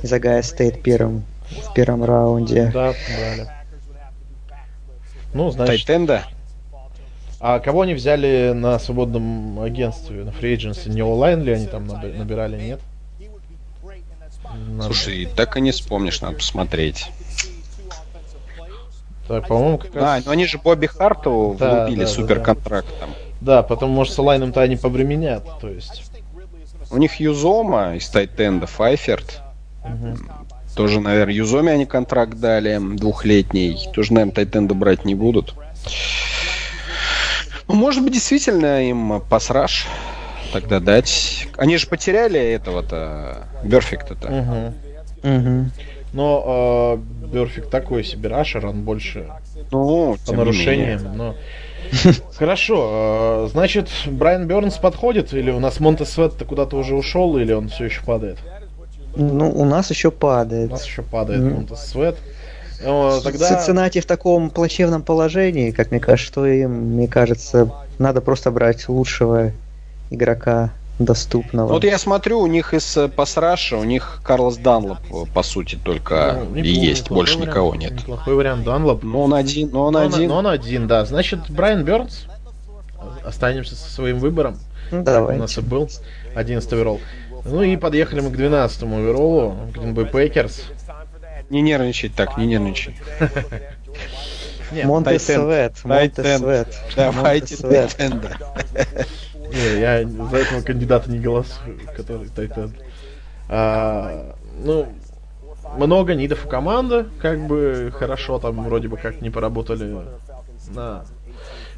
[0.02, 2.70] из Агая Стейт первым, в первом раунде.
[2.72, 3.48] Да, брали.
[5.32, 5.86] Ну, значит...
[5.86, 6.24] Тайтенда?
[7.38, 10.56] А кого они взяли на свободном агентстве, на фри
[10.86, 12.80] Не онлайн ли они там набирали, нет?
[14.68, 14.84] Надо...
[14.84, 17.10] Слушай, так и не вспомнишь, надо посмотреть.
[19.28, 20.04] Так, по-моему, как раз...
[20.04, 23.00] А, ну они же Бобби Харту да, влупили да, суперконтракт да, да.
[23.00, 23.14] там.
[23.40, 26.10] Да, потом, может, с лайном-то они побременят, то есть.
[26.90, 29.42] У них Юзома из Тайтенда, Файферт.
[29.84, 30.16] Угу.
[30.76, 33.88] Тоже, наверное, Юзоме они контракт дали двухлетний.
[33.92, 35.54] Тоже, наверное, Тайтенда брать не будут.
[37.68, 39.86] Ну, может быть, действительно им пасраж
[40.52, 41.48] тогда дать.
[41.56, 44.28] Они же потеряли этого-то, Берфикта-то.
[44.28, 45.34] Угу.
[45.34, 45.70] Угу.
[46.12, 49.26] Но э, Берфик такой себе рашер, он больше
[49.70, 51.16] ну, по нарушениям.
[51.16, 51.34] Но...
[52.36, 57.52] Хорошо, э, значит, Брайан Бернс подходит, или у нас Монте Свет-то куда-то уже ушел, или
[57.52, 58.38] он все еще падает?
[59.16, 60.70] Ну, у нас еще падает.
[60.70, 61.54] У нас еще падает mm.
[61.54, 62.16] Монте Свет.
[62.78, 63.48] Тогда...
[63.48, 68.88] Цинциннати в таком плачевном положении, как мне кажется, что им, мне кажется, надо просто брать
[68.88, 69.52] лучшего
[70.10, 71.68] игрока доступного.
[71.68, 75.78] Вот я смотрю, у них из э, пасраша, у них Карлос Данлоп, э, по сути,
[75.82, 77.92] только ну, и есть, больше вариант, никого нет.
[77.92, 79.02] Неплохой вариант Данлоп.
[79.02, 80.28] Но он один, но он но один.
[80.28, 81.04] но он один, да.
[81.04, 82.26] Значит, Брайан Бернс,
[83.24, 84.58] останемся со своим выбором.
[84.90, 85.36] Ну, давай.
[85.36, 85.90] У нас и был
[86.34, 87.00] 11 оверолл.
[87.44, 90.62] Ну и подъехали мы к 12 овероллу, Green Bay Packers.
[91.50, 92.96] Не нервничай так, не нервничай.
[94.84, 95.84] Монте Свет.
[95.84, 96.76] Монте Свет.
[96.96, 98.36] Давайте Тайтенда.
[99.52, 102.74] Не, я за этого кандидата не голосую, который Тайтен.
[103.48, 104.88] А, ну,
[105.76, 109.96] много нидов у команды, как бы хорошо там вроде бы как не поработали
[110.74, 111.04] на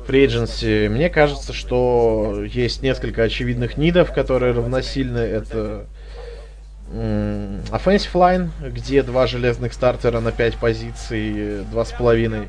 [0.06, 5.18] фри Мне кажется, что есть несколько очевидных нидов, которые равносильны.
[5.18, 5.86] Это
[6.90, 12.48] Offensive Line, где два железных стартера на 5 позиций, два с половиной.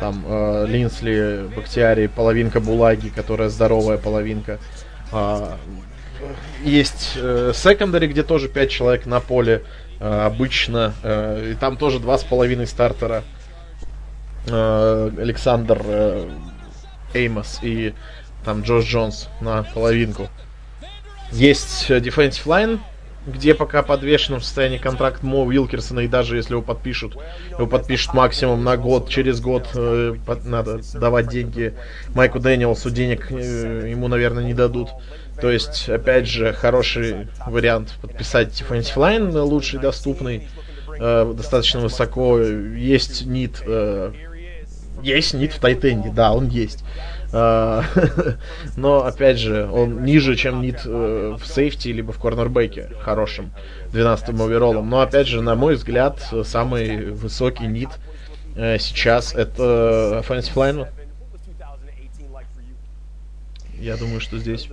[0.00, 4.58] Там э, Линсли, Бактиари, половинка Булаги, которая здоровая половинка.
[5.12, 5.56] А,
[6.64, 9.62] есть э, секондари, где тоже 5 человек на поле
[10.00, 10.94] э, обычно.
[11.02, 13.22] Э, и там тоже два с половиной стартера.
[14.46, 16.28] Э, Александр э,
[17.14, 17.94] Эймос и
[18.44, 20.28] там Джош Джонс на половинку.
[21.30, 22.80] Есть э, Defensive Line,
[23.26, 27.16] где пока подвешен в состоянии контракт Мо Уилкерсона, и даже если его подпишут,
[27.50, 31.74] его подпишут максимум на год, через год э, под, надо давать деньги
[32.14, 34.90] Майку Дэниелсу, денег э, ему, наверное, не дадут.
[35.40, 40.48] То есть, опять же, хороший вариант подписать Defensive Line, лучший, доступный,
[40.98, 42.38] э, достаточно высоко.
[42.38, 44.12] Есть нит, э,
[45.02, 46.84] есть нит в Тайтенде, да, он есть.
[47.36, 47.82] А,
[48.76, 53.50] но, опять же, он ниже, чем нит э, в сейфти, либо в корнербеке хорошим
[53.92, 54.88] 12-м оверолом.
[54.88, 57.88] Но, опять же, на мой взгляд, самый высокий нит
[58.54, 60.88] э, сейчас это offensive lineman.
[63.80, 64.68] Я думаю, что здесь.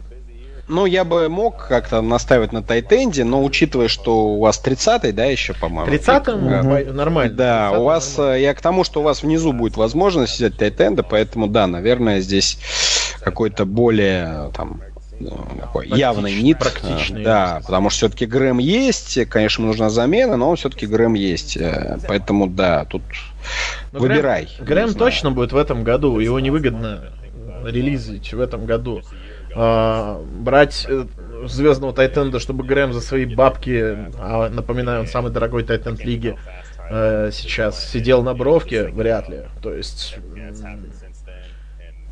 [0.72, 5.26] Ну, я бы мог как-то наставить на Тайтенде, но учитывая, что у вас 30-й, да,
[5.26, 5.92] еще, по-моему?
[5.92, 6.46] 30-м?
[6.46, 6.94] Угу.
[6.94, 7.34] Нормально.
[7.34, 8.38] Да, у вас, нормально.
[8.38, 12.22] Э, я к тому, что у вас внизу будет возможность взять Тайтенда, поэтому, да, наверное,
[12.22, 12.58] здесь
[13.20, 14.82] какой-то более, там,
[15.20, 16.60] ну, такой явный нит.
[16.60, 17.26] Практичный.
[17.26, 21.58] Да, потому что все-таки Грэм есть, конечно, нужна замена, но все-таки Грэм есть.
[21.58, 23.02] Э, поэтому, да, тут
[23.92, 24.48] но ну, выбирай.
[24.60, 27.12] Грэм, Грэм точно будет в этом году, его невыгодно
[27.66, 29.02] релизить в этом году.
[29.56, 31.06] А, брать э,
[31.46, 36.38] звездного Тайтенда, чтобы Грэм за свои бабки, а, напоминаю, он самый дорогой Тайтенд лиги,
[36.90, 39.42] э, сейчас сидел на бровке, вряд ли.
[39.62, 40.18] То есть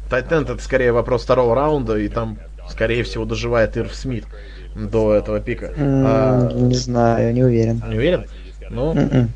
[0.09, 2.39] Тайтенд это скорее вопрос второго раунда, и там,
[2.69, 4.25] скорее всего, доживает Ирв Смит
[4.75, 5.67] до этого пика.
[5.67, 7.83] Mm, а, не знаю, не уверен.
[7.87, 8.25] Не уверен?
[8.69, 9.27] Ну, Mm-mm.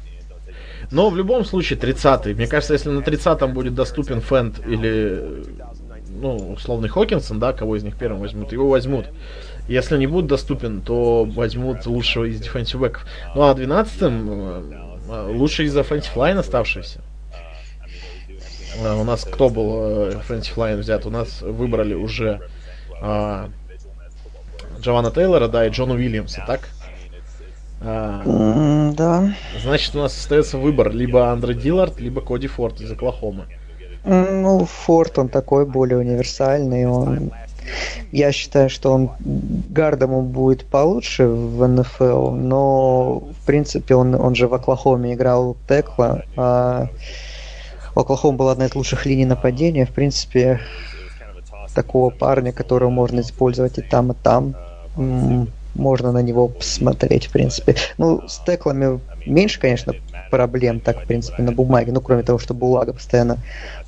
[0.91, 2.33] но в любом случае 30-й.
[2.35, 5.43] Мне кажется, если на 30-м будет доступен Фэнд или
[6.23, 9.07] ну, условный Хокинсон, да, кого из них первым возьмут, его возьмут.
[9.67, 13.05] Если не будет доступен, то возьмут лучшего из дефенсив бэков.
[13.35, 17.01] Ну а 12-м э, лучший из offensive line оставшийся.
[18.81, 21.05] Э, у нас кто был э, offensive line взят?
[21.05, 22.39] У нас выбрали уже
[23.01, 23.49] а,
[24.79, 26.69] Джованна Тейлора, да, и Джона Уильямса, так?
[27.81, 28.21] А,
[28.95, 29.35] да.
[29.61, 33.45] Значит, у нас остается выбор либо Андре Диллард, либо Коди Форд из Оклахомы.
[34.05, 37.31] Ну, Форд, он такой более универсальный, он...
[38.11, 44.35] Я считаю, что он гардом он будет получше в НФЛ, но в принципе он, он
[44.35, 46.89] же в Оклахоме играл Текла, а
[47.95, 49.85] Оклахома была одна из лучших линий нападения.
[49.85, 50.59] В принципе,
[51.73, 54.55] такого парня, которого можно использовать и там, и там,
[55.75, 57.75] можно на него посмотреть, в принципе.
[57.97, 59.93] Ну, с теклами меньше, конечно,
[60.33, 63.37] проблем, так, в принципе, на бумаге, ну, кроме того, что булага постоянно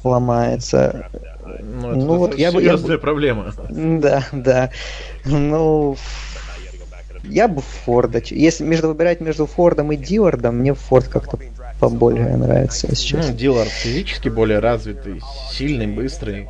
[0.04, 1.10] ломается.
[1.44, 2.62] Ну, это ну вот я бы...
[2.62, 3.00] Я бы...
[3.00, 3.52] проблема.
[3.68, 4.70] Да, да.
[5.26, 5.98] Ну,
[7.24, 8.22] я бы Форда.
[8.24, 11.40] Если между выбирать между Фордом и Диллардом, мне Форд как-то
[11.80, 16.48] поболее нравится, если Ну, Диллард физически более развитый, сильный, быстрый.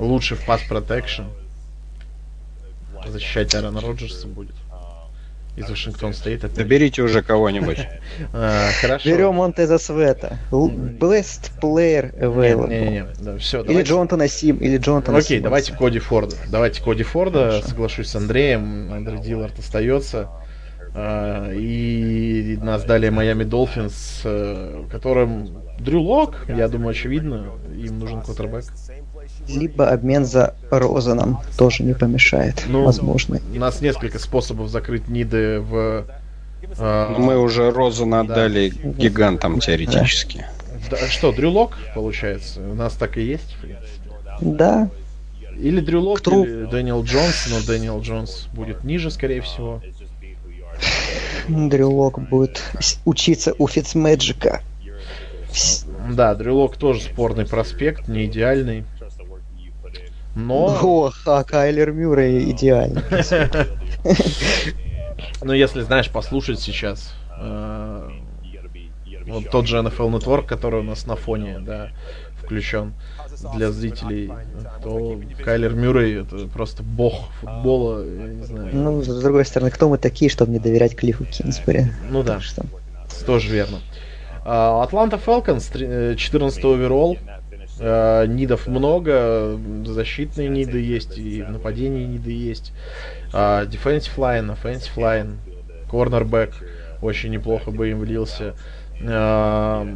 [0.00, 1.22] Лучше в пас протекшн.
[3.06, 4.56] Защищать Аарона Роджерса будет
[5.58, 6.44] из Вашингтон стоит.
[6.44, 6.64] Это...
[6.64, 7.78] Берите уже кого-нибудь.
[8.32, 9.08] А, хорошо.
[9.08, 10.38] Берем Монтеза Света.
[10.50, 12.68] Best player available.
[12.68, 13.38] Не, не, не.
[13.38, 16.36] Все, или Джонатана Сим, или Джонатана Окей, давайте Коди Форда.
[16.50, 18.92] Давайте Коди Форда, соглашусь с Андреем.
[18.92, 20.28] Андрей Диллард остается.
[20.94, 28.20] А, и нас далее Майами Долфинс, э, которым Дрю Лок, я думаю, очевидно, им нужен
[28.22, 28.64] квотербек.
[29.48, 33.40] Либо обмен за Розеном тоже не помешает, ну, возможно.
[33.54, 36.04] У нас несколько способов закрыть need ы в...
[36.78, 38.88] Э, Мы уже Розена отдали да.
[38.90, 40.44] гигантам теоретически.
[40.90, 40.98] Да.
[40.98, 41.08] да.
[41.08, 42.60] Что, Дрю Лок, получается?
[42.60, 44.10] У нас так и есть, в принципе.
[44.40, 44.90] Да.
[45.56, 46.44] Или Дрю Лок, Кто?
[46.44, 49.80] или Дэниел Джонс, но Дэниел Джонс будет ниже, скорее всего.
[51.48, 52.62] Дрюлок будет
[53.04, 54.62] учиться у Фитцмэджика.
[56.10, 58.84] Да, Дрюлок тоже спорный проспект, не идеальный.
[60.38, 60.78] Но...
[60.80, 63.02] О, а Кайлер Мюррей идеально.
[65.42, 68.10] Ну, если, знаешь, послушать сейчас э,
[69.26, 71.90] вот тот же NFL Network, который у нас на фоне, да,
[72.42, 72.94] включен
[73.54, 74.32] для зрителей,
[74.82, 78.70] то Кайлер Мюррей это просто бог футбола, я не знаю.
[78.72, 81.86] Ну, с другой стороны, кто мы такие, чтобы не доверять Клиффу Кинсбери?
[82.10, 82.64] Ну да, что...
[83.26, 83.78] тоже верно.
[84.44, 87.16] Атланта Фелконс, 14 оверолл,
[87.80, 92.72] Э, нидов много, защитные ниды есть, и в нападении ниды есть.
[93.32, 95.36] Uh, defensive line, offensive line,
[95.90, 96.52] cornerback
[97.02, 98.54] очень неплохо бы им влился.
[99.00, 99.86] Uh,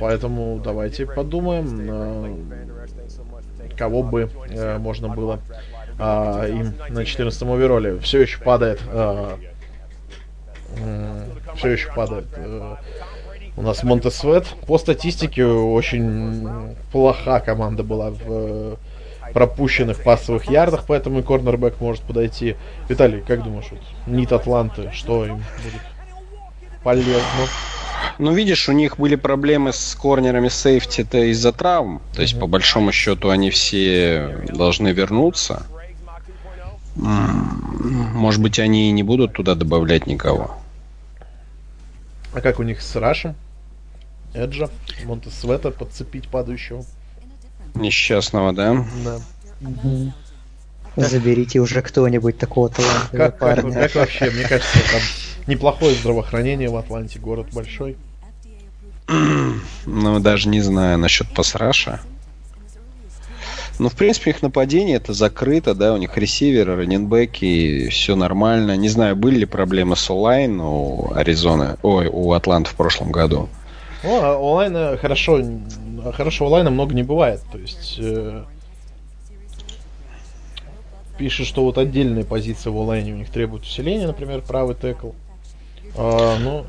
[0.00, 2.36] поэтому давайте подумаем, uh,
[3.76, 5.38] кого бы uh, можно было
[5.98, 8.00] uh, им на 14 овероле.
[8.00, 8.80] Все еще падает.
[8.92, 9.38] Uh,
[11.56, 12.24] все еще падает.
[12.36, 12.78] Uh,
[13.56, 14.46] у нас Монтесвет.
[14.66, 18.76] По статистике очень плоха команда была в э,
[19.32, 22.56] пропущенных пассовых ярдах, поэтому и корнербэк может подойти.
[22.88, 25.82] Виталий, как думаешь, вот, нит Атланты, что им будет
[26.82, 27.22] полезно?
[28.18, 32.02] Ну, видишь, у них были проблемы с корнерами сейфти-то из-за травм.
[32.14, 32.40] То есть, mm-hmm.
[32.40, 35.66] по большому счету, они все должны вернуться.
[36.94, 40.56] Может быть, они и не будут туда добавлять никого.
[42.34, 43.34] А как у них с Рашем?
[44.34, 44.68] Эджа,
[45.04, 46.84] Монтесвета подцепить падающего.
[47.74, 48.84] Несчастного, да?
[49.04, 49.20] Да.
[49.60, 50.12] Угу.
[50.96, 53.72] Заберите уже кто-нибудь такого талантливого как, парня.
[53.72, 54.30] Как, как вообще?
[54.30, 55.00] Мне кажется, там
[55.46, 57.96] неплохое здравоохранение в Атланте, город большой.
[59.86, 62.00] Ну, даже не знаю насчет пасраша.
[63.78, 68.76] Ну, в принципе, их нападение это закрыто, да, у них ресиверы, раненбеки, все нормально.
[68.76, 73.48] Не знаю, были ли проблемы с онлайн у Аризоны, ой, у Атланты в прошлом году.
[74.02, 75.42] Ну, а онлайна хорошо,
[76.14, 77.40] хорошего онлайна много не бывает.
[77.52, 78.44] То есть э,
[81.18, 85.10] пишет, что вот отдельные позиции в онлайне у них требуют усиления, например, правый текл.
[85.96, 86.66] А, ну,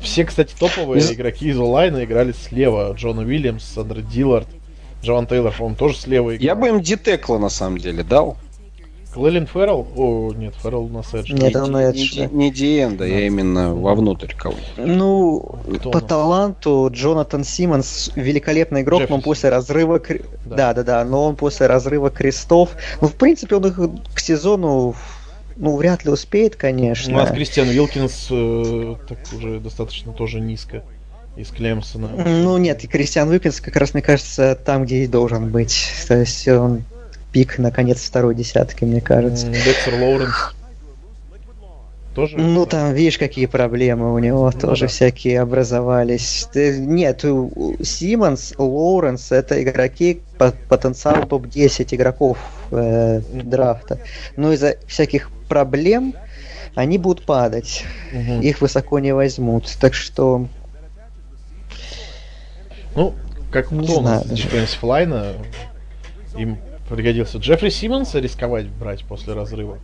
[0.00, 1.10] все, кстати, топовые из...
[1.10, 2.92] игроки из онлайна играли слева.
[2.94, 4.48] Джона Уильямс, Сандра Диллард,
[5.02, 6.44] Джован Тейлор, по-моему, тоже слева играл.
[6.44, 8.36] Я бы им Дитекла, на самом деле, дал.
[9.14, 9.86] Клэлин Феррell?
[9.96, 11.32] О, нет, Феррell на Эдж.
[11.32, 12.18] Нет, он на Эдж.
[12.18, 19.02] Не, не Диэнда, я именно вовнутрь кого Ну, Кто по таланту Джонатан Симмонс великолепный игрок,
[19.02, 19.18] Джефферсон.
[19.18, 20.00] но после разрыва...
[20.44, 20.56] Да.
[20.56, 22.70] да, да, да, но он после разрыва крестов...
[23.00, 23.78] Ну, в принципе, он их
[24.14, 24.96] к сезону
[25.56, 27.14] ну, вряд ли успеет, конечно.
[27.14, 30.82] У нас Кристиан Вилкинс э, так уже достаточно тоже низко
[31.36, 32.08] из Клемсона.
[32.08, 35.86] Ну нет, и Кристиан Вилкинс как раз, мне кажется, там, где и должен быть.
[36.08, 36.82] То есть он
[37.34, 39.48] пик, наконец, второй десятки, мне кажется.
[39.48, 40.54] Декстер Лоуренс.
[42.14, 42.36] Тоже?
[42.38, 44.86] Ну, там, видишь, какие проблемы у него ну, тоже да.
[44.86, 46.48] всякие образовались.
[46.54, 47.22] Нет,
[47.82, 52.38] Симмонс, Лоуренс это игроки по потенциал топ-10 игроков
[52.70, 53.98] э, драфта.
[54.36, 56.14] Но из-за всяких проблем
[56.76, 57.84] они будут падать.
[58.12, 58.42] Угу.
[58.42, 59.76] Их высоко не возьмут.
[59.80, 60.46] Так что...
[62.94, 63.12] Ну,
[63.50, 65.32] как не знаю, Defensive Флайна
[66.36, 66.58] им
[66.94, 67.38] пригодился.
[67.38, 69.78] Джеффри Симмонса рисковать брать после разрыва?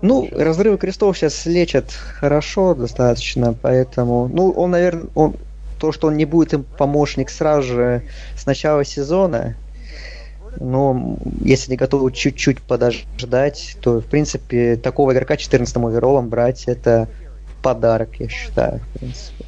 [0.00, 4.28] Ну, разрывы крестов сейчас лечат хорошо достаточно, поэтому...
[4.28, 5.34] Ну, он, наверное, он,
[5.80, 8.02] то, что он не будет им помощник сразу же
[8.36, 9.56] с начала сезона,
[10.60, 16.64] но если не готовы чуть-чуть подождать, то, в принципе, такого игрока 14 overall ом брать
[16.66, 17.08] это
[17.62, 19.44] подарок, я считаю, в принципе.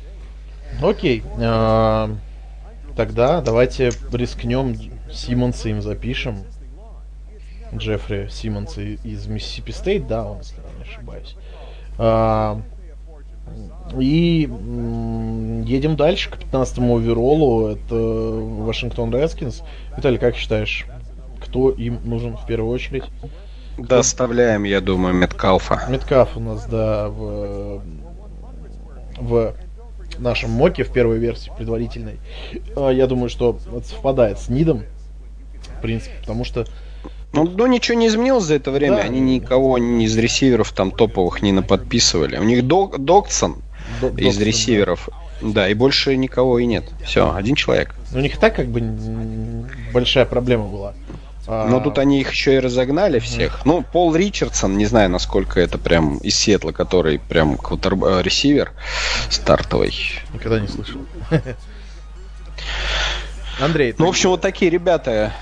[0.82, 1.22] Окей.
[1.38, 2.10] А,
[2.96, 4.76] тогда давайте рискнем
[5.12, 6.38] Симмонса им запишем.
[7.74, 11.36] Джеффри Симмонса из Миссисипи Стейт, да, он, если я не ошибаюсь.
[11.98, 12.60] А,
[13.98, 14.48] и
[15.66, 17.68] едем дальше к 15-му оверолу.
[17.68, 19.62] Это Вашингтон Редскинс.
[19.96, 20.86] Виталий, как считаешь,
[21.40, 23.04] кто им нужен в первую очередь?
[23.78, 25.86] Доставляем, я думаю, Меткалфа.
[25.88, 27.82] Меткалф у нас, да, в,
[29.16, 29.54] в
[30.18, 32.18] нашем моке, в первой версии предварительной.
[32.76, 34.84] А, я думаю, что это совпадает с Нидом,
[35.80, 36.66] в принципе, потому что
[37.32, 38.96] ну, ну, ничего не изменилось за это время.
[38.96, 39.02] Да.
[39.02, 42.36] Они никого ни из ресиверов там топовых не наподписывали.
[42.36, 43.62] У них Док, Доксон
[44.00, 45.08] Док, из Доксон, ресиверов.
[45.40, 45.48] Да.
[45.52, 46.84] да, и больше никого и нет.
[47.04, 47.94] Все, один человек.
[48.12, 48.82] У них так как бы
[49.92, 50.94] большая проблема была.
[51.46, 51.80] Но а...
[51.80, 53.58] тут они их еще и разогнали всех.
[53.58, 53.62] Mm.
[53.64, 57.94] Ну, Пол Ричардсон, не знаю, насколько это прям из Сетла, который прям квотер...
[57.94, 58.72] Э, ресивер
[59.30, 59.94] стартовый.
[60.32, 61.00] Никогда не слышал.
[63.60, 63.94] Андрей.
[63.98, 65.32] Ну, в общем, вот такие ребята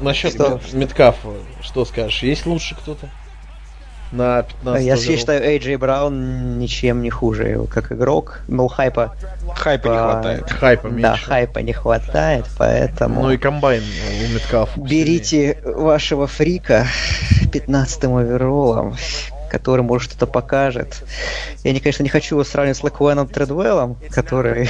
[0.00, 0.60] Насчет что?
[0.72, 1.28] Меткафа,
[1.60, 2.22] что скажешь?
[2.22, 3.08] Есть лучше кто-то?
[4.12, 8.40] На 15 Я считаю, Эйджей Браун ничем не хуже его как игрок.
[8.46, 9.16] Ну, хайпа...
[9.56, 9.92] Хайпа по...
[9.92, 10.50] не хватает.
[10.50, 11.02] Хайпа меньше.
[11.02, 13.22] Да, хайпа не хватает, поэтому...
[13.22, 14.80] Ну и комбайн у Меткафа.
[14.80, 16.86] Берите вашего фрика
[17.52, 18.96] 15-м оверолом
[19.50, 21.04] который, может, что-то покажет.
[21.64, 24.68] Я, не, конечно, не хочу его сравнивать с Лакуэном Тредвеллом, который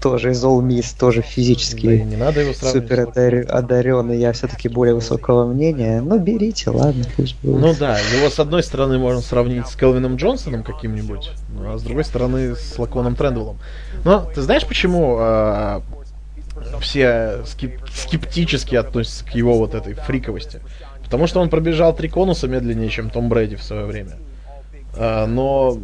[0.00, 3.08] тоже из All Miss, тоже физически да, не надо его супер
[3.48, 4.18] одаренный.
[4.18, 6.00] Я все-таки более высокого мнения.
[6.00, 7.60] Ну, берите, ладно, пусть будет.
[7.60, 11.82] Ну да, его с одной стороны можно сравнить с Келвином Джонсоном каким-нибудь, ну, а с
[11.82, 13.58] другой стороны с Лаконом Трендвеллом.
[14.04, 15.80] Но ты знаешь, почему э,
[16.80, 20.60] все скеп- скептически относятся к его вот этой фриковости?
[21.08, 24.18] Потому что он пробежал три конуса медленнее, чем Том Брэди в свое время.
[24.94, 25.78] А, но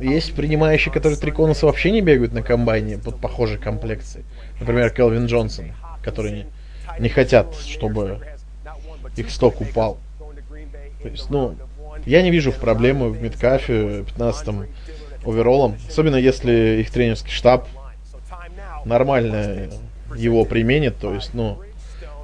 [0.00, 4.24] есть принимающие, которые три конуса вообще не бегают на комбайне под похожей комплекцией.
[4.58, 5.66] Например, Келвин Джонсон,
[6.02, 6.46] которые не,
[6.98, 8.18] не хотят, чтобы
[9.14, 9.96] их сток упал.
[11.02, 11.54] То есть, ну,
[12.04, 14.66] я не вижу проблемы в Мидкафе 15-м
[15.24, 17.68] оверолом, особенно если их тренерский штаб
[18.84, 19.70] нормально
[20.16, 21.60] его применит, то есть, ну,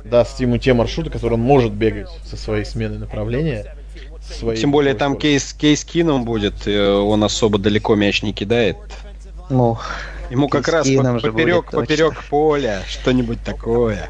[0.05, 3.75] даст ему те маршруты, которые он может бегать со своей сменой направления.
[4.23, 8.77] Своей Тем более там кейс, кейс кином будет, он особо далеко мяч не кидает.
[9.51, 9.79] Ну,
[10.33, 14.09] Ему как раз поперек, поперек поля, что-нибудь такое.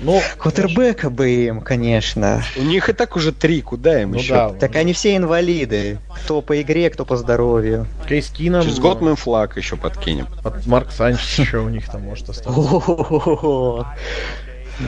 [0.00, 2.42] Ну, Квотербека бы им, конечно.
[2.56, 4.34] У них и так уже три, куда им ну еще?
[4.34, 5.98] Да, так они все инвалиды.
[6.16, 7.86] Кто по игре, кто по здоровью.
[8.08, 8.62] Кейс Кином.
[8.64, 10.26] Через год мы флаг еще подкинем.
[10.42, 13.86] От Марк Санчес еще у них там может остаться.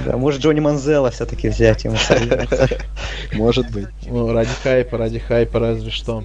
[0.05, 1.97] Да, может Джонни Манзела все-таки взять ему
[3.33, 3.89] Может быть.
[4.07, 6.25] Ну, ради хайпа, ради хайпа, разве что.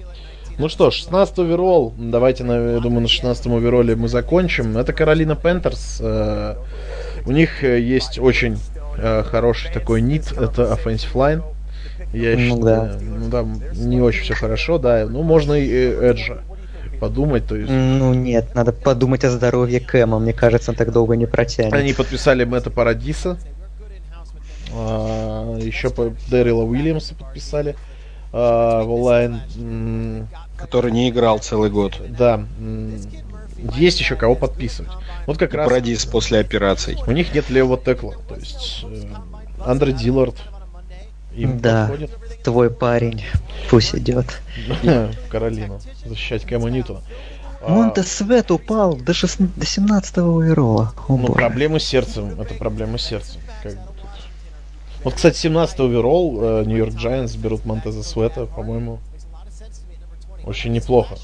[0.58, 1.94] Ну что, 16 оверолл.
[1.96, 4.76] Давайте, я думаю, на 16 оверолле мы закончим.
[4.76, 5.98] Это Каролина Пентерс.
[6.00, 6.56] Э,
[7.24, 8.58] У них э, есть очень
[8.98, 11.42] э, хороший такой нит, это offensive line.
[12.12, 12.98] Я ну, считаю, да.
[13.00, 15.06] ну да, не очень все хорошо, да.
[15.08, 16.42] Ну, можно и Эджа
[17.00, 17.70] подумать, то есть...
[17.70, 21.72] Ну нет, надо подумать о здоровье Кэма, мне кажется, он так долго не протянет.
[21.72, 23.38] Они подписали Мэтта Парадиса,
[24.70, 27.76] еще по Дэрила Уильямса подписали
[28.32, 30.28] а, в онлайн.
[30.56, 32.00] Который не играл целый год.
[32.08, 32.44] Да.
[33.74, 34.90] Есть еще кого подписывать.
[35.26, 35.68] Вот как раз...
[35.68, 36.96] Парадис после операций.
[37.06, 38.14] У них нет левого текла.
[38.28, 39.04] То есть э,
[39.64, 40.36] Андре Диллард
[41.34, 42.10] им да, подходит.
[42.42, 43.22] твой парень.
[43.68, 44.40] Пусть идет.
[45.30, 45.80] Каролину.
[46.04, 47.02] Защищать Кэма Ньютона.
[47.66, 50.94] Монте Свет упал до, 16, до 17 оверолла.
[51.08, 52.40] ну, проблемы с сердцем.
[52.40, 53.40] Это проблемы с сердцем.
[53.62, 53.89] Как бы тут.
[55.04, 58.98] Вот, кстати, 17 оверолл Нью-Йорк Giants берут Монтеза Света, по-моему,
[60.44, 61.16] очень неплохо.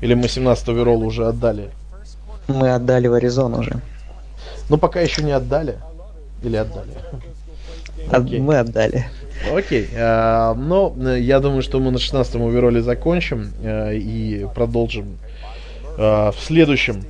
[0.00, 1.70] Или мы 17 оверолл уже отдали?
[2.46, 3.80] Мы отдали в Аризону уже.
[4.68, 5.78] Ну, пока еще не отдали.
[6.42, 6.92] Или отдали?
[8.10, 8.40] Окей.
[8.40, 9.06] Мы отдали.
[9.52, 9.88] Окей.
[9.96, 15.18] А, но э, я думаю, что мы на 16-м овероле закончим э, и продолжим
[15.96, 17.04] э, в следующем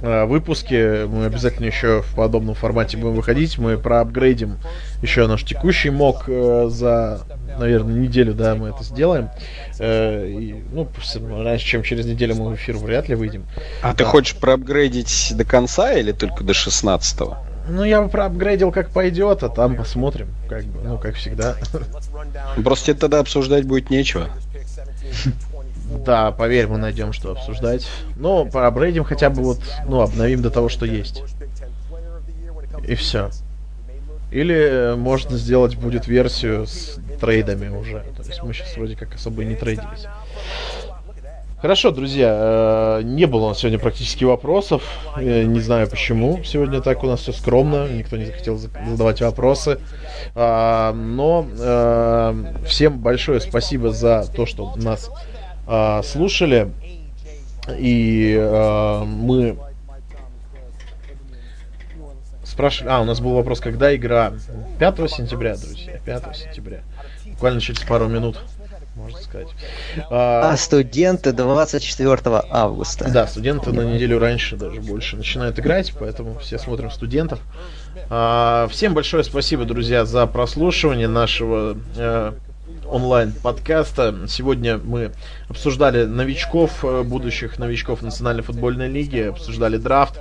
[0.00, 1.06] выпуске.
[1.06, 3.58] Мы обязательно еще в подобном формате будем выходить.
[3.58, 4.58] Мы проапгрейдим
[5.02, 7.20] еще наш текущий мок за,
[7.58, 9.30] наверное, неделю, да, мы это сделаем.
[9.80, 10.88] И, ну,
[11.42, 13.46] раньше, чем через неделю мы в эфир вряд ли выйдем.
[13.82, 13.94] А да.
[13.94, 17.36] ты хочешь проапгрейдить до конца или только до 16 -го?
[17.68, 21.56] Ну, я бы проапгрейдил как пойдет, а там посмотрим, как бы, ну, как всегда.
[22.62, 24.28] Просто тебе тогда обсуждать будет нечего.
[26.04, 27.86] Да, поверь, мы найдем, что обсуждать.
[28.16, 31.22] Но проапгрейдим хотя бы вот, ну, обновим до того, что есть.
[32.86, 33.30] И все.
[34.30, 38.04] Или э, можно сделать будет версию с трейдами уже.
[38.16, 40.06] То есть мы сейчас вроде как особо и не трейдились.
[41.62, 44.82] Хорошо, друзья, э, не было у нас сегодня практически вопросов.
[45.16, 46.42] Не знаю почему.
[46.44, 49.78] Сегодня так у нас все скромно, никто не захотел задавать вопросы.
[50.34, 55.10] А, но э, всем большое спасибо за то, что нас
[55.66, 56.72] а, слушали.
[57.78, 59.58] И э, мы
[62.44, 62.92] спрашивали...
[62.92, 64.34] А, у нас был вопрос, когда игра?
[64.78, 66.82] 5 сентября, друзья, 5 сентября.
[67.26, 68.40] Буквально через пару минут
[68.96, 69.48] можно сказать.
[70.10, 72.20] А, а студенты 24
[72.50, 73.10] августа.
[73.12, 77.40] Да, студенты на неделю раньше даже больше начинают играть, поэтому все смотрим студентов.
[78.08, 82.32] А, всем большое спасибо, друзья, за прослушивание нашего э,
[82.90, 84.26] онлайн-подкаста.
[84.28, 85.12] Сегодня мы
[85.48, 90.20] обсуждали новичков, э, будущих новичков Национальной футбольной лиги, обсуждали драфт.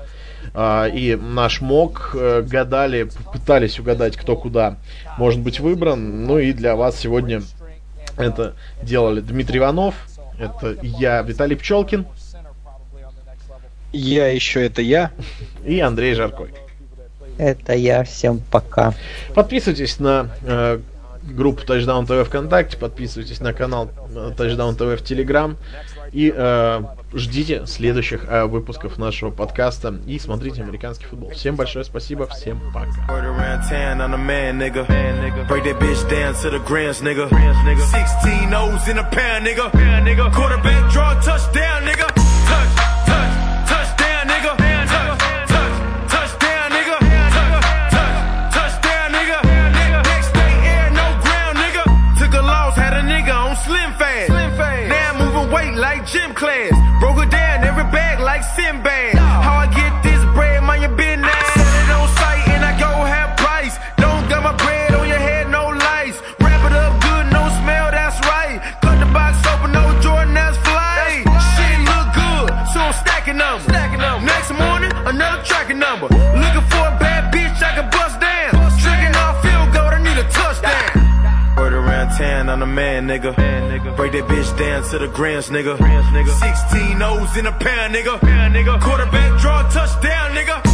[0.53, 4.77] Uh, и наш МОК uh, гадали, пытались угадать, кто куда
[5.17, 6.25] может быть выбран.
[6.25, 7.41] Ну и для вас сегодня
[8.15, 9.95] это делали Дмитрий Иванов,
[10.39, 12.05] это я, Виталий Пчелкин.
[13.91, 15.11] Я еще это я.
[15.65, 16.53] И Андрей Жаркой.
[17.37, 18.03] Это я.
[18.03, 18.93] Всем пока.
[19.33, 20.79] Подписывайтесь на э,
[21.27, 25.57] группу Touchdown TV ВКонтакте, подписывайтесь на канал э, Touchdown TV в Телеграм.
[26.11, 26.81] И э,
[27.13, 31.31] ждите следующих э, выпусков нашего подкаста и смотрите американский футбол.
[31.31, 32.91] Всем большое спасибо, всем пока.
[56.45, 56.99] class.
[56.99, 59.14] Broke her down, every bag like Sinbad.
[83.95, 85.77] Break that bitch down to the grams, nigga.
[85.77, 88.81] 16 O's in a pound, nigga.
[88.81, 90.64] Quarterback draw touchdown, nigga.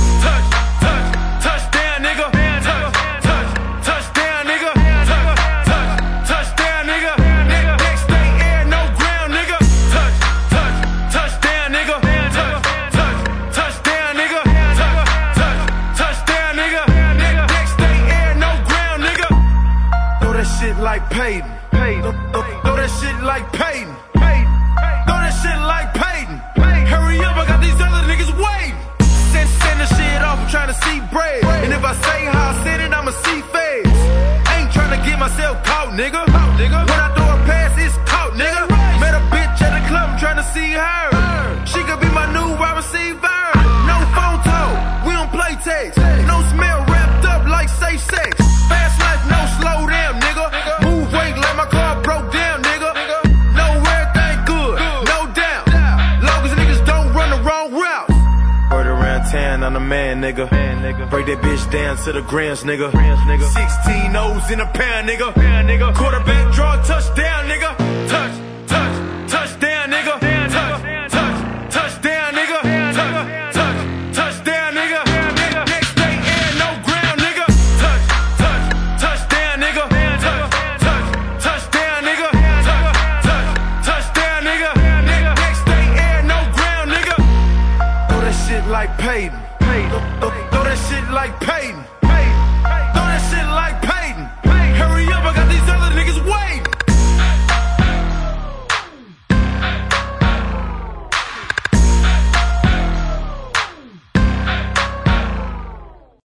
[61.12, 62.90] break that bitch down to the grands, nigga.
[62.90, 63.48] Nigga.
[63.52, 65.34] 16 O's in a pound, nigga.
[65.36, 65.94] Pound, nigga.
[65.94, 67.31] Quarterback draw touchdown.